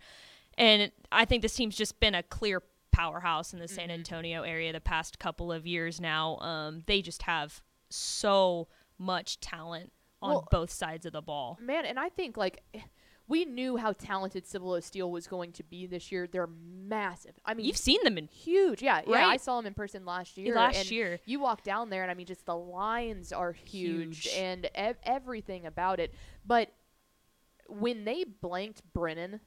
And 0.59 0.91
I 1.13 1.25
think 1.27 1.43
this 1.43 1.55
team's 1.55 1.77
just 1.77 2.01
been 2.01 2.15
a 2.15 2.23
clear 2.23 2.63
powerhouse 2.93 3.53
in 3.53 3.59
the 3.59 3.69
San 3.69 3.89
Mm-hmm. 3.89 3.99
Antonio 3.99 4.43
area 4.43 4.73
the 4.73 4.81
past 4.81 5.19
couple 5.19 5.53
of 5.53 5.67
years 5.67 6.01
now. 6.01 6.39
Um, 6.39 6.83
they 6.87 7.03
just 7.03 7.23
have 7.23 7.61
so 7.91 8.69
much 8.99 9.39
talent 9.41 9.93
on 10.23 10.31
Well, 10.31 10.49
both 10.51 10.71
sides 10.71 11.05
of 11.05 11.13
the 11.13 11.21
ball. 11.21 11.59
Man, 11.61 11.85
and 11.85 11.99
I 11.99 12.09
think 12.09 12.37
like 12.39 12.63
we 13.29 13.45
knew 13.45 13.77
how 13.77 13.93
talented 13.93 14.47
Cibolo 14.47 14.81
Steele 14.81 15.11
was 15.11 15.27
going 15.27 15.53
to 15.53 15.63
be 15.65 15.87
this 15.87 16.13
year. 16.13 16.27
They're 16.27 16.49
massive. 16.49 17.33
I 17.45 17.55
mean, 17.55 17.67
You've 17.67 17.77
seen 17.77 18.01
them 18.05 18.19
in 18.19 18.27
huge. 18.29 18.83
Yeah, 18.83 19.01
yeah. 19.07 19.27
I 19.27 19.37
saw 19.37 19.57
them 19.57 19.67
in 19.67 19.75
person 19.75 20.05
last 20.05 20.37
year. 20.37 20.55
last 20.55 20.77
and 20.77 20.91
year. 20.91 21.19
you 21.27 21.41
walk 21.41 21.63
down 21.63 21.91
there, 21.91 22.03
and 22.03 22.11
I 22.11 22.15
mean, 22.15 22.27
just 22.27 22.47
the 22.47 22.57
lines 22.57 23.33
are 23.33 23.53
huge, 23.53 24.25
Huge. 24.25 24.35
and 24.37 24.71
ev- 24.75 24.99
everything 25.03 25.67
about 25.67 25.99
it. 26.01 26.15
But 26.45 26.69
when 27.69 28.05
they 28.05 28.25
blanked 28.25 28.83
Brennan. 28.93 29.41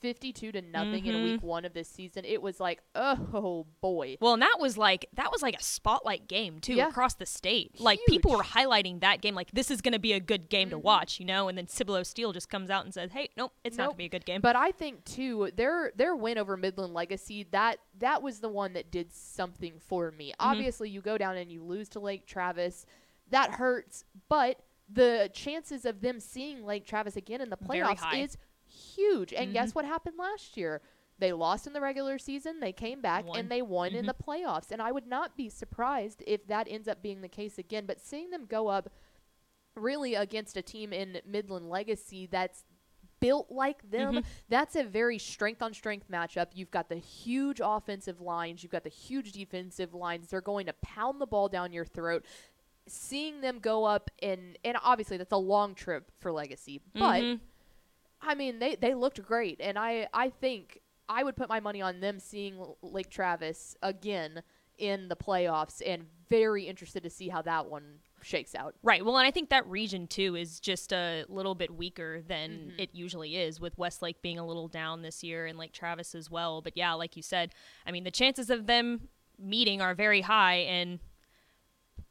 52 0.00 0.52
to 0.52 0.62
nothing 0.62 1.06
in 1.06 1.14
Mhm. 1.14 1.24
week 1.24 1.42
1 1.42 1.64
of 1.64 1.72
this 1.72 1.88
season. 1.88 2.24
It 2.24 2.42
was 2.42 2.60
like, 2.60 2.82
"Oh 2.94 3.66
boy." 3.80 4.16
Well, 4.20 4.34
and 4.34 4.42
that 4.42 4.56
was 4.60 4.76
like 4.78 5.06
that 5.14 5.30
was 5.32 5.42
like 5.42 5.56
a 5.58 5.62
spotlight 5.62 6.28
game 6.28 6.58
too 6.60 6.74
Yeah. 6.74 6.88
across 6.88 7.14
the 7.14 7.26
state. 7.26 7.80
Like 7.80 8.00
people 8.06 8.32
were 8.32 8.42
highlighting 8.42 9.00
that 9.00 9.20
game, 9.20 9.34
like 9.34 9.50
this 9.52 9.70
is 9.70 9.80
going 9.80 9.92
to 9.92 9.98
be 9.98 10.12
a 10.12 10.20
good 10.20 10.48
game 10.48 10.70
to 10.70 10.78
Mhm. 10.78 10.82
watch, 10.82 11.18
you 11.20 11.26
know. 11.26 11.48
And 11.48 11.56
then 11.56 11.66
Cibolo 11.66 12.02
Steele 12.02 12.32
just 12.32 12.48
comes 12.48 12.70
out 12.70 12.84
and 12.84 12.92
says, 12.94 13.12
"Hey, 13.12 13.30
nope, 13.36 13.52
it's 13.64 13.76
not 13.76 13.84
going 13.86 13.94
to 13.94 13.98
be 13.98 14.04
a 14.06 14.08
good 14.08 14.26
game." 14.26 14.40
But 14.40 14.56
I 14.56 14.70
think 14.72 15.04
too 15.04 15.50
their 15.54 15.92
their 15.96 16.14
win 16.14 16.38
over 16.38 16.56
Midland 16.56 16.94
Legacy 16.94 17.42
that 17.52 17.78
that 17.98 18.22
was 18.22 18.40
the 18.40 18.48
one 18.48 18.72
that 18.74 18.90
did 18.90 19.12
something 19.12 19.78
for 19.80 20.10
me. 20.10 20.30
Mm-hmm. 20.32 20.50
Obviously, 20.50 20.90
you 20.90 21.00
go 21.00 21.16
down 21.18 21.36
and 21.36 21.50
you 21.50 21.62
lose 21.62 21.88
to 21.90 22.00
Lake 22.00 22.26
Travis, 22.26 22.86
that 23.28 23.52
hurts. 23.52 24.04
But 24.28 24.60
the 24.88 25.28
chances 25.32 25.84
of 25.84 26.00
them 26.00 26.20
seeing 26.20 26.64
Lake 26.64 26.86
Travis 26.86 27.16
again 27.16 27.40
in 27.40 27.50
the 27.50 27.56
playoffs 27.56 28.16
is 28.16 28.36
huge. 28.76 29.32
And 29.32 29.50
Mhm. 29.50 29.54
guess 29.54 29.74
what 29.74 29.84
happened 29.84 30.16
last 30.18 30.56
year? 30.56 30.82
They 31.18 31.32
lost 31.32 31.66
in 31.66 31.72
the 31.72 31.80
regular 31.80 32.18
season. 32.18 32.60
They 32.60 32.72
came 32.72 33.00
back 33.00 33.24
Won. 33.24 33.38
and 33.38 33.50
they 33.50 33.62
won 33.62 33.94
in 33.94 34.04
Mhm. 34.04 34.08
the 34.08 34.22
playoffs. 34.22 34.70
And 34.70 34.82
I 34.82 34.92
would 34.92 35.06
not 35.06 35.36
be 35.36 35.48
surprised 35.48 36.22
if 36.26 36.46
that 36.48 36.66
ends 36.68 36.86
up 36.88 37.00
being 37.02 37.22
the 37.22 37.28
case 37.28 37.58
again. 37.58 37.86
But 37.86 38.00
seeing 38.00 38.30
them 38.30 38.44
go 38.44 38.68
up 38.68 38.90
really 39.74 40.14
against 40.14 40.56
a 40.56 40.62
team 40.62 40.92
in 40.92 41.20
Midland 41.24 41.68
Legacy 41.70 42.26
that's 42.26 42.64
built 43.18 43.50
like 43.50 43.90
them, 43.90 44.16
Mhm. 44.16 44.24
that's 44.48 44.76
a 44.76 44.84
very 44.84 45.18
strength 45.18 45.62
on 45.62 45.72
strength 45.72 46.08
matchup. 46.10 46.48
You've 46.54 46.70
got 46.70 46.90
the 46.90 46.96
huge 46.96 47.60
offensive 47.64 48.20
lines, 48.20 48.62
you've 48.62 48.72
got 48.72 48.84
the 48.84 48.90
huge 48.90 49.32
defensive 49.32 49.94
lines. 49.94 50.28
They're 50.28 50.42
going 50.42 50.66
to 50.66 50.74
pound 50.74 51.18
the 51.20 51.26
ball 51.26 51.48
down 51.48 51.72
your 51.72 51.86
throat. 51.86 52.26
Seeing 52.86 53.40
them 53.40 53.58
go 53.58 53.84
up 53.84 54.10
and 54.22 54.58
and 54.64 54.76
obviously 54.82 55.16
that's 55.16 55.32
a 55.32 55.36
long 55.38 55.74
trip 55.74 56.10
for 56.18 56.30
Legacy, 56.30 56.82
but 56.92 57.22
Mhm. 57.22 57.40
I 58.26 58.34
mean 58.34 58.58
they 58.58 58.74
they 58.76 58.94
looked 58.94 59.22
great 59.22 59.60
and 59.60 59.78
I 59.78 60.08
I 60.12 60.30
think 60.30 60.80
I 61.08 61.22
would 61.22 61.36
put 61.36 61.48
my 61.48 61.60
money 61.60 61.80
on 61.80 62.00
them 62.00 62.18
seeing 62.18 62.62
Lake 62.82 63.10
Travis 63.10 63.76
again 63.82 64.42
in 64.78 65.08
the 65.08 65.16
playoffs 65.16 65.80
and 65.86 66.06
very 66.28 66.64
interested 66.64 67.02
to 67.04 67.10
see 67.10 67.28
how 67.28 67.40
that 67.42 67.66
one 67.70 68.00
shakes 68.22 68.54
out. 68.54 68.74
Right. 68.82 69.04
Well, 69.04 69.16
and 69.16 69.26
I 69.26 69.30
think 69.30 69.50
that 69.50 69.66
region 69.68 70.06
too 70.08 70.34
is 70.34 70.58
just 70.60 70.92
a 70.92 71.24
little 71.28 71.54
bit 71.54 71.70
weaker 71.74 72.22
than 72.26 72.72
Mhm. 72.76 72.80
it 72.80 72.90
usually 72.92 73.36
is, 73.36 73.60
with 73.60 73.78
Westlake 73.78 74.20
being 74.20 74.38
a 74.38 74.46
little 74.46 74.66
down 74.68 75.02
this 75.02 75.22
year 75.22 75.46
and 75.46 75.56
Lake 75.56 75.72
Travis 75.72 76.14
as 76.14 76.28
well. 76.30 76.60
But 76.60 76.76
yeah, 76.76 76.92
like 76.94 77.16
you 77.16 77.22
said, 77.22 77.54
I 77.86 77.92
mean, 77.92 78.02
the 78.04 78.10
chances 78.10 78.50
of 78.50 78.66
them 78.66 79.08
meeting 79.38 79.80
are 79.80 79.94
very 79.94 80.22
high, 80.22 80.56
and 80.56 80.98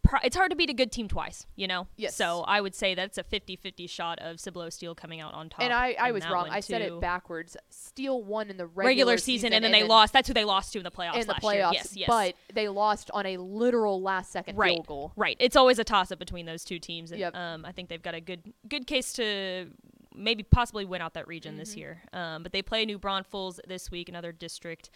pro- 0.06 0.20
it's 0.24 0.36
hard 0.36 0.52
to 0.52 0.56
beat 0.56 0.70
a 0.70 0.74
good 0.74 0.92
team 0.92 1.08
twice, 1.08 1.46
you 1.56 1.68
know? 1.68 1.88
Yes. 1.98 2.16
So 2.16 2.42
I 2.48 2.62
would 2.62 2.74
say 2.74 2.96
that's 2.96 3.18
a 3.18 3.24
50 3.24 3.56
50 3.58 3.88
shot 3.88 4.20
of 4.20 4.40
Cibolo 4.40 4.70
Steele 4.70 4.96
coming 4.96 5.20
out 5.20 5.34
on 5.34 5.50
top. 5.50 5.62
And 5.62 5.74
I, 5.74 5.96
I 6.00 6.12
was 6.12 6.24
wrong. 6.30 6.48
I 6.50 6.60
said 6.62 6.82
it 6.82 7.00
backwards. 7.02 7.58
Steele 7.70 8.24
won 8.24 8.50
in 8.50 8.58
the 8.58 8.66
regular, 8.68 8.88
Regular 8.88 9.18
season, 9.18 9.52
and 9.54 9.64
then 9.64 9.72
they 9.72 9.84
lost. 9.84 10.14
That's 10.14 10.28
who 10.28 10.34
they 10.34 10.46
lost 10.46 10.72
to 10.74 10.80
in 10.80 10.84
the 10.84 10.92
playoffs 10.92 11.16
in 11.22 11.28
the 11.28 11.34
playoffs. 11.34 11.54
year. 11.54 11.70
Yes, 11.74 11.96
yes. 11.98 12.08
But 12.08 12.36
they 12.54 12.70
lost 12.70 13.12
on 13.12 13.26
a 13.26 13.38
literal 13.38 14.02
last 14.02 14.32
second 14.32 14.58
right, 14.58 14.74
field 14.76 14.88
goal. 14.88 15.14
Right. 15.16 15.36
It's 15.40 15.56
always 15.56 15.80
a 15.80 15.84
toss 15.84 16.12
up 16.12 16.20
between 16.20 16.46
those 16.46 16.64
two 16.64 16.80
teams. 16.80 17.12
And, 17.12 17.20
Yep. 17.20 17.36
um, 17.36 17.66
I 17.66 17.72
think 17.72 17.90
they've 17.90 18.02
got 18.02 18.14
a 18.16 18.22
good 18.22 18.54
good 18.68 18.88
case 18.88 19.14
to 19.14 19.68
maybe 20.16 20.44
possibly 20.44 20.86
win 20.86 21.02
out 21.02 21.14
that 21.16 21.28
region 21.28 21.54
Mm-hmm. 21.54 21.60
this 21.60 21.76
year. 21.76 22.02
Um, 22.14 22.44
but 22.44 22.52
they 22.54 22.62
play 22.62 22.86
New 22.86 22.98
Braunfels 22.98 23.60
this 23.68 23.92
week, 23.92 24.08
another 24.08 24.32
district 24.32 24.90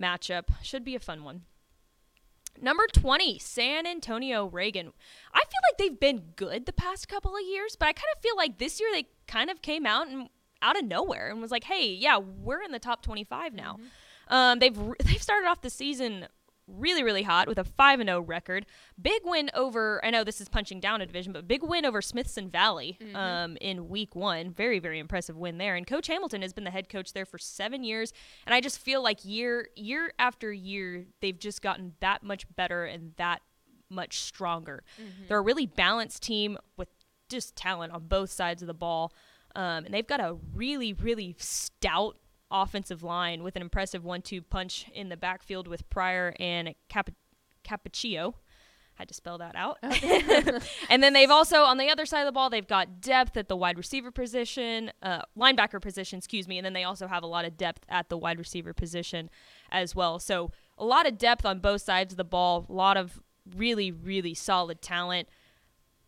matchup. 0.00 0.44
Should 0.62 0.84
be 0.84 0.94
a 0.94 1.00
fun 1.00 1.24
one. 1.24 1.42
Number 2.62 2.86
20, 2.92 3.38
San 3.38 3.86
Antonio 3.86 4.46
Reagan. 4.46 4.92
I 5.32 5.38
feel 5.38 5.60
like 5.70 5.78
they've 5.78 6.00
been 6.00 6.32
good 6.36 6.66
the 6.66 6.72
past 6.72 7.08
couple 7.08 7.34
of 7.34 7.42
years, 7.42 7.76
but 7.76 7.88
I 7.88 7.92
kind 7.92 8.08
of 8.16 8.22
feel 8.22 8.36
like 8.36 8.58
this 8.58 8.80
year 8.80 8.88
they 8.92 9.06
kind 9.26 9.50
of 9.50 9.62
came 9.62 9.86
out 9.86 10.08
and 10.08 10.28
out 10.62 10.78
of 10.78 10.84
nowhere 10.84 11.30
and 11.30 11.40
was 11.40 11.50
like, 11.50 11.64
"Hey, 11.64 11.92
yeah, 11.92 12.18
we're 12.18 12.62
in 12.62 12.72
the 12.72 12.78
top 12.78 13.02
25 13.02 13.54
now." 13.54 13.74
Mm-hmm. 13.74 14.34
Um, 14.34 14.58
they've 14.58 14.76
they've 15.04 15.22
started 15.22 15.48
off 15.48 15.60
the 15.60 15.70
season 15.70 16.26
really 16.68 17.02
really 17.02 17.22
hot 17.22 17.48
with 17.48 17.58
a 17.58 17.64
5 17.64 18.00
and 18.00 18.08
0 18.08 18.20
record. 18.20 18.66
Big 19.00 19.22
win 19.24 19.50
over 19.54 20.04
I 20.04 20.10
know 20.10 20.22
this 20.22 20.40
is 20.40 20.48
punching 20.48 20.80
down 20.80 21.00
a 21.00 21.06
division, 21.06 21.32
but 21.32 21.48
big 21.48 21.62
win 21.62 21.84
over 21.84 22.00
Smithson 22.02 22.50
Valley 22.50 22.98
Mm-hmm. 23.00 23.16
um, 23.16 23.56
in 23.60 23.88
week 23.88 24.14
1. 24.14 24.52
Very 24.52 24.78
very 24.78 24.98
impressive 24.98 25.36
win 25.36 25.58
there. 25.58 25.74
And 25.76 25.86
coach 25.86 26.06
Hamilton 26.06 26.42
has 26.42 26.52
been 26.52 26.64
the 26.64 26.70
head 26.70 26.88
coach 26.88 27.12
there 27.12 27.26
for 27.26 27.38
7 27.38 27.82
years, 27.82 28.12
and 28.46 28.54
I 28.54 28.60
just 28.60 28.78
feel 28.78 29.02
like 29.02 29.24
year 29.24 29.68
year 29.76 30.12
after 30.18 30.52
year 30.52 31.06
they've 31.20 31.38
just 31.38 31.62
gotten 31.62 31.94
that 32.00 32.22
much 32.22 32.44
better 32.54 32.84
and 32.84 33.12
that 33.16 33.40
much 33.90 34.18
stronger. 34.20 34.84
They're 35.28 35.38
a 35.38 35.42
really 35.42 35.66
balanced 35.66 36.22
team 36.22 36.58
with 36.76 36.88
just 37.30 37.56
talent 37.56 37.92
on 37.92 38.06
both 38.06 38.30
sides 38.30 38.62
of 38.62 38.66
the 38.68 38.74
ball. 38.74 39.12
Um, 39.56 39.86
and 39.86 39.94
they've 39.94 40.06
got 40.06 40.20
a 40.20 40.36
really, 40.54 40.92
really 40.92 41.34
stout 41.38 42.16
offensive 42.50 43.02
line 43.02 43.42
with 43.42 43.56
an 43.56 43.62
impressive 43.62 44.04
one-two 44.04 44.42
punch 44.42 44.86
in 44.94 45.08
the 45.08 45.16
backfield 45.16 45.68
with 45.68 45.88
Pryor 45.90 46.34
and 46.38 46.74
Cap- 46.88 47.10
Cappuccio. 47.64 48.34
Had 48.94 49.08
to 49.08 49.14
spell 49.14 49.38
that 49.38 49.54
out. 49.54 49.78
and 50.90 51.02
then 51.02 51.12
they've 51.12 51.30
also 51.30 51.62
on 51.62 51.78
the 51.78 51.88
other 51.88 52.04
side 52.04 52.22
of 52.22 52.26
the 52.26 52.32
ball, 52.32 52.50
they've 52.50 52.66
got 52.66 53.00
depth 53.00 53.36
at 53.36 53.46
the 53.46 53.54
wide 53.54 53.78
receiver 53.78 54.10
position, 54.10 54.90
uh, 55.02 55.22
linebacker 55.38 55.80
position, 55.80 56.18
excuse 56.18 56.48
me, 56.48 56.58
and 56.58 56.64
then 56.64 56.72
they 56.72 56.82
also 56.82 57.06
have 57.06 57.22
a 57.22 57.26
lot 57.26 57.44
of 57.44 57.56
depth 57.56 57.84
at 57.88 58.08
the 58.08 58.18
wide 58.18 58.40
receiver 58.40 58.72
position 58.72 59.30
as 59.70 59.94
well. 59.94 60.18
So 60.18 60.50
a 60.76 60.84
lot 60.84 61.06
of 61.06 61.16
depth 61.16 61.46
on 61.46 61.60
both 61.60 61.82
sides 61.82 62.12
of 62.12 62.16
the 62.16 62.24
ball, 62.24 62.66
a 62.68 62.72
lot 62.72 62.96
of 62.96 63.20
really, 63.56 63.92
really 63.92 64.34
solid 64.34 64.82
talent. 64.82 65.28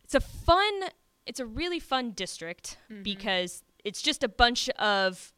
It's 0.02 0.16
a 0.16 0.20
fun, 0.20 0.80
it's 1.26 1.38
a 1.38 1.46
really 1.46 1.78
fun 1.78 2.10
district 2.10 2.76
because 3.04 3.62
it's 3.84 4.02
just 4.02 4.24
a 4.24 4.28
bunch 4.28 4.68
of 4.70 5.32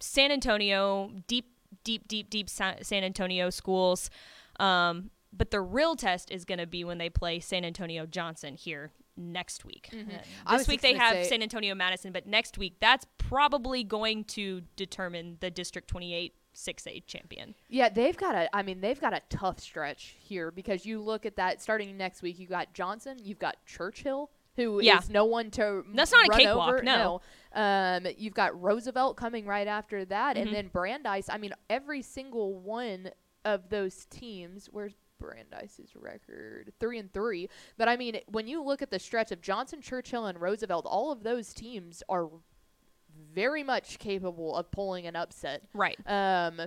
San 0.00 0.30
Antonio, 0.30 1.10
deep, 1.26 1.46
deep, 1.84 2.08
deep, 2.08 2.30
deep 2.30 2.48
San 2.50 2.76
Antonio 2.92 3.50
schools. 3.50 4.10
Um, 4.58 5.10
but 5.32 5.50
the 5.50 5.60
real 5.60 5.96
test 5.96 6.30
is 6.30 6.44
going 6.44 6.58
to 6.58 6.66
be 6.66 6.84
when 6.84 6.98
they 6.98 7.10
play 7.10 7.40
San 7.40 7.64
Antonio 7.64 8.06
Johnson 8.06 8.54
here 8.54 8.92
next 9.16 9.64
week. 9.64 9.90
Uh, 9.92 10.18
I 10.46 10.58
this 10.58 10.68
week 10.68 10.80
they 10.80 10.94
have 10.94 11.14
say- 11.14 11.24
San 11.24 11.42
Antonio 11.42 11.74
Madison, 11.74 12.12
but 12.12 12.26
next 12.26 12.58
week 12.58 12.76
that's 12.80 13.06
probably 13.18 13.84
going 13.84 14.24
to 14.24 14.62
determine 14.76 15.36
the 15.40 15.50
District 15.50 15.88
28 15.88 16.34
6A 16.54 17.06
champion. 17.06 17.54
Yeah, 17.68 17.90
they've 17.90 18.16
got 18.16 18.34
a. 18.34 18.56
I 18.56 18.62
mean, 18.62 18.80
they've 18.80 19.00
got 19.00 19.12
a 19.12 19.20
tough 19.28 19.60
stretch 19.60 20.16
here 20.18 20.50
because 20.50 20.86
you 20.86 21.00
look 21.02 21.26
at 21.26 21.36
that 21.36 21.60
starting 21.60 21.96
next 21.98 22.22
week. 22.22 22.38
You 22.38 22.46
got 22.46 22.72
Johnson, 22.72 23.18
you've 23.22 23.38
got 23.38 23.56
Churchill, 23.66 24.30
who 24.56 24.80
is 24.80 24.86
Yeah. 24.86 25.00
no 25.08 25.24
one 25.24 25.50
to 25.52 25.84
That's 25.94 26.12
not 26.12 26.26
a 26.28 26.32
cakewalk, 26.36 26.74
over. 26.74 26.82
no. 26.82 27.20
Um, 27.52 28.06
you've 28.18 28.34
got 28.34 28.60
Roosevelt 28.60 29.16
coming 29.16 29.46
right 29.46 29.66
after 29.66 30.04
that, 30.06 30.36
Mhm. 30.36 30.40
and 30.42 30.54
then 30.54 30.68
Brandeis. 30.68 31.28
I 31.28 31.38
mean, 31.38 31.52
every 31.70 32.02
single 32.02 32.54
one 32.58 33.10
of 33.44 33.68
those 33.68 34.04
teams. 34.06 34.66
Where's 34.70 34.94
Brandeis's 35.18 35.94
record? 35.96 36.72
Three 36.80 36.98
and 36.98 37.10
three. 37.12 37.48
But 37.78 37.88
I 37.88 37.96
mean, 37.96 38.20
when 38.28 38.46
you 38.48 38.62
look 38.62 38.82
at 38.82 38.90
the 38.90 38.98
stretch 38.98 39.32
of 39.32 39.40
Johnson, 39.40 39.80
Churchill, 39.80 40.26
and 40.26 40.38
Roosevelt, 40.40 40.84
all 40.86 41.10
of 41.12 41.22
those 41.22 41.54
teams 41.54 42.02
are 42.08 42.28
very 43.32 43.62
much 43.62 43.98
capable 43.98 44.54
of 44.54 44.70
pulling 44.70 45.06
an 45.06 45.16
upset. 45.16 45.62
Right. 45.72 45.98
Um, 46.06 46.60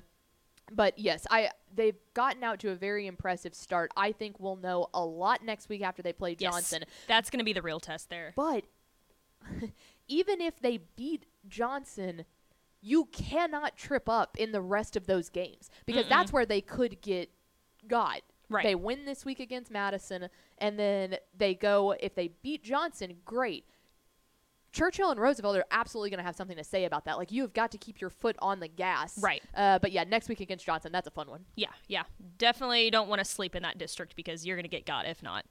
but 0.72 0.98
yes, 0.98 1.26
I 1.30 1.50
they've 1.74 1.98
gotten 2.14 2.44
out 2.44 2.60
to 2.60 2.70
a 2.72 2.76
very 2.76 3.08
impressive 3.08 3.54
start. 3.54 3.92
I 3.96 4.12
think 4.12 4.40
we'll 4.40 4.56
know 4.56 4.88
a 4.94 5.04
lot 5.04 5.44
next 5.44 5.70
week 5.70 5.82
after 5.82 6.02
they 6.02 6.14
play 6.14 6.36
Yes. 6.38 6.54
Johnson. 6.54 6.84
That's 7.08 7.30
going 7.30 7.40
to 7.40 7.46
be 7.46 7.54
the 7.54 7.62
real 7.62 7.80
test 7.80 8.10
there. 8.10 8.34
But 8.36 8.66
even 10.08 10.42
if 10.42 10.60
they 10.60 10.80
beat 10.96 11.26
Johnson, 11.48 12.26
you 12.82 13.06
cannot 13.12 13.76
trip 13.76 14.08
up 14.10 14.38
in 14.38 14.52
the 14.52 14.62
rest 14.62 14.96
of 14.96 15.06
those 15.08 15.30
games 15.30 15.70
because 15.86 16.08
that's 16.08 16.32
where 16.32 16.46
they 16.46 16.62
could 16.62 17.02
get 17.02 17.30
got. 17.88 18.22
Right. 18.50 18.64
They 18.64 18.76
win 18.76 19.06
this 19.06 19.26
week 19.26 19.40
against 19.40 19.70
Madison, 19.70 20.28
and 20.58 20.80
then 20.80 21.18
they 21.38 21.54
go. 21.54 21.92
If 22.00 22.16
they 22.16 22.30
beat 22.42 22.64
Johnson, 22.64 23.18
great. 23.24 23.66
Churchill 24.72 25.12
and 25.12 25.20
Roosevelt 25.20 25.58
are 25.58 25.66
absolutely 25.72 26.10
going 26.10 26.20
to 26.20 26.24
have 26.24 26.36
something 26.36 26.58
to 26.58 26.64
say 26.64 26.86
about 26.86 27.06
that. 27.06 27.18
Like 27.18 27.32
you 27.32 27.42
have 27.42 27.54
got 27.54 27.72
to 27.72 27.78
keep 27.78 28.00
your 28.00 28.10
foot 28.10 28.36
on 28.40 28.60
the 28.60 28.68
gas, 28.68 29.18
Right. 29.18 29.42
Uh, 29.56 29.80
but 29.80 29.92
yeah, 29.92 30.04
next 30.04 30.30
week 30.30 30.40
against 30.40 30.66
Johnson, 30.66 30.92
that's 30.92 31.08
a 31.08 31.12
fun 31.12 31.28
one. 31.30 31.46
Yeah, 31.56 31.72
yeah. 31.88 32.04
Definitely 32.38 32.90
don't 32.92 33.10
want 33.10 33.20
to 33.20 33.26
sleep 33.26 33.56
in 33.56 33.64
that 33.64 33.78
district 33.78 34.16
because 34.16 34.46
you're 34.46 34.56
going 34.56 34.64
to 34.64 34.70
get 34.70 34.86
got 34.86 35.06
if 35.06 35.24
not. 35.24 35.46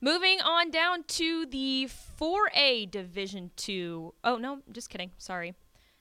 Moving 0.00 0.40
on 0.40 0.70
down 0.70 1.04
to 1.04 1.46
the 1.46 1.88
4A 2.20 2.90
Division 2.90 3.52
2. 3.56 4.14
Oh, 4.24 4.36
no, 4.36 4.58
just 4.72 4.90
kidding. 4.90 5.12
Sorry. 5.16 5.54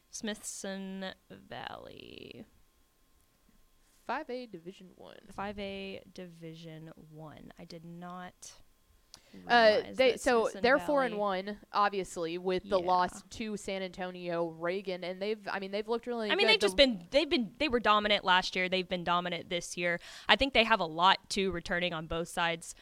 Smithson 0.09 1.05
Valley. 1.29 2.45
Five 4.07 4.29
A 4.29 4.47
Division 4.47 4.87
One. 4.95 5.17
5A 5.37 6.13
Division 6.13 6.91
1. 7.11 7.53
I 7.59 7.63
did 7.65 7.85
not. 7.85 8.53
Uh, 9.47 9.81
they 9.93 10.17
so 10.17 10.49
they're 10.61 10.79
four 10.79 11.03
and 11.03 11.17
one, 11.17 11.57
obviously, 11.73 12.37
with 12.37 12.63
the 12.69 12.79
Yeah. 12.79 12.85
loss 12.85 13.23
to 13.31 13.57
San 13.57 13.81
Antonio 13.81 14.49
Reagan, 14.49 15.03
and 15.03 15.21
they've, 15.21 15.39
I 15.51 15.59
mean, 15.59 15.71
they've 15.71 15.87
looked 15.87 16.05
really. 16.07 16.29
I 16.29 16.35
mean, 16.35 16.47
good. 16.47 16.53
they've 16.53 16.59
just 16.59 16.77
been 16.77 17.05
they've 17.11 17.29
been 17.29 17.51
they 17.57 17.69
were 17.69 17.79
dominant 17.79 18.23
last 18.25 18.55
year. 18.55 18.69
They've 18.69 18.87
been 18.87 19.03
dominant 19.03 19.49
this 19.49 19.77
year. 19.77 19.99
I 20.27 20.35
think 20.35 20.53
they 20.53 20.63
have 20.63 20.79
a 20.79 20.85
lot 20.85 21.17
too 21.29 21.51
returning 21.51 21.93
on 21.93 22.07
both 22.07 22.27
sides 22.27 22.75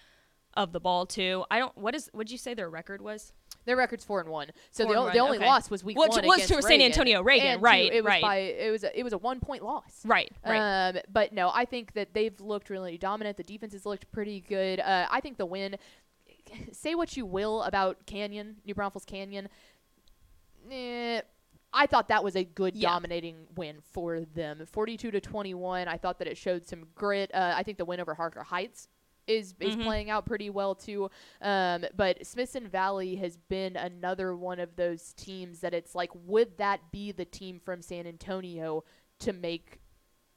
of 0.56 0.72
the 0.72 0.80
ball 0.80 1.06
too. 1.06 1.45
I 1.52 1.60
don't. 1.60 1.78
What 1.78 1.93
is? 1.95 2.10
Would 2.14 2.32
you 2.32 2.38
say 2.38 2.54
their 2.54 2.70
record 2.70 3.02
was? 3.02 3.32
Their 3.66 3.76
record's 3.78 4.04
four 4.04 4.20
and 4.20 4.30
one. 4.30 4.47
So 4.72 4.86
Four 4.86 4.93
the, 4.93 5.00
and 5.02 5.10
o- 5.10 5.14
the 5.14 5.20
only 5.20 5.38
okay. 5.38 5.45
loss 5.45 5.70
was 5.70 5.84
week 5.84 5.97
Which 5.97 6.10
one 6.10 6.26
was 6.26 6.38
against 6.38 6.54
to 6.54 6.62
San 6.62 6.70
Reagan. 6.80 6.86
Antonio 6.88 7.22
Reagan, 7.22 7.47
And 7.47 7.60
two, 7.60 7.66
right, 7.66 7.93
it 7.93 8.04
was 8.04 8.08
right. 8.10 8.22
By, 8.22 8.38
it 8.38 8.72
was 8.72 8.84
a, 8.84 9.00
it 9.00 9.04
was 9.04 9.14
a 9.14 9.18
one 9.18 9.39
point 9.41 9.64
loss. 9.64 10.02
Right. 10.06 10.32
Right. 10.43 10.89
Um, 10.89 10.97
but 11.12 11.34
no, 11.34 11.52
I 11.54 11.66
think 11.66 11.93
that 11.93 12.14
they've 12.14 12.39
looked 12.39 12.70
really 12.72 12.97
dominant. 12.97 13.38
The 13.38 13.43
defense 13.43 13.74
has 13.74 13.86
looked 13.86 14.12
pretty 14.12 14.41
good. 14.41 14.80
Uh, 14.80 15.08
I 15.12 15.20
think 15.20 15.38
the 15.38 15.45
win. 15.45 15.76
Say 16.72 16.95
what 16.95 17.16
you 17.18 17.26
will 17.26 17.64
about 17.64 18.06
Canyon, 18.06 18.58
New 18.66 18.74
Braunfels 18.76 19.06
Canyon. 19.06 19.50
Eh, 20.72 21.22
I 21.72 21.86
thought 21.86 22.08
that 22.08 22.24
was 22.24 22.36
a 22.36 22.43
good 22.43 22.76
Yeah. 22.76 22.89
dominating 22.89 23.47
win 23.56 23.78
for 23.91 24.22
them. 24.22 24.66
42 24.66 25.12
to 25.12 25.22
21. 25.22 25.88
I 25.88 25.97
thought 25.97 26.18
that 26.20 26.28
it 26.28 26.38
showed 26.38 26.66
some 26.66 26.88
grit. 26.95 27.34
Uh, 27.34 27.54
I 27.56 27.64
think 27.64 27.78
the 27.78 27.86
win 27.86 28.00
over 28.00 28.14
Harker 28.16 28.43
Heights 28.43 28.88
is 29.28 29.54
is 29.60 29.76
Mhm. 29.76 29.84
playing 29.84 30.10
out 30.10 30.26
pretty 30.26 30.50
well 30.50 30.74
too. 30.74 31.12
Um, 31.41 31.86
but 31.95 32.26
Smithson 32.26 32.68
Valley 32.68 33.16
has 33.18 33.38
been 33.38 33.76
another 33.76 34.36
one 34.36 34.60
of 34.60 34.76
those 34.76 35.14
teams 35.14 35.60
that 35.60 35.74
it's 35.76 35.93
like, 35.93 36.10
would 36.16 36.58
that 36.58 36.91
be 36.91 37.12
the 37.12 37.26
team 37.26 37.60
from 37.60 37.84
San 37.84 38.08
Antonio 38.08 38.84
to 39.20 39.32
make 39.32 39.80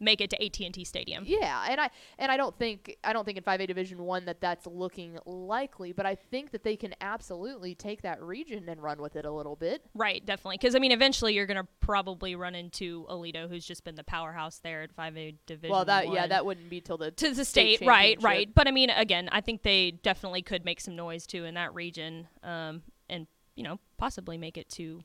Make 0.02 0.20
it 0.20 0.30
to 0.30 0.44
AT&T 0.44 0.84
Stadium. 0.84 1.22
yeah, 1.26 1.64
and 1.68 1.80
I 1.80 1.88
and 2.18 2.32
I 2.32 2.36
don't 2.36 2.58
think 2.58 2.96
I 3.04 3.12
don't 3.12 3.24
think 3.24 3.38
in 3.38 3.44
5A 3.44 3.66
Division 3.68 4.02
1 4.02 4.24
that 4.24 4.40
that's 4.40 4.66
looking 4.66 5.18
likely, 5.24 5.92
but 5.92 6.04
I 6.06 6.16
think 6.16 6.50
that 6.50 6.64
they 6.64 6.76
can 6.76 6.92
absolutely 7.00 7.74
take 7.74 8.02
that 8.02 8.20
region 8.20 8.68
and 8.68 8.82
run 8.82 9.00
with 9.00 9.14
it 9.16 9.24
a 9.24 9.30
little 9.30 9.54
bit. 9.56 9.84
Right, 9.94 10.24
definitely. 10.26 10.56
Because 10.58 10.74
I 10.74 10.80
mean, 10.80 10.92
eventually 10.92 11.34
you're 11.34 11.46
gonna 11.46 11.68
probably 11.80 12.34
run 12.34 12.54
into 12.54 13.06
Aledo, 13.08 13.48
who's 13.48 13.64
just 13.64 13.84
been 13.84 13.94
the 13.94 14.04
powerhouse 14.04 14.58
there 14.58 14.82
at 14.82 14.94
5A 14.96 15.36
Division. 15.46 15.70
well, 15.70 15.84
that 15.84 16.12
yeah, 16.12 16.26
that 16.26 16.44
wouldn't 16.44 16.68
be 16.68 16.80
till 16.80 16.98
the 16.98 17.10
to 17.12 17.32
the 17.32 17.44
state 17.44 17.76
state, 17.76 17.86
right, 17.86 18.20
right. 18.22 18.52
But 18.52 18.66
I 18.66 18.72
mean, 18.72 18.90
again, 18.90 19.28
I 19.30 19.40
think 19.40 19.62
they 19.62 19.92
definitely 19.92 20.42
could 20.42 20.64
make 20.64 20.80
some 20.80 20.96
noise 20.96 21.26
too 21.26 21.44
in 21.44 21.54
that 21.54 21.72
region, 21.74 22.26
um, 22.42 22.82
and 23.08 23.28
you 23.54 23.62
know, 23.62 23.78
possibly 23.98 24.36
make 24.36 24.56
it 24.58 24.68
to 24.70 25.02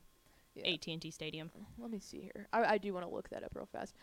Yeah. 0.54 0.72
AT&T 0.72 1.10
Stadium. 1.12 1.50
Let 1.78 1.90
me 1.90 2.00
see 2.00 2.20
here. 2.20 2.48
I, 2.52 2.64
I 2.64 2.78
do 2.78 2.92
want 2.94 3.06
to 3.06 3.12
look 3.14 3.28
that 3.28 3.44
up 3.44 3.52
real 3.54 3.68
fast. 3.70 3.94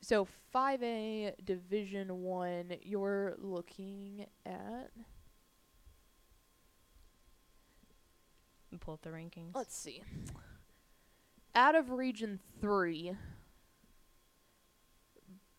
So 0.00 0.26
5A 0.54 1.44
Division 1.44 2.22
1, 2.22 2.76
you're 2.82 3.34
looking 3.38 4.26
at 4.44 4.90
pull 8.80 8.94
up 8.94 9.02
the 9.02 9.10
rankings. 9.10 9.54
Let's 9.54 9.76
see. 9.76 10.02
Out 11.54 11.74
of 11.74 11.90
Region 11.90 12.40
3, 12.60 13.12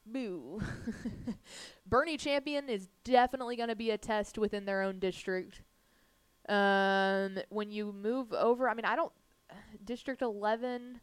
boo. 0.06 0.62
Boerne 1.90 2.20
Champion 2.20 2.70
is 2.70 2.90
definitely 3.04 3.56
going 3.56 3.70
to 3.70 3.76
be 3.76 3.92
a 3.92 3.98
test 3.98 4.38
within 4.38 4.66
their 4.66 4.82
own 4.82 5.00
district. 5.00 5.62
Um, 6.50 7.40
when 7.50 7.72
you 7.72 7.92
move 7.92 8.34
over, 8.34 8.70
I 8.70 8.74
mean, 8.74 8.86
I 8.86 8.96
don't. 8.96 9.14
District 9.86 10.22
11, 10.22 11.00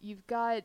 you've 0.00 0.26
got 0.26 0.64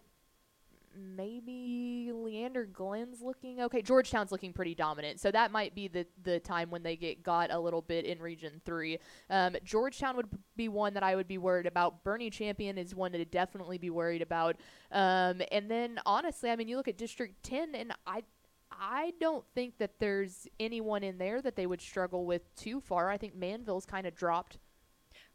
maybe 0.99 2.11
Leander 2.13 2.65
Glenn's 2.65 3.21
looking 3.21 3.61
okay. 3.61 3.81
Georgetown's 3.81 4.31
looking 4.31 4.53
pretty 4.53 4.75
dominant, 4.75 5.19
so 5.19 5.31
that 5.31 5.51
might 5.51 5.75
be 5.75 5.87
the 5.87 6.05
the 6.23 6.39
time 6.39 6.69
when 6.69 6.83
they 6.83 6.95
get 6.95 7.23
got 7.23 7.51
a 7.51 7.59
little 7.59 7.81
bit 7.81 8.05
in 8.05 8.19
Region 8.19 8.61
Three. 8.65 8.99
Um, 9.29 9.55
Georgetown 9.63 10.15
would 10.17 10.27
be 10.55 10.67
one 10.67 10.93
that 10.93 11.03
I 11.03 11.15
would 11.15 11.27
be 11.27 11.37
worried 11.37 11.65
about. 11.65 12.03
Boerne 12.03 12.31
Champion 12.31 12.77
is 12.77 12.93
one 12.93 13.11
to 13.13 13.25
definitely 13.25 13.77
be 13.77 13.89
worried 13.89 14.21
about. 14.21 14.57
Um, 14.91 15.41
and 15.51 15.69
then 15.69 15.99
honestly, 16.05 16.49
I 16.49 16.55
mean, 16.55 16.67
you 16.67 16.77
look 16.77 16.87
at 16.87 16.97
District 16.97 17.41
Ten, 17.43 17.75
and 17.75 17.93
I. 18.05 18.23
I 18.71 19.13
don't 19.19 19.43
think 19.55 19.79
that 19.79 19.99
there's 19.99 20.47
anyone 20.59 21.03
in 21.03 21.17
there 21.17 21.41
that 21.41 21.55
they 21.55 21.65
would 21.65 21.81
struggle 21.81 22.27
with 22.27 22.53
too 22.55 22.79
far. 22.79 23.09
I 23.09 23.17
think 23.17 23.35
Manvel's 23.35 23.83
kind 23.83 24.05
of 24.05 24.13
dropped 24.13 24.59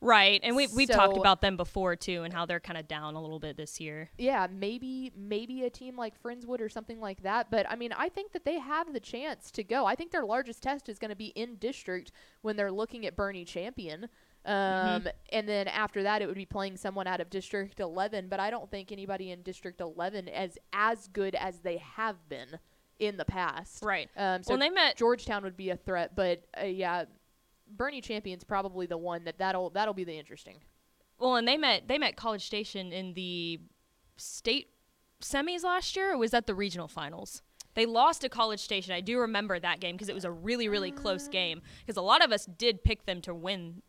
Right, 0.05 0.39
and 0.43 0.55
we 0.55 0.67
we've 0.67 0.91
talked 0.91 1.17
about 1.17 1.41
them 1.41 1.57
before 1.57 1.97
too, 1.97 2.25
and 2.25 2.33
how 2.33 2.45
they're 2.45 2.61
kind 2.61 2.79
of 2.79 2.87
down 2.87 3.15
a 3.15 3.21
little 3.23 3.39
bit 3.39 3.57
this 3.57 3.81
year. 3.81 4.11
yeah, 4.19 4.47
maybe 4.51 5.11
maybe 5.17 5.65
a 5.65 5.71
team 5.71 5.97
like 5.97 6.23
Friendswood 6.23 6.61
or 6.61 6.69
something 6.69 7.01
like 7.01 7.23
that. 7.23 7.51
But 7.51 7.67
I 7.71 7.77
mean, 7.77 7.93
I 7.93 8.11
think 8.11 8.33
that 8.33 8.45
they 8.45 8.59
have 8.59 8.93
the 8.93 9.01
chance 9.01 9.51
to 9.53 9.65
go. 9.65 9.87
I 9.87 9.95
think 9.95 10.13
their 10.13 10.25
largest 10.25 10.63
test 10.63 10.91
is 10.91 10.99
going 10.99 11.09
to 11.09 11.17
be 11.17 11.29
in 11.29 11.57
district 11.57 12.13
when 12.43 12.57
they're 12.57 12.73
looking 12.73 13.07
at 13.07 13.17
Boerne 13.17 13.47
Champion. 13.47 14.09
Um, 14.45 15.09
and 15.31 15.49
then 15.49 15.69
after 15.69 16.03
that, 16.03 16.21
it 16.21 16.27
would 16.27 16.37
be 16.37 16.45
playing 16.45 16.77
someone 16.77 17.07
out 17.07 17.21
of 17.23 17.31
District 17.31 17.81
11. 17.81 18.29
But 18.29 18.41
I 18.41 18.51
don't 18.51 18.71
think 18.71 18.93
anybody 18.93 19.31
in 19.31 19.41
District 19.41 19.81
11 19.81 20.29
is 20.29 20.59
as 20.75 21.09
good 21.09 21.35
as 21.35 21.61
they 21.61 21.79
have 21.79 22.29
been 22.29 22.59
in 22.99 23.17
the 23.17 23.25
past. 23.25 23.83
Right. 23.83 24.11
Um, 24.17 24.43
so 24.43 24.53
well, 24.53 24.61
they 24.61 24.71
met. 24.71 24.97
Georgetown 24.97 25.45
would 25.45 25.57
be 25.57 25.71
a 25.71 25.77
threat, 25.77 26.15
but 26.15 26.45
uh, 26.61 26.67
yeah, 26.67 27.05
Boerne 27.77 28.03
Champion's 28.03 28.45
probably 28.45 28.87
the 28.87 28.99
one 28.99 29.25
that 29.25 29.39
that'll 29.39 29.71
that'll 29.71 29.95
be 29.95 30.05
the 30.05 30.19
interesting. 30.19 30.59
Well, 31.19 31.37
and 31.37 31.47
they 31.47 31.57
met. 31.57 31.89
They 31.89 31.99
met 31.99 32.17
College 32.17 32.45
Station 32.45 32.93
in 32.93 33.15
the 33.15 33.61
state 34.17 34.69
semis 35.21 35.65
last 35.65 35.97
year. 35.97 36.13
Or 36.13 36.19
was 36.19 36.33
that 36.33 36.47
the 36.47 36.55
regional 36.55 36.89
finals? 36.89 37.43
They 37.75 37.87
lost 37.87 38.21
to 38.21 38.29
College 38.29 38.61
Station. 38.61 38.95
I 38.95 39.01
do 39.01 39.19
remember 39.19 39.59
that 39.59 39.81
game 39.81 39.97
because 39.97 40.09
it 40.09 40.15
was 40.15 40.25
a 40.25 40.31
really, 40.31 40.69
really 40.69 40.93
close 40.93 41.27
ah. 41.29 41.33
game. 41.33 41.63
Because 41.85 41.97
a 41.97 42.03
lot 42.03 42.25
of 42.25 42.33
us 42.33 42.47
did 42.47 42.85
pick 42.85 43.07
them 43.07 43.21
to 43.23 43.35
win 43.35 43.83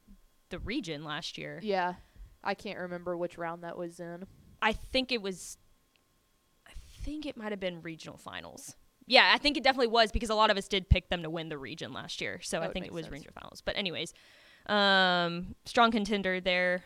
the 0.49 0.59
region 0.59 1.03
last 1.03 1.37
year. 1.37 1.59
Yeah, 1.63 1.95
I 2.43 2.53
can't 2.53 2.79
remember 2.79 3.17
which 3.17 3.37
round 3.37 3.63
that 3.63 3.77
was 3.77 3.99
in. 3.99 4.25
I 4.61 4.73
think 4.73 5.11
it 5.11 5.21
was. 5.21 5.57
I 6.67 6.71
think 7.03 7.25
it 7.25 7.37
might 7.37 7.51
have 7.51 7.59
been 7.59 7.81
regional 7.81 8.17
finals. 8.17 8.75
Yeah, 9.07 9.31
I 9.33 9.37
think 9.37 9.55
it 9.57 9.63
definitely 9.63 9.87
was 9.87 10.11
because 10.11 10.29
a 10.29 10.35
lot 10.35 10.49
of 10.49 10.57
us 10.57 10.67
did 10.67 10.89
pick 10.89 11.09
them 11.09 11.21
to 11.23 11.29
win 11.29 11.49
the 11.49 11.57
region 11.57 11.93
last 11.93 12.21
year. 12.21 12.39
So 12.41 12.59
That 12.59 12.69
I 12.69 12.73
think 12.73 12.85
it 12.85 12.91
was 12.93 13.05
sense. 13.05 13.13
regional 13.13 13.33
finals. 13.39 13.61
But 13.61 13.77
anyways, 13.77 14.13
um, 14.65 15.55
strong 15.65 15.91
contender 15.91 16.41
there 16.41 16.83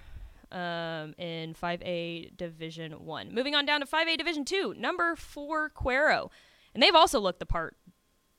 um, 0.51 1.13
in 1.17 1.53
5A 1.53 2.35
Division 2.35 2.91
One. 3.05 3.33
Moving 3.33 3.55
on 3.55 3.65
down 3.65 3.79
to 3.79 3.85
5A 3.85 4.17
Division 4.17 4.43
Two, 4.45 4.73
number 4.77 5.15
four 5.15 5.69
Cuero, 5.69 6.29
and 6.73 6.83
they've 6.83 6.95
also 6.95 7.19
looked 7.19 7.39
the 7.39 7.45
part 7.45 7.77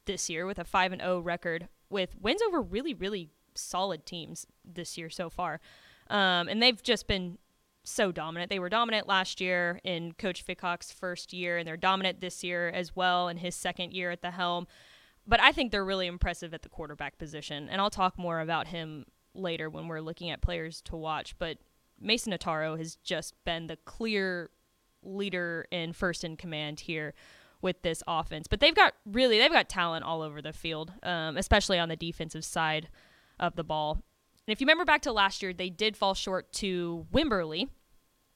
this 0.06 0.28
year 0.28 0.44
with 0.46 0.58
a 0.58 0.64
five 0.64 0.92
and 0.92 1.00
zero 1.00 1.20
record 1.20 1.68
with 1.88 2.16
wins 2.20 2.42
over 2.42 2.60
really 2.60 2.94
really 2.94 3.30
solid 3.54 4.04
teams 4.06 4.46
this 4.64 4.98
year 4.98 5.08
so 5.08 5.30
far, 5.30 5.60
um, 6.08 6.48
and 6.48 6.62
they've 6.62 6.82
just 6.82 7.06
been 7.06 7.38
so 7.84 8.12
dominant. 8.12 8.50
They 8.50 8.58
were 8.58 8.68
dominant 8.68 9.08
last 9.08 9.40
year 9.40 9.80
in 9.84 10.12
Coach 10.12 10.44
Fickhock's 10.44 10.92
first 10.92 11.32
year, 11.32 11.58
and 11.58 11.66
they're 11.66 11.76
dominant 11.76 12.20
this 12.20 12.44
year 12.44 12.68
as 12.68 12.94
well 12.94 13.28
in 13.28 13.38
his 13.38 13.54
second 13.54 13.92
year 13.92 14.10
at 14.10 14.22
the 14.22 14.32
helm. 14.32 14.66
But 15.26 15.40
I 15.40 15.52
think 15.52 15.70
they're 15.70 15.84
really 15.84 16.06
impressive 16.06 16.52
at 16.54 16.62
the 16.62 16.68
quarterback 16.68 17.18
position, 17.18 17.68
and 17.68 17.80
I'll 17.80 17.90
talk 17.90 18.18
more 18.18 18.40
about 18.40 18.68
him 18.68 19.06
later 19.34 19.70
when 19.70 19.88
we're 19.88 20.00
looking 20.00 20.30
at 20.30 20.42
players 20.42 20.80
to 20.82 20.96
watch. 20.96 21.38
But 21.38 21.58
Mason 22.00 22.32
Notaro 22.32 22.76
has 22.78 22.96
just 22.96 23.34
been 23.44 23.66
the 23.66 23.76
clear 23.76 24.50
leader 25.02 25.66
and 25.70 25.94
first 25.94 26.24
in 26.24 26.36
command 26.36 26.80
here 26.80 27.14
with 27.62 27.82
this 27.82 28.02
offense. 28.06 28.46
But 28.46 28.60
they've 28.60 28.74
got 28.74 28.94
really 29.04 29.38
they've 29.38 29.52
got 29.52 29.68
talent 29.68 30.04
all 30.04 30.22
over 30.22 30.40
the 30.40 30.52
field, 30.52 30.92
um, 31.02 31.36
especially 31.36 31.78
on 31.78 31.88
the 31.88 31.96
defensive 31.96 32.44
side 32.44 32.88
of 33.38 33.56
the 33.56 33.64
ball. 33.64 34.02
And 34.50 34.56
if 34.56 34.60
you 34.60 34.64
remember 34.64 34.84
back 34.84 35.02
to 35.02 35.12
last 35.12 35.44
year, 35.44 35.52
they 35.52 35.70
did 35.70 35.96
fall 35.96 36.12
short 36.12 36.52
to 36.54 37.06
Wimberley 37.14 37.68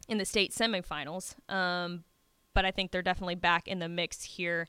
in 0.08 0.18
the 0.18 0.24
state 0.24 0.52
semifinals. 0.52 1.34
Um, 1.52 2.04
but 2.54 2.64
I 2.64 2.70
think 2.70 2.92
they're 2.92 3.02
definitely 3.02 3.34
back 3.34 3.66
in 3.66 3.80
the 3.80 3.88
mix 3.88 4.22
here 4.22 4.68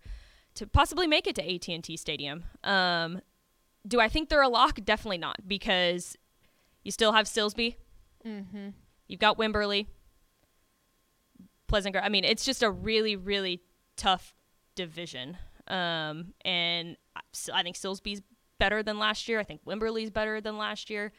to 0.55 0.65
possibly 0.65 1.05
make 1.05 1.27
it 1.27 1.35
to 1.35 1.43
AT&T 1.47 1.97
Stadium. 1.97 2.45
Um, 2.63 3.21
do 3.87 3.99
I 3.99 4.09
think 4.09 4.29
they're 4.29 4.41
a 4.41 4.49
lock? 4.49 4.79
Definitely 4.83 5.19
not, 5.19 5.47
because 5.47 6.17
you 6.83 6.91
still 6.91 7.11
have 7.11 7.27
Silsbee. 7.27 7.75
Mm-hmm. 8.25 8.69
You've 9.07 9.19
got 9.19 9.37
Wimberley. 9.37 9.85
Pleasant 11.67 11.93
Grove. 11.93 12.05
I 12.05 12.09
mean, 12.09 12.23
it's 12.23 12.43
just 12.43 12.63
a 12.63 12.71
really, 12.71 13.15
really 13.15 13.61
tough 13.97 14.33
division. 14.73 15.37
Um, 15.67 16.33
and 16.43 16.97
I 17.53 17.61
think 17.61 17.75
Silsbee's 17.75 18.23
better 18.57 18.81
than 18.81 18.97
last 18.97 19.27
year. 19.27 19.39
I 19.39 19.43
think 19.43 19.63
Wimberley's 19.63 20.09
better 20.09 20.41
than 20.41 20.57
last 20.57 20.89
year. 20.89 21.11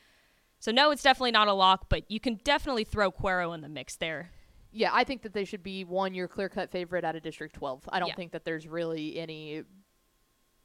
So 0.67 0.73
no, 0.73 0.91
it's 0.91 1.05
definitely 1.05 1.31
not 1.31 1.47
a 1.47 1.53
lock, 1.53 1.89
but 1.89 2.11
you 2.11 2.19
can 2.19 2.41
definitely 2.43 2.83
throw 2.83 3.13
Cuero 3.13 3.55
in 3.55 3.61
the 3.61 3.69
mix 3.69 3.95
there. 3.95 4.33
Yeah, 4.73 4.91
I 4.93 5.05
think 5.05 5.23
that 5.23 5.33
they 5.33 5.45
should 5.45 5.63
be 5.63 5.85
one 5.85 6.13
your 6.13 6.27
clear 6.27 6.49
cut 6.49 6.73
favorite 6.73 7.05
out 7.05 7.15
of 7.15 7.23
District 7.23 7.55
12. 7.55 7.89
I 7.89 8.01
don't 8.01 8.09
Yeah. 8.09 8.17
think 8.17 8.33
that 8.33 8.45
there's 8.45 8.67
really 8.67 9.17
any 9.17 9.63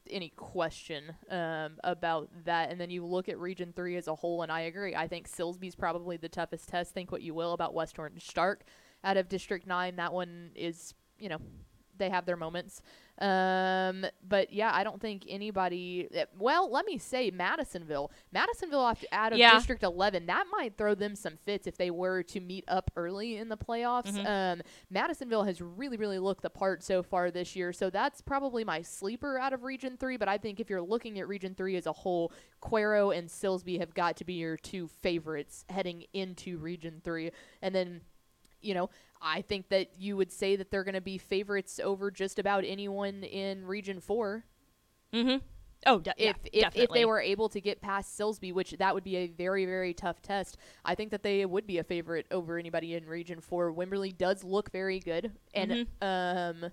any 0.09 0.29
question 0.29 1.15
um, 1.29 1.77
about 1.83 2.31
that. 2.45 2.71
And 2.71 2.81
then 2.81 2.89
you 2.89 3.05
look 3.05 3.29
at 3.29 3.37
Region 3.37 3.73
3 3.75 3.95
as 3.95 4.07
a 4.07 4.15
whole, 4.15 4.41
and 4.41 4.51
I 4.51 4.61
agree. 4.61 4.95
I 4.95 5.07
think 5.07 5.29
Silsbee's 5.29 5.75
probably 5.75 6.17
the 6.17 6.29
toughest 6.29 6.67
test. 6.67 6.95
Think 6.95 7.11
what 7.11 7.21
you 7.21 7.35
will 7.35 7.53
about 7.53 7.75
West 7.75 7.99
Orange 7.99 8.27
Stark 8.27 8.63
out 9.03 9.17
of 9.17 9.29
District 9.29 9.67
9. 9.67 9.97
That 9.97 10.13
one 10.13 10.49
is, 10.55 10.95
you 11.19 11.29
know, 11.29 11.37
they 11.95 12.09
have 12.09 12.25
their 12.25 12.37
moments. 12.37 12.81
Um, 13.21 14.05
but 14.27 14.51
yeah, 14.51 14.71
I 14.73 14.83
don't 14.83 14.99
think 14.99 15.25
anybody. 15.29 16.07
eh, 16.13 16.25
Well, 16.37 16.71
let 16.71 16.85
me 16.85 16.97
say 16.97 17.29
Madisonville. 17.31 18.11
Madisonville 18.31 18.79
off- 18.79 19.03
out 19.11 19.31
of 19.33 19.37
Yeah. 19.39 19.53
District 19.53 19.83
11. 19.83 20.25
That 20.25 20.45
might 20.51 20.75
throw 20.77 20.95
them 20.95 21.15
some 21.15 21.37
fits 21.37 21.67
if 21.67 21.77
they 21.77 21.91
were 21.91 22.23
to 22.23 22.39
meet 22.39 22.63
up 22.67 22.89
early 22.95 23.37
in 23.37 23.49
the 23.49 23.57
playoffs. 23.57 24.15
Um, 24.25 24.61
Madisonville 24.89 25.43
has 25.43 25.61
really, 25.61 25.97
really 25.97 26.19
looked 26.19 26.41
the 26.41 26.49
part 26.49 26.83
so 26.83 27.03
far 27.03 27.29
this 27.31 27.55
year. 27.55 27.71
So 27.73 27.89
that's 27.89 28.21
probably 28.21 28.63
my 28.63 28.81
sleeper 28.81 29.37
out 29.37 29.53
of 29.53 29.63
Region 29.63 29.97
3. 29.97 30.17
But 30.17 30.27
I 30.27 30.37
think 30.37 30.59
if 30.59 30.69
you're 30.69 30.81
looking 30.81 31.19
at 31.19 31.27
Region 31.27 31.53
3 31.53 31.75
as 31.75 31.85
a 31.85 31.93
whole, 31.93 32.31
Cuero 32.61 33.15
and 33.15 33.27
Silsbee 33.29 33.79
have 33.79 33.93
got 33.93 34.17
to 34.17 34.25
be 34.25 34.33
your 34.33 34.57
two 34.57 34.87
favorites 34.87 35.63
heading 35.69 36.05
into 36.13 36.57
Region 36.57 37.01
3. 37.03 37.31
And 37.61 37.75
then 37.75 38.01
you 38.61 38.73
know, 38.73 38.89
I 39.21 39.41
think 39.41 39.69
that 39.69 39.91
you 39.97 40.17
would 40.17 40.31
say 40.31 40.55
that 40.55 40.71
they're 40.71 40.83
going 40.83 40.95
to 40.95 41.01
be 41.01 41.17
favorites 41.17 41.79
over 41.83 42.09
just 42.11 42.39
about 42.39 42.63
anyone 42.65 43.23
in 43.23 43.65
Region 43.65 43.99
4 43.99 44.43
Mm-hmm. 45.13 45.37
Oh, 45.87 45.99
de- 45.99 46.13
yeah, 46.17 46.29
if 46.29 46.35
if, 46.53 46.75
if 46.75 46.89
they 46.91 47.05
were 47.05 47.19
able 47.19 47.49
to 47.49 47.59
get 47.59 47.81
past 47.81 48.17
Silsbee, 48.17 48.53
which 48.53 48.71
that 48.77 48.93
would 48.93 49.03
be 49.03 49.17
a 49.17 49.27
very 49.27 49.65
very 49.65 49.93
tough 49.95 50.21
test. 50.21 50.57
I 50.85 50.93
think 50.95 51.09
that 51.11 51.23
they 51.23 51.43
would 51.45 51.65
be 51.65 51.79
a 51.79 51.83
favorite 51.83 52.27
over 52.31 52.57
anybody 52.59 52.93
in 52.95 53.05
Region 53.07 53.41
4. 53.41 53.73
Wimberley 53.73 54.15
does 54.15 54.43
look 54.43 54.71
very 54.71 54.99
good 54.99 55.31
and 55.55 55.71
Mm-hmm. 55.71 56.65
um 56.65 56.71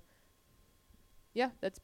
yeah, 1.34 1.50
that's 1.60 1.80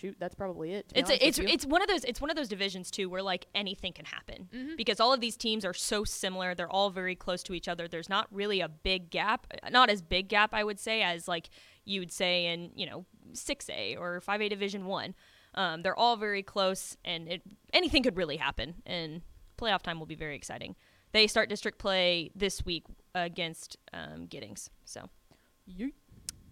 shoot, 0.00 0.16
that's 0.18 0.34
probably 0.34 0.72
it. 0.72 0.92
It's 0.94 1.10
a, 1.10 1.26
it's 1.26 1.38
it's 1.38 1.66
one 1.66 1.82
of 1.82 1.88
those 1.88 2.04
it's 2.04 2.20
one 2.20 2.30
of 2.30 2.36
those 2.36 2.48
divisions 2.48 2.90
too 2.90 3.08
where 3.08 3.22
like 3.22 3.46
anything 3.54 3.92
can 3.92 4.04
happen 4.04 4.48
Mm-hmm. 4.54 4.76
because 4.76 5.00
all 5.00 5.12
of 5.12 5.20
these 5.20 5.36
teams 5.36 5.64
are 5.64 5.74
so 5.74 6.04
similar. 6.04 6.54
They're 6.54 6.70
all 6.70 6.90
very 6.90 7.14
close 7.14 7.42
to 7.44 7.52
each 7.54 7.68
other. 7.68 7.86
There's 7.88 8.08
not 8.08 8.26
really 8.32 8.60
a 8.60 8.68
big 8.68 9.10
gap, 9.10 9.46
not 9.70 9.90
as 9.90 10.00
big 10.02 10.28
gap 10.28 10.54
I 10.54 10.64
would 10.64 10.78
say 10.80 11.02
as 11.02 11.28
like 11.28 11.50
you 11.84 12.00
would 12.00 12.12
say 12.12 12.46
in 12.46 12.70
you 12.74 12.86
know 12.86 13.04
six 13.32 13.68
A 13.70 13.96
or 13.96 14.20
five 14.20 14.40
A 14.40 14.48
Division 14.48 14.86
One. 14.86 15.14
Um, 15.54 15.82
they're 15.82 15.98
all 15.98 16.16
very 16.16 16.42
close, 16.44 16.96
and 17.04 17.28
it 17.28 17.42
anything 17.72 18.02
could 18.04 18.16
really 18.16 18.36
happen. 18.36 18.74
And 18.86 19.22
playoff 19.58 19.82
time 19.82 19.98
will 19.98 20.06
be 20.06 20.14
very 20.14 20.36
exciting. 20.36 20.76
They 21.12 21.26
start 21.26 21.48
district 21.48 21.78
play 21.78 22.30
this 22.36 22.64
week 22.64 22.84
against 23.14 23.76
um, 23.92 24.26
Giddings. 24.26 24.70
So. 24.84 25.08
Yeet. 25.68 25.92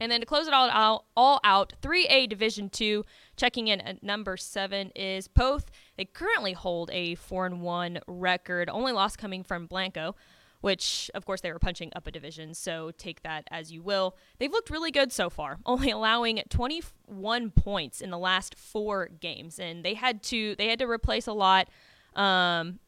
And 0.01 0.11
then 0.11 0.21
to 0.21 0.27
close 0.27 0.47
it 0.47 0.55
all 0.55 0.71
out, 0.71 1.05
all 1.17 1.41
out, 1.45 1.73
3A 1.83 2.29
Division 2.29 2.71
2, 2.71 3.05
checking 3.37 3.69
in 3.69 3.81
at 3.81 4.03
number 4.03 4.37
7 4.37 4.91
is 4.95 5.29
Poth. 5.29 5.71
They 5.97 6.05
currently 6.05 6.53
hold 6.53 6.91
a 6.93 7.15
4 7.17 7.47
and 7.47 7.63
1 7.63 8.01
record, 8.07 8.69
only 8.71 8.93
loss 8.93 9.17
coming 9.17 9.43
from 9.43 9.67
Blanco, 9.67 10.15
which 10.61 11.11
of 11.15 11.25
course 11.25 11.41
they 11.41 11.53
were 11.53 11.59
punching 11.59 11.93
up 11.95 12.07
a 12.07 12.11
division, 12.11 12.55
so 12.55 12.91
take 12.99 13.23
that 13.23 13.47
as 13.51 13.73
you 13.73 13.83
will. 13.83 14.17
They've 14.39 14.51
looked 14.51 14.71
really 14.71 14.91
good 14.91 15.13
so 15.13 15.31
far, 15.31 15.59
only 15.67 15.91
allowing 15.91 16.43
21 16.49 17.51
points 17.51 18.01
in 18.01 18.11
the 18.11 18.19
last 18.19 18.57
4 18.57 19.11
games 19.21 19.59
and 19.59 19.85
they 19.85 19.95
had 19.95 20.23
to 20.25 20.55
they 20.57 20.69
had 20.69 20.79
to 20.81 20.87
replace 20.87 21.27
a 21.27 21.33
lot 21.33 21.69
um 22.15 22.79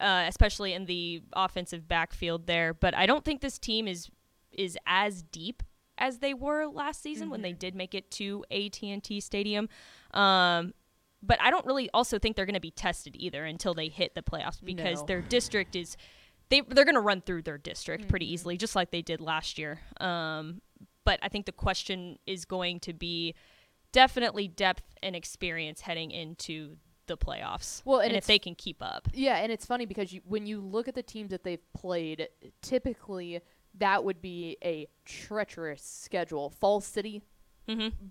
uh, 0.00 0.24
especially 0.26 0.72
in 0.72 0.86
the 0.86 1.22
offensive 1.34 1.86
backfield 1.86 2.46
there, 2.46 2.72
but 2.72 2.94
I 2.94 3.06
don't 3.06 3.24
think 3.24 3.40
this 3.40 3.58
team 3.58 3.86
is 3.86 4.10
is 4.50 4.76
as 4.86 5.22
deep 5.22 5.62
as 6.00 6.18
they 6.18 6.34
were 6.34 6.66
last 6.66 7.02
season 7.02 7.30
when 7.30 7.42
they 7.42 7.52
did 7.52 7.74
make 7.74 7.94
it 7.94 8.10
to 8.12 8.44
AT&T 8.50 9.20
Stadium. 9.20 9.68
Um, 10.12 10.74
but 11.22 11.40
I 11.40 11.50
don't 11.50 11.66
really 11.66 11.88
also 11.92 12.18
think 12.18 12.34
they're 12.34 12.46
going 12.46 12.54
to 12.54 12.60
be 12.60 12.70
tested 12.70 13.14
either 13.18 13.44
until 13.44 13.74
they 13.74 13.88
hit 13.88 14.14
the 14.14 14.22
playoffs 14.22 14.64
because 14.64 15.00
No. 15.00 15.06
their 15.06 15.20
district 15.20 15.76
is 15.76 15.96
they 16.48 16.62
they're 16.62 16.86
going 16.86 16.94
to 16.94 17.00
run 17.00 17.20
through 17.20 17.42
their 17.42 17.58
district 17.58 18.08
pretty 18.08 18.32
easily 18.32 18.56
just 18.56 18.74
like 18.74 18.90
they 18.90 19.02
did 19.02 19.20
last 19.20 19.58
year. 19.58 19.80
Um, 20.00 20.62
but 21.04 21.20
I 21.22 21.28
think 21.28 21.46
the 21.46 21.52
question 21.52 22.18
is 22.26 22.44
going 22.44 22.80
to 22.80 22.92
be 22.94 23.34
definitely 23.92 24.48
depth 24.48 24.82
and 25.02 25.14
experience 25.14 25.82
heading 25.82 26.10
into 26.10 26.76
the 27.06 27.16
playoffs. 27.16 27.82
Well, 27.84 27.98
and 27.98 28.08
and 28.10 28.16
if 28.16 28.26
they 28.26 28.38
can 28.38 28.54
keep 28.54 28.78
up. 28.80 29.08
Yeah, 29.12 29.36
and 29.36 29.50
it's 29.52 29.66
funny 29.66 29.84
because 29.84 30.12
you, 30.12 30.20
when 30.24 30.46
you 30.46 30.60
look 30.60 30.88
at 30.88 30.94
the 30.94 31.02
teams 31.02 31.30
that 31.30 31.44
they've 31.44 31.72
played, 31.74 32.28
typically 32.62 33.40
that 33.78 34.04
would 34.04 34.20
be 34.20 34.56
a 34.64 34.86
treacherous 35.04 35.82
schedule. 35.82 36.50
Falls 36.50 36.84
City, 36.86 37.22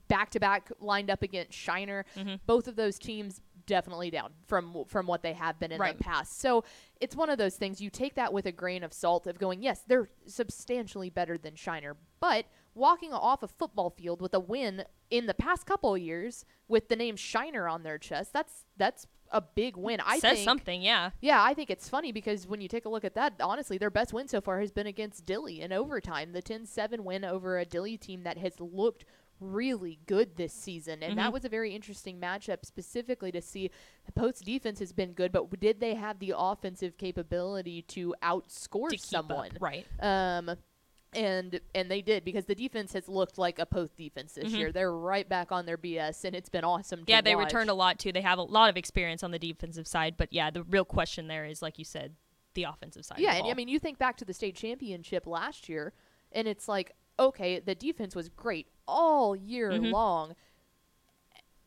back 0.07 0.29
to 0.31 0.39
back, 0.39 0.71
lined 0.79 1.09
up 1.09 1.21
against 1.21 1.53
Shiner. 1.57 2.05
Mm-hmm. 2.15 2.35
Both 2.45 2.67
of 2.67 2.75
those 2.75 2.97
teams 2.97 3.41
definitely 3.65 4.09
down 4.09 4.31
from 4.47 4.83
from 4.87 5.05
what 5.05 5.21
they 5.21 5.33
have 5.33 5.59
been 5.59 5.71
in 5.71 5.79
Right. 5.79 5.95
the 5.97 6.03
past. 6.03 6.39
So 6.39 6.63
it's 6.99 7.15
one 7.15 7.29
of 7.29 7.37
those 7.37 7.55
things. 7.55 7.79
You 7.81 7.89
take 7.91 8.15
that 8.15 8.33
with 8.33 8.45
a 8.47 8.51
grain 8.51 8.83
of 8.83 8.93
salt 8.93 9.27
of 9.27 9.37
going, 9.37 9.61
yes, 9.61 9.83
they're 9.85 10.09
substantially 10.25 11.09
better 11.09 11.37
than 11.37 11.55
Shiner, 11.55 11.95
but 12.19 12.45
walking 12.73 13.13
off 13.13 13.43
a 13.43 13.47
football 13.47 13.89
field 13.91 14.21
with 14.21 14.33
a 14.33 14.39
win 14.39 14.85
in 15.11 15.25
the 15.27 15.33
past 15.33 15.65
couple 15.65 15.93
of 15.93 16.01
years 16.01 16.45
with 16.67 16.87
the 16.87 16.95
name 16.95 17.15
Shiner 17.15 17.67
on 17.67 17.83
their 17.83 17.97
chest, 17.99 18.33
that's 18.33 18.65
that's 18.77 19.05
a 19.31 19.41
big 19.41 19.77
win. 19.77 19.99
I 20.05 20.19
Says 20.19 20.33
think 20.37 20.45
something, 20.45 20.81
yeah. 20.81 21.11
yeah, 21.21 21.43
I 21.43 21.53
think 21.53 21.69
it's 21.69 21.87
funny 21.89 22.11
because 22.11 22.47
when 22.47 22.61
you 22.61 22.67
take 22.67 22.85
a 22.85 22.89
look 22.89 23.03
at 23.05 23.13
that, 23.15 23.33
honestly, 23.41 23.77
their 23.77 23.89
best 23.89 24.13
win 24.13 24.27
so 24.27 24.41
far 24.41 24.59
has 24.59 24.71
been 24.71 24.87
against 24.87 25.25
Dilley 25.25 25.59
in 25.59 25.71
overtime. 25.71 26.31
The 26.33 26.41
10 26.41 26.65
7 26.65 27.03
win 27.03 27.23
over 27.23 27.59
a 27.59 27.65
Dilley 27.65 27.99
team 27.99 28.23
that 28.23 28.37
has 28.37 28.59
looked 28.59 29.05
really 29.39 29.99
good 30.05 30.35
this 30.35 30.51
season. 30.51 31.01
And 31.01 31.17
that 31.17 31.31
was 31.31 31.45
a 31.45 31.49
very 31.49 31.73
interesting 31.73 32.19
matchup, 32.19 32.65
specifically 32.65 33.31
to 33.31 33.41
see 33.41 33.71
the 34.05 34.11
Poth 34.11 34.43
defense 34.43 34.79
has 34.79 34.91
been 34.91 35.13
good, 35.13 35.31
but 35.31 35.57
did 35.61 35.79
they 35.79 35.95
have 35.95 36.19
the 36.19 36.33
offensive 36.37 36.97
capability 36.97 37.81
to 37.83 38.13
outscore 38.21 38.89
To 38.89 38.97
keep 38.97 38.99
up, 39.17 39.27
someone? 39.29 39.49
right. 39.61 39.85
Um, 40.01 40.57
and 41.13 41.59
and 41.73 41.89
they 41.89 42.01
did 42.01 42.23
because 42.23 42.45
the 42.45 42.55
defense 42.55 42.93
has 42.93 43.07
looked 43.09 43.37
like 43.37 43.57
a 43.59 43.65
Poth 43.65 43.95
defense 43.95 44.33
this 44.33 44.51
year. 44.53 44.71
They're 44.71 44.91
right 44.95 45.27
back 45.27 45.51
on 45.51 45.65
their 45.65 45.77
BS, 45.77 46.23
and 46.25 46.35
it's 46.35 46.49
been 46.49 46.63
awesome. 46.63 46.99
To 46.99 47.03
Mm-hmm. 47.03 47.09
Yeah, 47.11 47.21
they 47.21 47.35
watch. 47.35 47.45
returned 47.45 47.69
a 47.69 47.73
lot 47.73 47.97
too. 47.99 48.11
They 48.11 48.21
have 48.21 48.37
a 48.37 48.43
lot 48.43 48.69
of 48.69 48.77
experience 48.77 49.23
on 49.23 49.31
the 49.31 49.39
defensive 49.39 49.87
side, 49.87 50.15
but 50.17 50.31
yeah, 50.31 50.51
the 50.51 50.63
real 50.63 50.85
question 50.85 51.27
there 51.27 51.45
is, 51.45 51.61
like 51.61 51.79
you 51.79 51.85
said, 51.85 52.15
the 52.53 52.63
offensive 52.63 53.05
side. 53.05 53.19
Yeah, 53.19 53.33
of 53.33 53.39
and. 53.45 53.47
I 53.51 53.53
mean, 53.55 53.67
you 53.67 53.79
think 53.79 53.97
back 53.97 54.17
to 54.17 54.25
the 54.25 54.33
state 54.33 54.55
championship 54.55 55.25
last 55.25 55.67
year, 55.67 55.93
and 56.31 56.47
it's 56.47 56.67
like, 56.67 56.95
okay, 57.19 57.59
the 57.59 57.75
defense 57.75 58.15
was 58.15 58.29
great 58.29 58.67
all 58.87 59.35
year 59.35 59.71
Mhm. 59.71 59.91
long, 59.91 60.35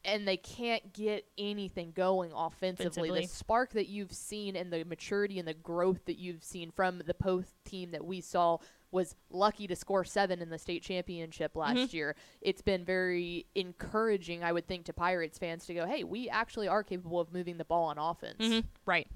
and 0.05 0.26
they 0.26 0.36
can't 0.36 0.93
get 0.93 1.26
anything 1.38 1.93
going 1.93 2.32
offensively. 2.34 2.86
Offensively. 3.09 3.20
The 3.22 3.26
spark 3.28 3.72
that 3.74 3.88
you've 3.88 4.12
seen 4.12 4.57
and 4.57 4.72
the 4.72 4.84
maturity 4.84 5.38
and 5.38 5.47
the 5.47 5.55
growth 5.55 6.05
that 6.07 6.18
you've 6.18 6.43
seen 6.43 6.70
from 6.72 6.99
the 7.07 7.14
Poth 7.14 7.55
team 7.64 7.93
that 7.93 8.05
we 8.05 8.20
saw 8.20 8.59
was 8.93 9.16
lucky 9.30 9.66
to 9.66 9.74
score 9.74 10.05
seven 10.05 10.40
in 10.40 10.51
the 10.51 10.59
state 10.59 10.82
championship 10.82 11.57
last 11.57 11.76
Mm-hmm. 11.76 11.97
year. 11.97 12.16
It's 12.43 12.62
been 12.62 12.84
very 12.84 13.47
encouraging, 13.55 14.45
I 14.45 14.53
would 14.53 14.68
think, 14.68 14.84
to 14.86 14.93
Pirates 14.93 15.38
fans 15.38 15.66
to 15.66 15.74
go, 15.74 15.86
hey, 15.86 16.05
we 16.05 16.28
actually 16.28 16.68
are 16.68 16.84
capable 16.84 17.18
of 17.18 17.32
moving 17.32 17.57
the 17.57 17.64
ball 17.64 17.84
on 17.84 17.99
offense. 17.99 18.36
Mhm, 18.38 18.64
right. 18.86 19.09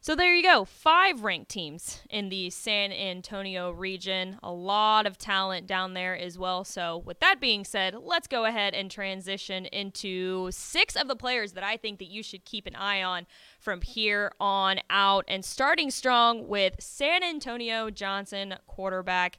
So 0.00 0.14
there 0.14 0.34
you 0.34 0.44
go. 0.44 0.64
Five 0.64 1.24
ranked 1.24 1.50
teams 1.50 2.02
in 2.08 2.28
the 2.28 2.50
San 2.50 2.92
Antonio 2.92 3.72
region. 3.72 4.38
A 4.44 4.52
lot 4.52 5.06
of 5.06 5.18
talent 5.18 5.66
down 5.66 5.94
there 5.94 6.16
as 6.16 6.38
well. 6.38 6.62
So, 6.62 6.98
with 6.98 7.18
that 7.18 7.40
being 7.40 7.64
said, 7.64 7.96
let's 8.00 8.28
go 8.28 8.44
ahead 8.44 8.74
and 8.74 8.90
transition 8.90 9.66
into 9.66 10.50
six 10.52 10.94
of 10.94 11.08
the 11.08 11.16
players 11.16 11.52
that 11.54 11.64
I 11.64 11.76
think 11.76 11.98
that 11.98 12.08
you 12.08 12.22
should 12.22 12.44
keep 12.44 12.66
an 12.66 12.76
eye 12.76 13.02
on 13.02 13.26
from 13.58 13.80
here 13.80 14.32
on 14.38 14.78
out. 14.88 15.24
And 15.26 15.44
starting 15.44 15.90
strong 15.90 16.46
with 16.46 16.76
San 16.78 17.24
Antonio 17.24 17.90
Johnson, 17.90 18.54
quarterback. 18.68 19.38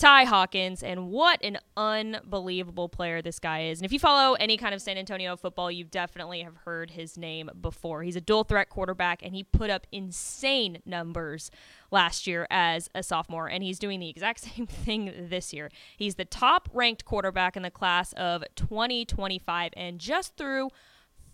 Ty 0.00 0.24
Hawkins, 0.24 0.82
and 0.82 1.10
what 1.10 1.44
an 1.44 1.58
unbelievable 1.76 2.88
player 2.88 3.20
this 3.20 3.38
guy 3.38 3.64
is. 3.64 3.80
And 3.80 3.84
if 3.84 3.92
you 3.92 3.98
follow 3.98 4.32
any 4.32 4.56
kind 4.56 4.74
of 4.74 4.80
San 4.80 4.96
Antonio 4.96 5.36
football, 5.36 5.70
you 5.70 5.84
definitely 5.84 6.40
have 6.40 6.56
heard 6.64 6.92
his 6.92 7.18
name 7.18 7.50
before. 7.60 8.02
He's 8.02 8.16
a 8.16 8.20
dual 8.22 8.44
threat 8.44 8.70
quarterback, 8.70 9.22
and 9.22 9.34
he 9.34 9.44
put 9.44 9.68
up 9.68 9.86
insane 9.92 10.78
numbers 10.86 11.50
last 11.90 12.26
year 12.26 12.46
as 12.50 12.88
a 12.94 13.02
sophomore, 13.02 13.46
and 13.48 13.62
he's 13.62 13.78
doing 13.78 14.00
the 14.00 14.08
exact 14.08 14.40
same 14.56 14.66
thing 14.66 15.12
this 15.28 15.52
year. 15.52 15.70
He's 15.98 16.14
the 16.14 16.24
top 16.24 16.70
ranked 16.72 17.04
quarterback 17.04 17.54
in 17.54 17.62
the 17.62 17.70
class 17.70 18.14
of 18.14 18.42
2025, 18.56 19.72
and 19.76 19.98
just 19.98 20.34
through 20.34 20.70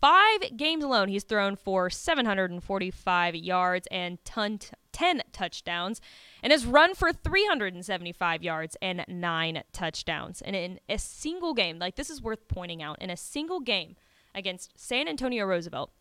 five 0.00 0.56
games 0.56 0.84
alone, 0.84 1.08
he's 1.08 1.24
thrown 1.24 1.56
for 1.56 1.90
745 1.90 3.34
yards 3.34 3.86
and 3.90 4.24
ton 4.24 4.58
10 4.92 5.22
touchdowns 5.30 6.00
and 6.42 6.52
has 6.52 6.64
run 6.64 6.94
for 6.94 7.12
375 7.12 8.42
yards 8.42 8.78
and 8.80 9.04
nine 9.06 9.62
touchdowns. 9.70 10.40
And 10.40 10.56
in 10.56 10.80
a 10.88 10.96
single 10.96 11.52
game, 11.52 11.78
like 11.78 11.96
this 11.96 12.08
is 12.08 12.22
worth 12.22 12.48
pointing 12.48 12.82
out, 12.82 12.96
in 13.02 13.10
a 13.10 13.16
single 13.16 13.60
game 13.60 13.96
against 14.34 14.72
San 14.78 15.06
Antonio 15.06 15.44
Roosevelt, 15.44 15.92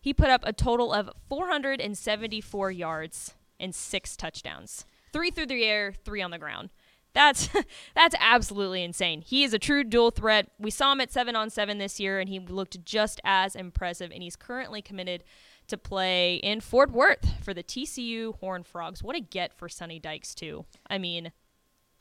he 0.00 0.12
put 0.12 0.30
up 0.30 0.42
a 0.44 0.52
total 0.52 0.92
of 0.92 1.10
474 1.28 2.70
yards 2.72 3.34
and 3.60 3.72
six 3.72 4.16
touchdowns. 4.16 4.84
Three 5.12 5.30
through 5.30 5.46
the 5.46 5.64
air, 5.64 5.92
three 5.92 6.22
on 6.22 6.32
the 6.32 6.38
ground. 6.38 6.70
That's 7.12 7.48
that's 7.94 8.14
absolutely 8.20 8.82
insane. 8.82 9.22
He 9.22 9.42
is 9.44 9.52
a 9.54 9.58
true 9.58 9.84
dual 9.84 10.10
threat. 10.10 10.50
We 10.58 10.70
saw 10.70 10.92
him 10.92 11.00
at 11.00 11.12
7 11.12 11.34
on 11.36 11.50
7 11.50 11.78
this 11.78 11.98
year 12.00 12.20
and 12.20 12.28
he 12.28 12.38
looked 12.38 12.84
just 12.84 13.20
as 13.24 13.54
impressive 13.56 14.10
and 14.12 14.22
he's 14.22 14.36
currently 14.36 14.80
committed 14.82 15.24
to 15.68 15.76
play 15.76 16.36
in 16.36 16.60
Fort 16.60 16.90
Worth 16.90 17.42
for 17.44 17.54
the 17.54 17.62
TCU 17.62 18.36
Horned 18.40 18.66
Frogs. 18.66 19.02
What 19.02 19.14
a 19.16 19.20
get 19.20 19.52
for 19.52 19.68
Sonny 19.68 19.98
Dykes 20.00 20.34
too. 20.34 20.64
I 20.88 20.98
mean, 20.98 21.32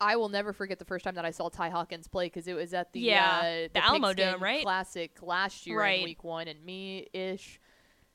I 0.01 0.16
will 0.16 0.30
never 0.30 0.53
forget 0.53 0.80
the 0.80 0.86
first 0.86 1.03
time 1.05 1.16
that 1.16 1.26
I 1.26 1.32
saw 1.32 1.49
Ty 1.49 1.70
Hawkins 1.70 2.07
play 2.07 2.28
because 2.28 2.47
it 2.47 2.53
was 2.53 2.74
at 2.74 2.93
the 2.93 3.01
Yeah, 3.01 3.39
uh, 3.66 3.68
the 3.74 3.84
Alamo 3.84 4.07
Pigskin 4.10 4.32
Dome, 4.34 4.41
right? 4.43 4.64
Classic 4.64 5.12
last 5.22 5.68
year 5.68 5.78
Right. 5.80 5.99
in 5.99 6.05
Week 6.05 6.24
One, 6.24 6.47
and 6.47 6.64
me 6.64 7.07
ish. 7.14 7.60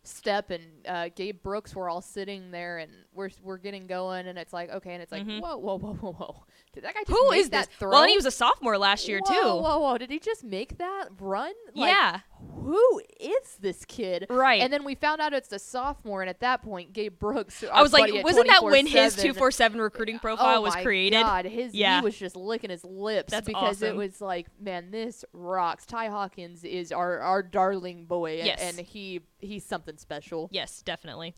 Step 0.06 0.50
and 0.50 0.62
uh, 0.86 1.08
Gabe 1.14 1.42
Brooks 1.42 1.74
were 1.74 1.88
all 1.88 2.02
sitting 2.02 2.50
there, 2.50 2.76
and 2.78 2.90
we're 3.14 3.30
we're 3.42 3.56
getting 3.58 3.86
going, 3.86 4.26
and 4.26 4.38
it's 4.38 4.52
like 4.52 4.70
okay, 4.70 4.92
and 4.92 5.02
it's 5.02 5.12
like 5.12 5.24
Mhm. 5.24 5.40
whoa, 5.40 5.56
whoa, 5.56 5.78
whoa, 5.78 5.94
whoa, 5.94 6.12
whoa! 6.12 6.44
Did 6.74 6.84
that 6.84 6.94
guy 6.94 7.00
who 7.06 7.32
is 7.32 7.50
that 7.50 7.68
this? 7.68 7.76
throw? 7.78 7.90
Well, 7.90 8.02
and 8.02 8.10
he 8.10 8.16
was 8.16 8.26
a 8.26 8.30
sophomore 8.30 8.76
last 8.78 9.08
year 9.08 9.20
whoa, 9.24 9.32
too. 9.32 9.62
Whoa, 9.62 9.78
whoa! 9.78 9.98
Did 9.98 10.10
he 10.10 10.18
just 10.18 10.44
make 10.44 10.78
that 10.78 11.08
run? 11.20 11.52
Like, 11.74 11.90
yeah, 11.90 12.20
Who 12.52 13.00
is 13.20 13.56
this 13.60 13.84
kid? 13.84 14.26
right. 14.30 14.60
And 14.60 14.72
then 14.72 14.84
we 14.84 14.94
found 14.94 15.20
out 15.20 15.32
it's 15.32 15.52
a 15.52 15.58
sophomore, 15.58 16.22
and 16.22 16.28
at 16.30 16.40
that 16.40 16.62
point, 16.62 16.92
Gabe 16.92 17.18
Brooks. 17.18 17.64
I 17.72 17.82
was 17.82 17.92
like, 17.92 18.12
wasn't 18.24 18.48
that 18.48 18.64
when 18.64 18.86
his 18.86 19.14
247 19.16 19.80
recruiting 19.80 20.16
oh 20.16 20.18
profile 20.18 20.62
was 20.62 20.74
created? 20.74 20.74
oh 20.74 20.74
was 20.74 20.74
my 20.74 20.82
created? 20.82 21.22
God, 21.22 21.44
his 21.46 21.74
Yeah. 21.74 22.00
he 22.00 22.04
was 22.04 22.16
just 22.18 22.36
licking 22.36 22.70
his 22.70 22.84
lips 22.84 23.30
That's 23.30 23.46
because 23.46 23.82
it 23.82 23.94
was 23.94 24.20
like, 24.20 24.46
man, 24.60 24.90
this 24.90 25.24
rocks. 25.32 25.86
Ty 25.86 26.08
Hawkins 26.08 26.64
is 26.64 26.92
our 26.92 27.20
our 27.20 27.42
darling 27.42 28.06
boy, 28.06 28.38
and, 28.38 28.46
Yes. 28.46 28.60
and 28.60 28.86
he 28.86 29.20
he's 29.40 29.64
something 29.64 29.96
special. 29.96 30.48
Yes, 30.52 30.82
definitely. 30.82 31.34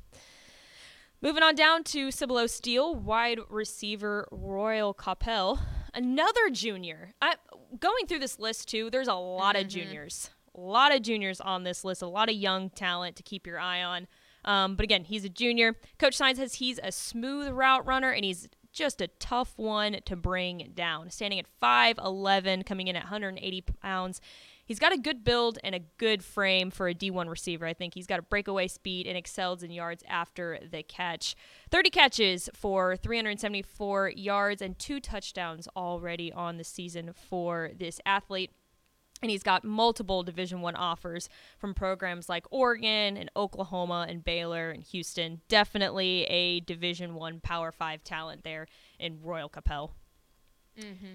Moving 1.27 1.43
on 1.43 1.57
down 1.57 1.83
to 1.83 2.13
Cibolo 2.13 2.47
Steele, 2.47 2.95
wide 2.95 3.41
receiver 3.49 4.29
Royal 4.31 4.95
Capel, 4.95 5.59
another 5.93 6.51
junior. 6.53 7.15
I, 7.21 7.35
going 7.81 8.07
through 8.07 8.21
this 8.21 8.39
list 8.39 8.69
too, 8.69 8.91
there's 8.91 9.09
a 9.09 9.15
lot 9.15 9.57
of 9.57 9.67
juniors, 9.67 10.31
a 10.55 10.61
lot 10.61 10.95
of 10.95 11.03
juniors 11.03 11.41
on 11.41 11.65
this 11.65 11.83
list, 11.83 12.01
a 12.01 12.07
lot 12.07 12.29
of 12.29 12.37
young 12.37 12.71
talent 12.71 13.17
to 13.17 13.25
keep 13.25 13.45
your 13.45 13.59
eye 13.59 13.83
on. 13.83 14.07
Um, 14.45 14.77
but 14.77 14.85
again, 14.85 15.03
he's 15.03 15.25
a 15.25 15.29
junior. 15.29 15.75
Coach 15.99 16.15
Signs 16.15 16.39
says 16.39 16.55
he's 16.55 16.79
a 16.81 16.93
smooth 16.93 17.49
route 17.49 17.85
runner 17.85 18.13
and 18.13 18.25
he's 18.25 18.49
just 18.73 19.01
a 19.01 19.09
tough 19.09 19.53
one 19.57 19.99
to 20.05 20.15
bring 20.15 20.71
down. 20.77 21.11
Standing 21.11 21.41
at 21.41 21.47
5'11, 21.61 22.65
coming 22.65 22.87
in 22.87 22.95
at 22.95 23.03
180 23.03 23.63
pounds. 23.83 24.21
He's 24.67 24.79
got 24.79 24.93
a 24.93 24.99
good 24.99 25.25
build 25.25 25.59
and 25.65 25.75
a 25.75 25.81
good 25.97 26.23
frame 26.23 26.71
for 26.71 26.89
a 26.89 26.95
D1 26.95 27.29
receiver. 27.29 27.67
I 27.67 27.73
think 27.73 27.95
he's 27.95 28.07
got 28.07 28.19
a 28.19 28.23
breakaway 28.23 28.67
speed 28.67 29.07
and 29.07 29.17
excels 29.17 29.63
in 29.63 29.71
yards 29.71 30.03
after 30.09 30.59
the 30.71 30.83
catch. 30.83 31.37
30 31.71 31.91
catches 31.91 32.51
for 32.53 32.97
374 32.97 34.11
yards 34.17 34.61
and 34.61 34.79
two 34.79 35.01
touchdowns 35.01 35.69
already 35.77 36.33
on 36.33 36.57
the 36.57 36.65
season 36.65 37.13
for 37.15 37.71
this 37.79 38.01
athlete 38.05 38.51
and 39.23 39.31
he's 39.31 39.43
got 39.43 39.65
multiple 39.65 40.23
division 40.23 40.61
one 40.61 40.77
offers 40.77 41.31
from 41.59 41.73
programs 41.73 42.29
like 42.29 42.45
oregon 42.51 43.17
and 43.17 43.31
oklahoma 43.35 44.05
and 44.11 44.23
baylor 44.25 44.71
and 44.71 44.83
houston 44.83 45.41
definitely 45.49 46.25
a 46.25 46.61
division 46.61 47.15
one 47.15 47.41
power 47.41 47.73
five 47.73 48.05
talent 48.05 48.45
there 48.45 48.67
in 48.99 49.19
royal 49.23 49.49
capel 49.49 49.95
Mm-hmm. 50.79 51.15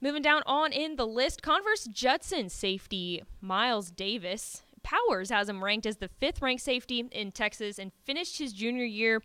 Moving 0.00 0.22
down 0.22 0.42
on 0.46 0.72
in 0.72 0.96
the 0.96 1.06
list 1.06 1.42
converse 1.42 1.84
judson 1.84 2.48
safety 2.48 3.22
miles 3.40 3.90
davis 3.90 4.62
powers 4.82 5.30
has 5.30 5.48
him 5.48 5.62
ranked 5.62 5.86
as 5.86 5.96
the 5.96 6.08
fifth 6.08 6.40
ranked 6.40 6.62
safety 6.62 7.04
in 7.12 7.30
texas 7.30 7.78
and 7.78 7.92
finished 8.04 8.38
his 8.38 8.52
junior 8.52 8.84
year 8.84 9.20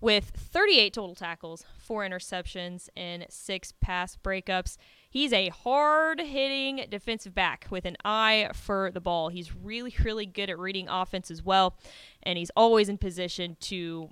with 0.00 0.30
38 0.30 0.92
total 0.92 1.14
tackles, 1.14 1.64
four 1.78 2.08
interceptions, 2.08 2.88
and 2.96 3.26
six 3.28 3.72
pass 3.80 4.16
breakups. 4.16 4.76
He's 5.10 5.32
a 5.32 5.48
hard 5.48 6.20
hitting 6.20 6.84
defensive 6.88 7.34
back 7.34 7.66
with 7.70 7.84
an 7.84 7.96
eye 8.04 8.50
for 8.54 8.90
the 8.92 9.00
ball. 9.00 9.28
He's 9.28 9.54
really, 9.54 9.94
really 10.02 10.26
good 10.26 10.50
at 10.50 10.58
reading 10.58 10.88
offense 10.88 11.30
as 11.30 11.42
well, 11.42 11.76
and 12.22 12.38
he's 12.38 12.50
always 12.56 12.88
in 12.88 12.98
position 12.98 13.56
to 13.60 14.10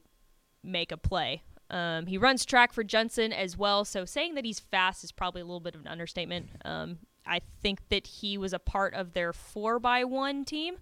make 0.62 0.90
a 0.90 0.96
play. 0.96 1.42
Um, 1.70 2.06
he 2.06 2.16
runs 2.18 2.44
track 2.44 2.72
for 2.72 2.84
Johnson 2.84 3.32
as 3.32 3.56
well, 3.56 3.84
so 3.84 4.04
saying 4.04 4.34
that 4.36 4.44
he's 4.44 4.60
fast 4.60 5.02
is 5.02 5.10
probably 5.12 5.40
a 5.40 5.44
little 5.44 5.60
bit 5.60 5.74
of 5.74 5.80
an 5.80 5.88
understatement. 5.88 6.48
Um, 6.64 6.98
I 7.26 7.40
think 7.60 7.88
that 7.88 8.06
he 8.06 8.38
was 8.38 8.52
a 8.52 8.58
part 8.58 8.94
of 8.94 9.12
their 9.12 9.32
4 9.32 9.80
by 9.80 10.04
one 10.04 10.44
team 10.44 10.76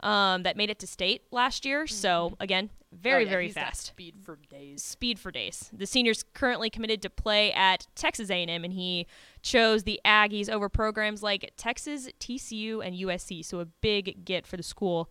um, 0.00 0.44
that 0.44 0.56
made 0.56 0.70
it 0.70 0.78
to 0.80 0.86
state 0.86 1.22
last 1.32 1.64
year. 1.64 1.86
So, 1.88 2.36
again, 2.38 2.70
very, 2.92 3.22
Oh, 3.22 3.24
yeah, 3.24 3.30
very 3.30 3.48
fast 3.48 3.86
speed 3.86 4.14
for 4.22 4.38
days. 4.50 4.82
speed 4.82 5.18
for 5.18 5.30
days. 5.32 5.70
The 5.72 5.86
senior's 5.86 6.22
currently 6.34 6.70
committed 6.70 7.02
to 7.02 7.10
play 7.10 7.52
at 7.52 7.86
Texas 7.96 8.30
A&M, 8.30 8.64
and 8.64 8.72
he 8.72 9.06
chose 9.42 9.82
the 9.82 10.00
Aggies 10.04 10.48
over 10.48 10.68
programs 10.68 11.22
like 11.22 11.52
Texas, 11.56 12.08
TCU, 12.20 12.84
and 12.84 12.94
USC. 12.94 13.44
So 13.44 13.60
a 13.60 13.64
big 13.64 14.24
get 14.24 14.46
for 14.46 14.56
the 14.56 14.62
school 14.62 15.10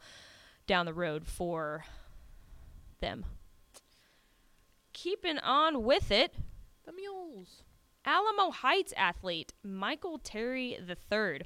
down 0.68 0.86
the 0.86 0.94
road 0.94 1.26
for 1.26 1.84
them. 3.02 3.26
Keeping 5.02 5.40
on 5.40 5.84
with 5.84 6.12
it, 6.12 6.36
The 6.86 6.92
mules. 6.94 7.64
Alamo 8.06 8.52
Heights 8.52 8.94
athlete 8.96 9.54
Michael 9.64 10.20
Terry 10.20 10.78
III. 10.78 11.42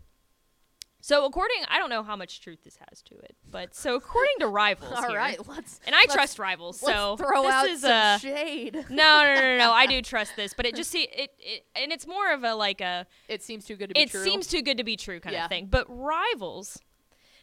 So 1.01 1.25
according, 1.25 1.57
I 1.69 1.77
don't 1.77 1.89
know 1.89 2.01
how 2.03 2.15
much 2.15 2.41
truth 2.41 2.63
this 2.63 2.77
has 2.89 3.01
to 3.03 3.15
it, 3.15 3.35
but 3.51 3.75
so 3.75 3.95
according 3.95 4.33
to 4.39 4.47
Rivals, 4.47 4.91
All 4.95 5.07
here- 5.07 5.17
right, 5.17 5.47
let's 5.47 5.79
and 5.85 5.93
I 5.95 5.99
let's- 5.99 6.13
trust 6.13 6.39
Rivals, 6.39 6.79
so 6.79 7.15
throw 7.15 7.43
this 7.43 7.51
out 7.53 7.67
is 7.69 7.81
some 7.81 7.91
a 7.91 8.19
shade. 8.19 8.73
no, 8.89 9.21
no, 9.23 9.35
no, 9.35 9.41
no, 9.41 9.57
no. 9.57 9.71
I 9.71 9.85
do 9.85 10.01
trust 10.13 10.35
this, 10.35 10.53
but 10.53 10.65
it 10.65 10.75
just 10.75 10.89
see 10.91 11.03
it, 11.03 11.29
it, 11.39 11.65
and 11.75 11.91
it's 11.93 12.07
more 12.07 12.31
of 12.33 12.43
a 12.43 12.55
like 12.55 12.81
a. 12.81 13.05
It 13.29 13.41
seems 13.43 13.65
too 13.65 13.75
good 13.75 13.89
to 13.89 13.93
be 13.93 14.05
true. 14.07 14.19
It 14.21 14.23
true. 14.23 14.31
seems 14.31 14.47
too 14.47 14.61
good 14.63 14.77
to 14.79 14.83
be 14.83 14.97
true 14.97 15.19
kind 15.19 15.33
Yeah. 15.33 15.45
of 15.45 15.49
thing. 15.49 15.67
But 15.69 15.85
rivals 15.89 16.79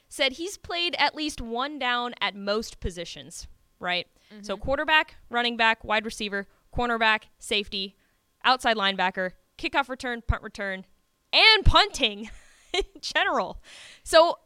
said 0.09 0.33
he's 0.33 0.59
played 0.59 0.95
at 0.99 1.15
least 1.15 1.41
one 1.41 1.79
down 1.79 2.15
at 2.21 2.35
most 2.35 2.81
positions. 2.81 3.47
Right. 3.79 4.07
So 4.41 4.55
Mm-hmm. 4.55 4.63
quarterback, 4.65 5.17
running 5.31 5.57
back, 5.57 5.85
wide 5.85 6.05
receiver, 6.05 6.47
cornerback, 6.77 7.25
safety, 7.39 7.97
outside 8.45 8.77
linebacker, 8.77 9.33
kickoff 9.59 9.89
return, 9.89 10.23
punt 10.27 10.43
return, 10.43 10.87
and 11.33 11.65
punting 11.65 12.31
in 12.73 12.83
general. 13.01 13.63
So 14.03 14.39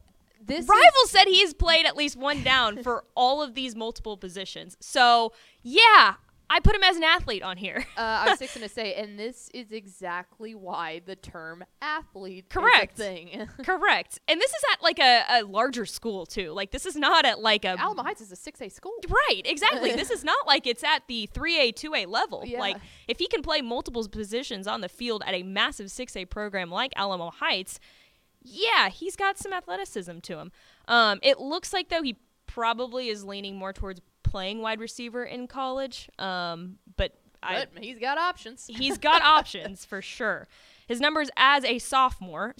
this 0.43 0.63
is- 0.63 0.69
Rivals 0.69 1.09
said 1.09 1.25
he's 1.25 1.53
played 1.53 1.85
at 1.85 1.95
least 1.97 2.15
one 2.17 2.43
down 2.43 2.83
for 2.83 3.05
all 3.15 3.41
of 3.41 3.55
these 3.55 3.75
multiple 3.75 4.17
positions. 4.17 4.77
So 4.79 5.33
yeah, 5.63 6.15
I 6.49 6.59
put 6.59 6.75
him 6.75 6.83
as 6.83 6.95
an 6.95 7.03
athlete 7.03 7.43
on 7.43 7.57
here. 7.57 7.85
Uh, 7.97 8.01
I 8.01 8.29
was 8.29 8.39
just 8.39 8.53
gonna 8.53 8.69
say, 8.69 8.93
and 8.93 9.19
this 9.19 9.49
is 9.53 9.71
exactly 9.71 10.55
why 10.55 11.01
the 11.05 11.15
term 11.15 11.63
athlete 11.81 12.49
Correct. 12.49 12.99
is 12.99 12.99
a 12.99 13.03
thing. 13.03 13.49
Correct. 13.63 14.19
And 14.27 14.39
this 14.39 14.51
is 14.51 14.63
at 14.73 14.81
like 14.81 14.99
a, 14.99 15.23
a 15.29 15.43
larger 15.43 15.85
school 15.85 16.25
too. 16.25 16.51
Like 16.51 16.71
this 16.71 16.85
is 16.85 16.95
not 16.95 17.25
at 17.25 17.39
like 17.39 17.65
a 17.65 17.79
Alamo 17.79 18.03
Heights 18.03 18.21
is 18.21 18.31
a 18.31 18.35
six 18.35 18.61
A 18.61 18.69
school. 18.69 18.93
Right, 19.07 19.41
exactly. 19.45 19.91
this 19.95 20.09
is 20.09 20.23
not 20.23 20.47
like 20.47 20.65
it's 20.67 20.83
at 20.83 21.03
the 21.07 21.29
3A, 21.33 21.73
2A 21.73 22.07
level. 22.07 22.43
Yeah. 22.45 22.59
Like, 22.59 22.77
if 23.07 23.19
he 23.19 23.27
can 23.27 23.41
play 23.41 23.61
multiple 23.61 24.07
positions 24.07 24.67
on 24.67 24.81
the 24.81 24.89
field 24.89 25.23
at 25.25 25.33
a 25.33 25.43
massive 25.43 25.87
6A 25.87 26.29
program 26.29 26.69
like 26.69 26.93
Alamo 26.95 27.31
Heights, 27.31 27.79
yeah, 28.41 28.89
he's 28.89 29.15
got 29.15 29.37
some 29.37 29.53
athleticism 29.53 30.19
to 30.19 30.37
him. 30.39 30.51
Um, 30.87 31.19
it 31.21 31.39
looks 31.39 31.73
like, 31.73 31.89
though, 31.89 32.03
he 32.03 32.17
probably 32.45 33.09
is 33.09 33.23
leaning 33.23 33.57
more 33.57 33.73
towards 33.73 34.01
playing 34.29 34.61
wide 34.61 34.79
receiver 34.79 35.23
in 35.23 35.47
college. 35.47 36.09
Um, 36.19 36.77
but 36.95 37.13
I, 37.41 37.65
he's 37.79 37.99
got 37.99 38.17
options. 38.17 38.65
he's 38.69 38.97
got 38.97 39.21
options 39.21 39.85
for 39.85 40.01
sure. 40.17 40.47
His 40.87 41.01
numbers 41.01 41.29
as 41.35 41.65
a 41.65 41.79
sophomore, 41.79 42.55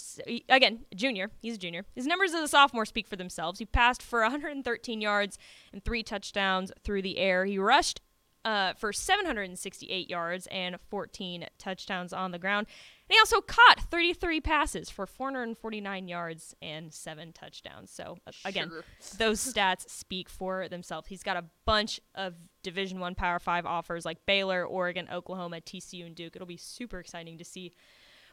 again, 0.50 0.80
junior, 0.94 1.32
he's 1.42 1.56
a 1.56 1.58
junior. 1.58 1.86
His 1.96 2.06
numbers 2.06 2.34
as 2.34 2.44
a 2.44 2.48
sophomore 2.48 2.86
speak 2.86 3.08
for 3.08 3.16
themselves. 3.16 3.60
He 3.60 3.66
passed 3.66 4.04
for 4.04 4.22
113 4.22 5.00
yards 5.00 5.38
and 5.72 5.84
three 5.84 6.04
touchdowns 6.04 6.74
through 6.84 7.04
the 7.04 7.20
air. 7.20 7.46
He 7.46 7.58
rushed 7.58 8.02
uh, 8.44 8.74
for 8.74 8.92
768 8.92 10.10
yards 10.10 10.48
and 10.48 10.78
14 10.90 11.46
touchdowns 11.58 12.12
on 12.12 12.32
the 12.32 12.40
ground. 12.40 12.68
And 13.10 13.16
he 13.16 13.20
also 13.20 13.40
caught 13.40 13.80
33 13.90 14.42
passes 14.42 14.90
for 14.90 15.06
449 15.06 16.08
yards 16.10 16.54
and 16.62 16.94
seven 16.94 17.32
touchdowns. 17.32 17.90
So, 17.90 18.18
uh, 18.28 18.32
again, 18.44 18.70
Sure. 18.70 18.84
those 19.18 19.40
stats 19.40 19.90
speak 19.90 20.28
for 20.28 20.68
themselves. 20.68 21.08
He's 21.08 21.24
got 21.24 21.38
a 21.38 21.46
bunch 21.66 22.02
of 22.16 22.36
Division 22.64 23.00
One 23.00 23.16
Power 23.16 23.40
Five 23.40 23.66
offers 23.66 24.04
like 24.04 24.26
Baylor, 24.26 24.66
Oregon, 24.66 25.08
Oklahoma, 25.10 25.62
TCU, 25.62 26.06
and 26.06 26.16
Duke. 26.16 26.36
It'll 26.36 26.46
be 26.46 26.58
super 26.58 27.00
exciting 27.00 27.38
to 27.38 27.46
see 27.46 27.72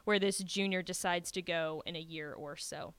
where 0.03 0.19
this 0.19 0.39
junior 0.39 0.81
decides 0.81 1.31
to 1.31 1.41
go 1.41 1.81
in 1.85 1.95
a 1.95 1.99
year 1.99 2.33
or 2.33 2.57
so. 2.57 2.93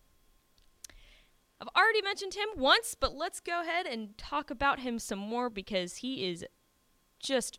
I've 1.60 1.68
already 1.76 2.02
mentioned 2.02 2.34
him 2.34 2.48
once, 2.56 2.94
but 2.98 3.14
let's 3.14 3.40
go 3.40 3.60
ahead 3.62 3.86
and 3.86 4.16
talk 4.18 4.50
about 4.50 4.80
him 4.80 4.98
some 4.98 5.18
more 5.18 5.48
because 5.48 5.96
he 5.96 6.26
is 6.28 6.44
just 7.18 7.58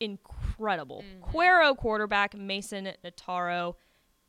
incredible. 0.00 1.02
Mhm. 1.02 1.20
Cuero 1.20 1.76
quarterback 1.76 2.34
Mason 2.34 2.92
Nataro. 3.04 3.76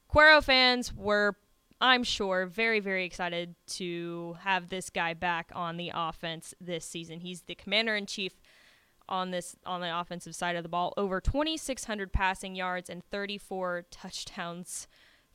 Cuero 0.10 0.44
fans 0.44 0.94
were, 0.94 1.36
I'm 1.82 2.04
sure, 2.04 2.46
very, 2.46 2.80
very 2.80 3.06
excited 3.06 3.56
to 3.68 4.38
have 4.42 4.70
this 4.70 4.90
guy 4.90 5.14
back 5.14 5.52
on 5.54 5.78
the 5.78 5.92
offense 5.94 6.54
this 6.60 6.86
season. 6.86 7.20
He's 7.20 7.42
the 7.44 7.56
commander 7.56 7.96
in 7.96 8.06
chief 8.06 8.34
on 9.10 9.32
this 9.32 9.56
on 9.66 9.80
the 9.82 10.00
offensive 10.00 10.36
side 10.36 10.56
of 10.56 10.64
the 10.64 10.70
ball. 10.70 10.94
Over 10.98 11.22
2,600 11.22 12.12
passing 12.12 12.56
yards 12.56 12.90
and 12.90 13.04
34 13.06 13.86
touchdowns 13.90 14.88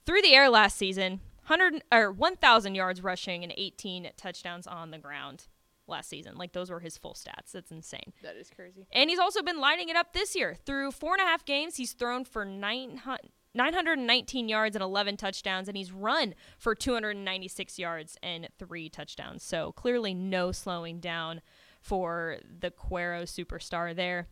through 0.05 0.22
the 0.22 0.35
air 0.35 0.51
last 0.51 0.76
season. 0.76 1.20
100 1.47 1.83
or 1.91 2.12
1,000 2.12 2.74
yards 2.74 3.03
rushing 3.03 3.43
and 3.43 3.53
18 3.57 4.11
touchdowns 4.16 4.66
on 4.66 4.91
the 4.91 4.99
ground 4.99 5.49
last 5.93 6.09
season. 6.09 6.36
Like 6.36 6.53
those 6.53 6.70
were 6.70 6.80
his 6.80 6.99
full 6.99 7.14
stats. 7.14 7.53
That's 7.53 7.70
insane. 7.70 8.12
That 8.22 8.36
is 8.36 8.51
crazy. 8.51 8.86
And 8.93 9.09
he's 9.09 9.20
also 9.20 9.43
been 9.43 9.61
lighting 9.61 9.88
it 9.88 9.97
up 9.97 10.12
this 10.12 10.34
year. 10.34 10.57
Through 10.66 10.90
four 10.93 11.12
and 11.14 11.22
a 11.22 11.24
half 11.24 11.45
games, 11.45 11.76
he's 11.76 11.93
thrown 11.93 12.24
for 12.24 12.45
900 12.45 13.30
919 13.55 14.49
yards 14.49 14.74
and 14.74 14.82
11 14.82 15.16
touchdowns, 15.18 15.68
and 15.68 15.76
he's 15.76 15.93
run 15.93 16.34
for 16.57 16.74
296 16.74 17.78
yards 17.78 18.16
and 18.22 18.49
three 18.59 18.88
touchdowns. 18.88 19.43
So 19.43 19.72
clearly, 19.72 20.14
no 20.14 20.53
slowing 20.53 21.01
down 21.01 21.43
for 21.80 22.38
the 22.61 22.70
Cuero 22.70 23.24
superstar 23.24 23.95
there. 23.95 24.28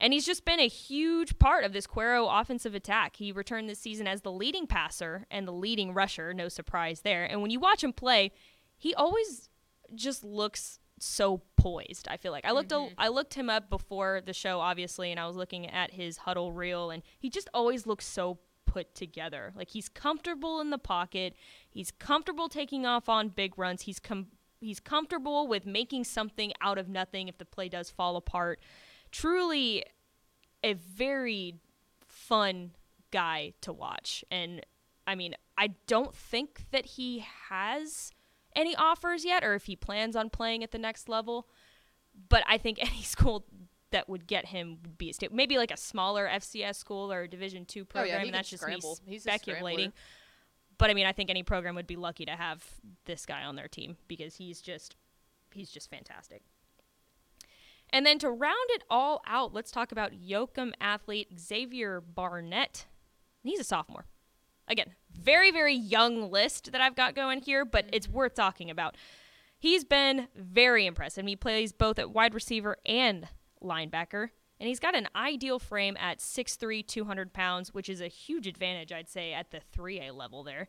And 0.00 0.12
he's 0.12 0.26
just 0.26 0.44
been 0.44 0.60
a 0.60 0.68
huge 0.68 1.38
part 1.38 1.64
of 1.64 1.72
this 1.72 1.86
Cuero 1.86 2.28
offensive 2.30 2.74
attack. 2.74 3.16
He 3.16 3.32
returned 3.32 3.68
this 3.68 3.78
season 3.78 4.06
as 4.06 4.22
the 4.22 4.32
leading 4.32 4.66
passer 4.66 5.24
and 5.30 5.46
the 5.46 5.52
leading 5.52 5.94
rusher, 5.94 6.34
no 6.34 6.48
surprise 6.48 7.00
there. 7.00 7.24
And 7.24 7.42
when 7.42 7.50
you 7.50 7.60
watch 7.60 7.82
him 7.82 7.92
play, 7.92 8.32
he 8.76 8.94
always 8.94 9.48
just 9.94 10.24
looks 10.24 10.78
so 11.04 11.42
poised. 11.56 12.08
I 12.08 12.16
feel 12.16 12.32
like 12.32 12.44
I 12.44 12.52
looked 12.52 12.72
a, 12.72 12.76
mm-hmm. 12.76 12.94
I 12.98 13.08
looked 13.08 13.34
him 13.34 13.50
up 13.50 13.70
before 13.70 14.20
the 14.24 14.32
show, 14.32 14.60
obviously, 14.60 15.10
and 15.10 15.20
I 15.20 15.26
was 15.26 15.36
looking 15.36 15.68
at 15.68 15.92
his 15.92 16.18
huddle 16.18 16.52
reel, 16.52 16.90
and 16.90 17.02
he 17.18 17.30
just 17.30 17.48
always 17.54 17.86
looks 17.86 18.06
so 18.06 18.38
put 18.66 18.94
together. 18.94 19.52
Like 19.56 19.70
he's 19.70 19.88
comfortable 19.88 20.60
in 20.60 20.70
the 20.70 20.78
pocket, 20.78 21.34
he's 21.68 21.90
comfortable 21.90 22.48
taking 22.48 22.86
off 22.86 23.08
on 23.08 23.28
big 23.28 23.58
runs. 23.58 23.82
He's 23.82 23.98
com- 23.98 24.28
he's 24.60 24.80
comfortable 24.80 25.46
with 25.46 25.66
making 25.66 26.04
something 26.04 26.52
out 26.60 26.78
of 26.78 26.88
nothing 26.88 27.28
if 27.28 27.38
the 27.38 27.44
play 27.44 27.68
does 27.68 27.90
fall 27.90 28.16
apart. 28.16 28.60
Truly, 29.10 29.84
a 30.62 30.72
very 30.72 31.56
fun 32.06 32.72
guy 33.10 33.52
to 33.60 33.72
watch, 33.72 34.24
and 34.30 34.64
I 35.06 35.14
mean, 35.14 35.34
I 35.56 35.74
don't 35.86 36.14
think 36.14 36.64
that 36.70 36.86
he 36.86 37.24
has 37.48 38.10
any 38.56 38.74
offers 38.76 39.24
yet 39.24 39.42
or 39.44 39.54
if 39.54 39.64
he 39.64 39.76
plans 39.76 40.14
on 40.16 40.30
playing 40.30 40.62
at 40.62 40.70
the 40.70 40.78
next 40.78 41.08
level. 41.08 41.48
But 42.28 42.44
I 42.48 42.58
think 42.58 42.78
any 42.80 43.02
school 43.02 43.44
that 43.90 44.08
would 44.08 44.26
get 44.26 44.46
him 44.46 44.78
would 44.82 44.98
be 44.98 45.10
a 45.10 45.12
state, 45.12 45.32
maybe 45.32 45.56
like 45.56 45.70
a 45.70 45.76
smaller 45.76 46.28
FCS 46.28 46.76
school 46.76 47.12
or 47.12 47.22
a 47.22 47.28
Division 47.28 47.64
two 47.64 47.80
Oh, 47.94 48.00
yeah, 48.00 48.02
program. 48.02 48.20
he 48.22 48.26
and 48.28 48.34
that's 48.34 48.50
just 48.50 48.62
scramble. 48.62 48.98
me 49.06 49.12
He's 49.12 49.22
speculating. 49.22 49.92
But 50.78 50.90
I 50.90 50.94
mean, 50.94 51.06
I 51.06 51.12
think 51.12 51.30
any 51.30 51.44
program 51.44 51.76
would 51.76 51.86
be 51.86 51.94
lucky 51.96 52.24
to 52.24 52.32
have 52.32 52.64
this 53.04 53.24
guy 53.26 53.44
on 53.44 53.54
their 53.54 53.68
team 53.68 53.96
because 54.08 54.34
he's 54.36 54.60
just 54.60 54.96
he's 55.52 55.70
just 55.70 55.88
fantastic. 55.90 56.42
And 57.90 58.04
then 58.04 58.18
to 58.20 58.30
round 58.30 58.70
it 58.70 58.82
all 58.90 59.22
out, 59.26 59.54
let's 59.54 59.70
talk 59.70 59.92
about 59.92 60.12
Yoakum 60.12 60.72
athlete 60.80 61.38
Xavier 61.38 62.00
Barnett. 62.00 62.86
He's 63.44 63.60
a 63.60 63.64
sophomore. 63.64 64.06
Again, 64.66 64.94
very, 65.14 65.50
very 65.50 65.74
young 65.74 66.30
list 66.30 66.72
that 66.72 66.80
I've 66.80 66.96
got 66.96 67.14
going 67.14 67.40
here, 67.40 67.64
but 67.64 67.86
it's 67.92 68.06
mm-hmm. 68.06 68.16
worth 68.16 68.34
talking 68.34 68.70
about. 68.70 68.96
He's 69.58 69.84
been 69.84 70.28
very 70.36 70.86
impressive. 70.86 71.26
He 71.26 71.36
plays 71.36 71.72
both 71.72 71.98
at 71.98 72.10
wide 72.10 72.34
receiver 72.34 72.76
and 72.84 73.28
linebacker, 73.62 74.28
and 74.60 74.68
he's 74.68 74.80
got 74.80 74.94
an 74.94 75.08
ideal 75.16 75.58
frame 75.58 75.96
at 75.98 76.18
6'3, 76.18 76.86
200 76.86 77.32
pounds, 77.32 77.72
which 77.72 77.88
is 77.88 78.00
a 78.00 78.08
huge 78.08 78.46
advantage, 78.46 78.92
I'd 78.92 79.08
say, 79.08 79.32
at 79.32 79.50
the 79.50 79.60
3A 79.74 80.14
level 80.14 80.44
there. 80.44 80.68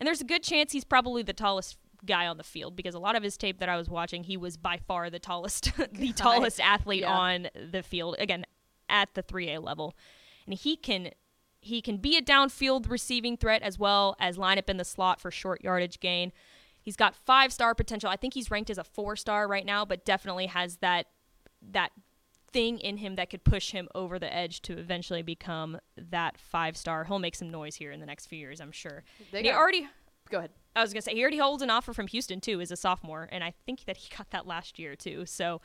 And 0.00 0.06
there's 0.06 0.20
a 0.20 0.24
good 0.24 0.42
chance 0.42 0.72
he's 0.72 0.84
probably 0.84 1.22
the 1.22 1.32
tallest 1.32 1.78
guy 2.04 2.26
on 2.26 2.36
the 2.36 2.42
field 2.42 2.74
because 2.74 2.94
a 2.94 2.98
lot 2.98 3.14
of 3.14 3.22
his 3.22 3.36
tape 3.36 3.60
that 3.60 3.68
I 3.68 3.76
was 3.76 3.88
watching, 3.88 4.24
he 4.24 4.36
was 4.36 4.56
by 4.56 4.78
far 4.88 5.08
the 5.08 5.20
tallest, 5.20 5.70
the 5.92 6.12
tallest 6.12 6.60
athlete 6.60 7.02
Yeah. 7.02 7.16
on 7.16 7.48
the 7.70 7.82
field. 7.82 8.16
Again, 8.18 8.44
at 8.88 9.14
the 9.14 9.22
3A 9.22 9.62
level, 9.62 9.94
and 10.46 10.54
he 10.54 10.76
can 10.76 11.10
he 11.62 11.80
can 11.80 11.96
be 11.96 12.16
a 12.16 12.22
downfield 12.22 12.90
receiving 12.90 13.36
threat 13.36 13.62
as 13.62 13.78
well 13.78 14.16
as 14.20 14.36
line 14.36 14.58
up 14.58 14.68
in 14.68 14.76
the 14.76 14.84
slot 14.84 15.20
for 15.20 15.30
short 15.30 15.62
yardage 15.62 16.00
gain. 16.00 16.32
He's 16.82 16.96
got 16.96 17.14
five 17.14 17.52
star 17.52 17.74
potential. 17.74 18.10
I 18.10 18.16
think 18.16 18.34
he's 18.34 18.50
ranked 18.50 18.68
as 18.68 18.78
a 18.78 18.84
four 18.84 19.14
star 19.16 19.46
right 19.48 19.64
now, 19.64 19.84
but 19.84 20.04
definitely 20.04 20.46
has 20.46 20.76
that 20.78 21.06
that 21.70 21.92
thing 22.52 22.78
in 22.80 22.98
him 22.98 23.14
that 23.14 23.30
could 23.30 23.44
push 23.44 23.70
him 23.70 23.88
over 23.94 24.18
the 24.18 24.30
edge 24.34 24.60
to 24.62 24.76
eventually 24.76 25.22
become 25.22 25.78
that 25.96 26.36
five 26.36 26.76
star. 26.76 27.04
He'll 27.04 27.20
make 27.20 27.36
some 27.36 27.48
noise 27.50 27.76
here 27.76 27.92
in 27.92 28.00
the 28.00 28.06
next 28.06 28.26
few 28.26 28.38
years, 28.38 28.60
I'm 28.60 28.72
sure. 28.72 29.04
They 29.30 29.42
got- 29.44 29.54
already 29.54 29.88
Go 30.28 30.38
ahead. 30.38 30.50
I 30.74 30.80
was 30.82 30.92
gonna 30.92 31.02
say 31.02 31.14
he 31.14 31.20
already 31.20 31.38
holds 31.38 31.62
an 31.62 31.70
offer 31.70 31.92
from 31.92 32.06
Houston 32.08 32.40
too 32.40 32.60
as 32.60 32.70
a 32.72 32.76
sophomore, 32.76 33.28
and 33.30 33.44
I 33.44 33.52
think 33.66 33.84
that 33.84 33.98
he 33.98 34.14
got 34.16 34.30
that 34.30 34.46
last 34.46 34.78
year 34.78 34.96
too. 34.96 35.26
So 35.26 35.60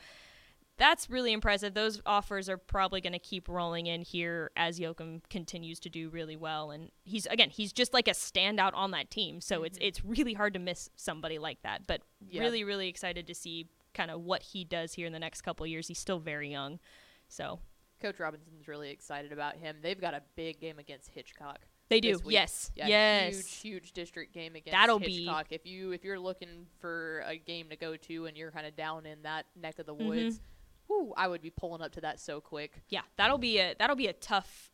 that's 0.78 1.10
really 1.10 1.32
impressive. 1.32 1.74
Those 1.74 2.00
offers 2.06 2.48
are 2.48 2.56
probably 2.56 3.00
going 3.00 3.12
to 3.12 3.18
keep 3.18 3.48
rolling 3.48 3.86
in 3.86 4.02
here 4.02 4.50
as 4.56 4.78
Yoakum 4.78 5.20
continues 5.28 5.80
to 5.80 5.88
do 5.90 6.08
really 6.08 6.36
well, 6.36 6.70
and 6.70 6.90
he's 7.04 7.26
again 7.26 7.50
he's 7.50 7.72
just 7.72 7.92
like 7.92 8.08
a 8.08 8.12
standout 8.12 8.72
on 8.74 8.92
that 8.92 9.10
team. 9.10 9.40
So 9.40 9.64
it's 9.64 9.78
it's 9.80 10.04
really 10.04 10.34
hard 10.34 10.54
to 10.54 10.60
miss 10.60 10.88
somebody 10.96 11.38
like 11.38 11.62
that. 11.62 11.86
But 11.86 12.02
Yeah. 12.20 12.42
really 12.42 12.64
really 12.64 12.88
excited 12.88 13.26
to 13.26 13.34
see 13.34 13.66
kind 13.94 14.10
of 14.10 14.20
what 14.22 14.42
he 14.42 14.64
does 14.64 14.94
here 14.94 15.06
in 15.06 15.12
the 15.12 15.18
next 15.18 15.42
couple 15.42 15.64
of 15.64 15.70
years. 15.70 15.88
He's 15.88 15.98
still 15.98 16.20
very 16.20 16.50
young, 16.50 16.78
so 17.28 17.58
Coach 18.00 18.20
Robinson's 18.20 18.68
really 18.68 18.90
excited 18.90 19.32
about 19.32 19.56
him. 19.56 19.78
They've 19.82 20.00
got 20.00 20.14
a 20.14 20.22
big 20.36 20.60
game 20.60 20.78
against 20.78 21.10
Hitchcock. 21.10 21.58
they 21.88 22.00
do. 22.00 22.20
Yes, 22.26 22.70
Yeah, 22.76 22.86
yes. 22.86 23.34
Huge, 23.34 23.56
huge 23.60 23.92
district 23.92 24.34
game 24.34 24.54
against 24.54 24.72
That'll 24.72 24.98
be- 25.00 25.10
Hitchcock. 25.24 25.46
If 25.50 25.66
you 25.66 25.92
if 25.92 26.04
you're 26.04 26.20
looking 26.20 26.66
for 26.78 27.24
a 27.26 27.36
game 27.38 27.70
to 27.70 27.76
go 27.76 27.96
to 27.96 28.26
and 28.26 28.36
you're 28.36 28.52
kind 28.52 28.66
of 28.66 28.76
down 28.76 29.06
in 29.06 29.22
that 29.22 29.46
neck 29.56 29.78
of 29.80 29.86
the 29.86 29.94
Mhm. 29.94 30.06
woods, 30.06 30.40
whoo, 30.88 31.12
I 31.16 31.28
would 31.28 31.42
be 31.42 31.50
pulling 31.50 31.82
up 31.82 31.92
to 31.92 32.00
that 32.00 32.18
so 32.20 32.40
quick. 32.40 32.82
yeah, 32.88 33.02
that'll 33.16 33.38
be 33.38 33.58
a 33.58 33.74
that'll 33.78 33.96
be 33.96 34.06
a 34.06 34.12
tough 34.12 34.72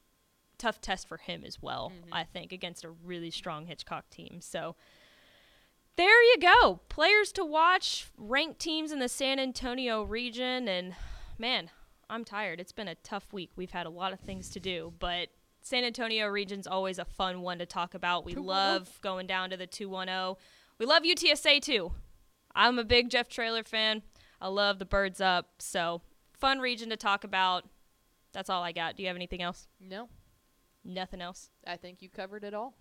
tough 0.56 0.80
test 0.80 1.08
for 1.08 1.16
him 1.16 1.42
as 1.44 1.60
well. 1.60 1.90
Mhm. 1.90 2.08
I 2.12 2.24
think 2.24 2.52
against 2.52 2.84
a 2.84 2.90
really 2.90 3.30
strong 3.30 3.66
Hitchcock 3.66 4.08
team. 4.10 4.40
So 4.40 4.76
there 5.96 6.22
you 6.22 6.38
go, 6.40 6.80
players 6.88 7.30
to 7.32 7.44
watch, 7.44 8.06
ranked 8.16 8.58
teams 8.60 8.90
in 8.90 8.98
the 8.98 9.08
San 9.08 9.38
Antonio 9.38 10.02
region, 10.02 10.66
and 10.68 10.94
man, 11.38 11.70
I'm 12.10 12.24
tired. 12.24 12.58
It's 12.60 12.72
been 12.72 12.88
a 12.88 12.96
tough 12.96 13.32
week. 13.32 13.50
We've 13.56 13.70
had 13.70 13.86
a 13.86 13.90
lot 13.90 14.12
of 14.12 14.20
things 14.20 14.50
to 14.50 14.60
do, 14.60 14.92
but 14.98 15.28
San 15.62 15.84
Antonio 15.84 16.26
region's 16.26 16.66
always 16.66 16.98
a 16.98 17.04
fun 17.04 17.42
one 17.42 17.58
to 17.58 17.66
talk 17.66 17.94
about. 17.94 18.24
We 18.24 18.34
210. 18.34 18.46
love 18.46 18.98
going 19.02 19.26
down 19.26 19.50
to 19.50 19.56
the 19.56 19.66
210. 19.68 20.36
We 20.78 20.84
love 20.86 21.04
UTSA 21.04 21.60
too. 21.60 21.92
I'm 22.56 22.78
a 22.78 22.84
big 22.84 23.08
Jeff 23.08 23.28
Traylor 23.28 23.62
fan. 23.64 24.02
I 24.44 24.48
love 24.48 24.78
the 24.78 24.84
birds 24.84 25.22
up. 25.22 25.54
So, 25.58 26.02
fun 26.34 26.58
region 26.58 26.90
to 26.90 26.98
talk 26.98 27.24
about. 27.24 27.64
That's 28.34 28.50
all 28.50 28.62
I 28.62 28.72
got. 28.72 28.94
Do 28.94 29.02
you 29.02 29.06
have 29.06 29.16
anything 29.16 29.40
else? 29.40 29.68
No, 29.80 30.10
Nothing 30.84 31.22
else. 31.22 31.48
I 31.66 31.78
think 31.78 32.02
you 32.02 32.10
covered 32.10 32.44
it 32.44 32.52
all. 32.52 32.74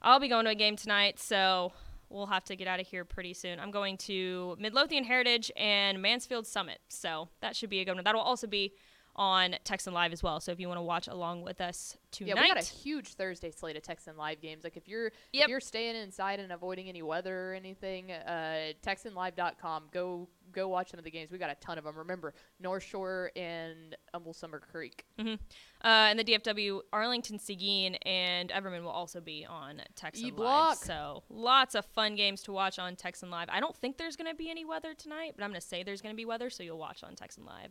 I'll 0.00 0.20
be 0.20 0.28
going 0.28 0.44
to 0.44 0.52
a 0.52 0.54
game 0.54 0.76
tonight, 0.76 1.18
so 1.18 1.72
we'll 2.08 2.26
have 2.26 2.44
to 2.44 2.54
get 2.54 2.68
out 2.68 2.78
of 2.78 2.86
here 2.86 3.04
pretty 3.04 3.34
soon. 3.34 3.58
I'm 3.58 3.72
going 3.72 3.96
to 3.98 4.56
Midlothian 4.60 5.02
Heritage 5.02 5.50
and 5.56 6.00
Mansfield 6.00 6.46
Summit, 6.46 6.78
so 6.88 7.28
that 7.40 7.56
should 7.56 7.68
be 7.68 7.80
a 7.80 7.84
good 7.84 7.96
one. 7.96 8.04
That'll 8.04 8.20
also 8.20 8.46
be 8.46 8.74
on 9.16 9.56
Texan 9.64 9.92
Live 9.92 10.12
as 10.12 10.22
well. 10.22 10.38
So 10.38 10.52
if 10.52 10.60
you 10.60 10.68
want 10.68 10.78
to 10.78 10.82
watch 10.82 11.08
along 11.08 11.42
with 11.42 11.60
us 11.60 11.96
tonight, 12.10 12.34
Yeah, 12.36 12.42
we 12.42 12.48
got 12.48 12.62
a 12.62 12.66
huge 12.66 13.14
Thursday 13.14 13.50
slate 13.50 13.76
of 13.76 13.82
Texan 13.82 14.16
live 14.16 14.40
games. 14.40 14.64
Like 14.64 14.76
if 14.76 14.88
you're 14.88 15.12
Yep. 15.32 15.44
if 15.44 15.48
you're 15.48 15.60
staying 15.60 15.96
inside 15.96 16.40
and 16.40 16.52
avoiding 16.52 16.88
any 16.88 17.02
weather 17.02 17.50
or 17.50 17.54
anything, 17.54 18.10
uh, 18.12 18.72
TexanLive.com. 18.82 19.84
Go 19.92 20.28
go 20.52 20.66
watch 20.66 20.90
some 20.90 20.98
of 20.98 21.04
the 21.04 21.10
games. 21.12 21.30
We 21.30 21.38
got 21.38 21.50
a 21.50 21.54
ton 21.56 21.78
of 21.78 21.84
them. 21.84 21.96
Remember 21.96 22.34
North 22.58 22.82
Shore 22.82 23.30
and 23.36 23.96
Humble 24.12 24.32
Summer 24.34 24.58
Creek. 24.58 25.04
uh, 25.16 25.36
and 25.84 26.18
the 26.18 26.24
DFW 26.24 26.80
Arlington 26.92 27.38
Seguin 27.38 27.94
and 28.04 28.50
Everman 28.50 28.82
will 28.82 28.88
also 28.90 29.20
be 29.20 29.46
on 29.48 29.80
Texan 29.94 30.24
Live. 30.24 30.32
E-Block. 30.32 30.76
So 30.78 31.22
lots 31.30 31.76
of 31.76 31.86
fun 31.86 32.16
games 32.16 32.42
to 32.42 32.52
watch 32.52 32.80
on 32.80 32.96
Texan 32.96 33.30
Live. 33.30 33.48
I 33.48 33.60
don't 33.60 33.76
think 33.76 33.96
there's 33.96 34.16
going 34.16 34.28
to 34.28 34.36
be 34.36 34.50
any 34.50 34.64
weather 34.64 34.92
tonight, 34.92 35.34
but 35.36 35.44
I'm 35.44 35.50
going 35.50 35.60
to 35.60 35.66
say 35.66 35.84
there's 35.84 36.02
going 36.02 36.14
to 36.14 36.16
be 36.16 36.24
weather, 36.24 36.50
so 36.50 36.64
you'll 36.64 36.78
watch 36.78 37.04
on 37.04 37.14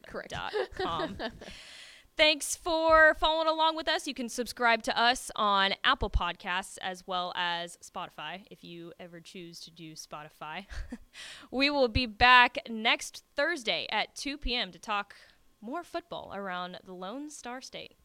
Correct. 0.08 0.32
TexanLive.com. 0.34 1.18
Thanks 2.20 2.54
for 2.54 3.16
following 3.18 3.48
along 3.48 3.78
with 3.78 3.88
us. 3.88 4.06
You 4.06 4.14
can 4.14 4.28
subscribe 4.28 4.84
to 4.84 5.02
us 5.02 5.32
on 5.38 5.74
Apple 5.86 6.10
Podcasts 6.10 6.78
as 6.82 7.08
well 7.08 7.32
as 7.34 7.78
Spotify 7.78 8.42
if 8.52 8.62
you 8.62 8.92
ever 9.00 9.22
choose 9.22 9.62
to 9.62 9.72
do 9.72 9.94
Spotify. 9.94 10.66
we 11.50 11.70
will 11.70 11.88
be 11.88 12.06
back 12.06 12.58
next 12.70 13.24
Thursday 13.38 13.88
at 13.90 14.18
2 14.18 14.38
p.m. 14.38 14.74
to 14.74 14.78
talk 14.78 15.16
more 15.62 15.82
football 15.82 16.34
around 16.36 16.78
the 16.86 16.92
Lone 16.92 17.30
Star 17.30 17.62
State. 17.62 17.96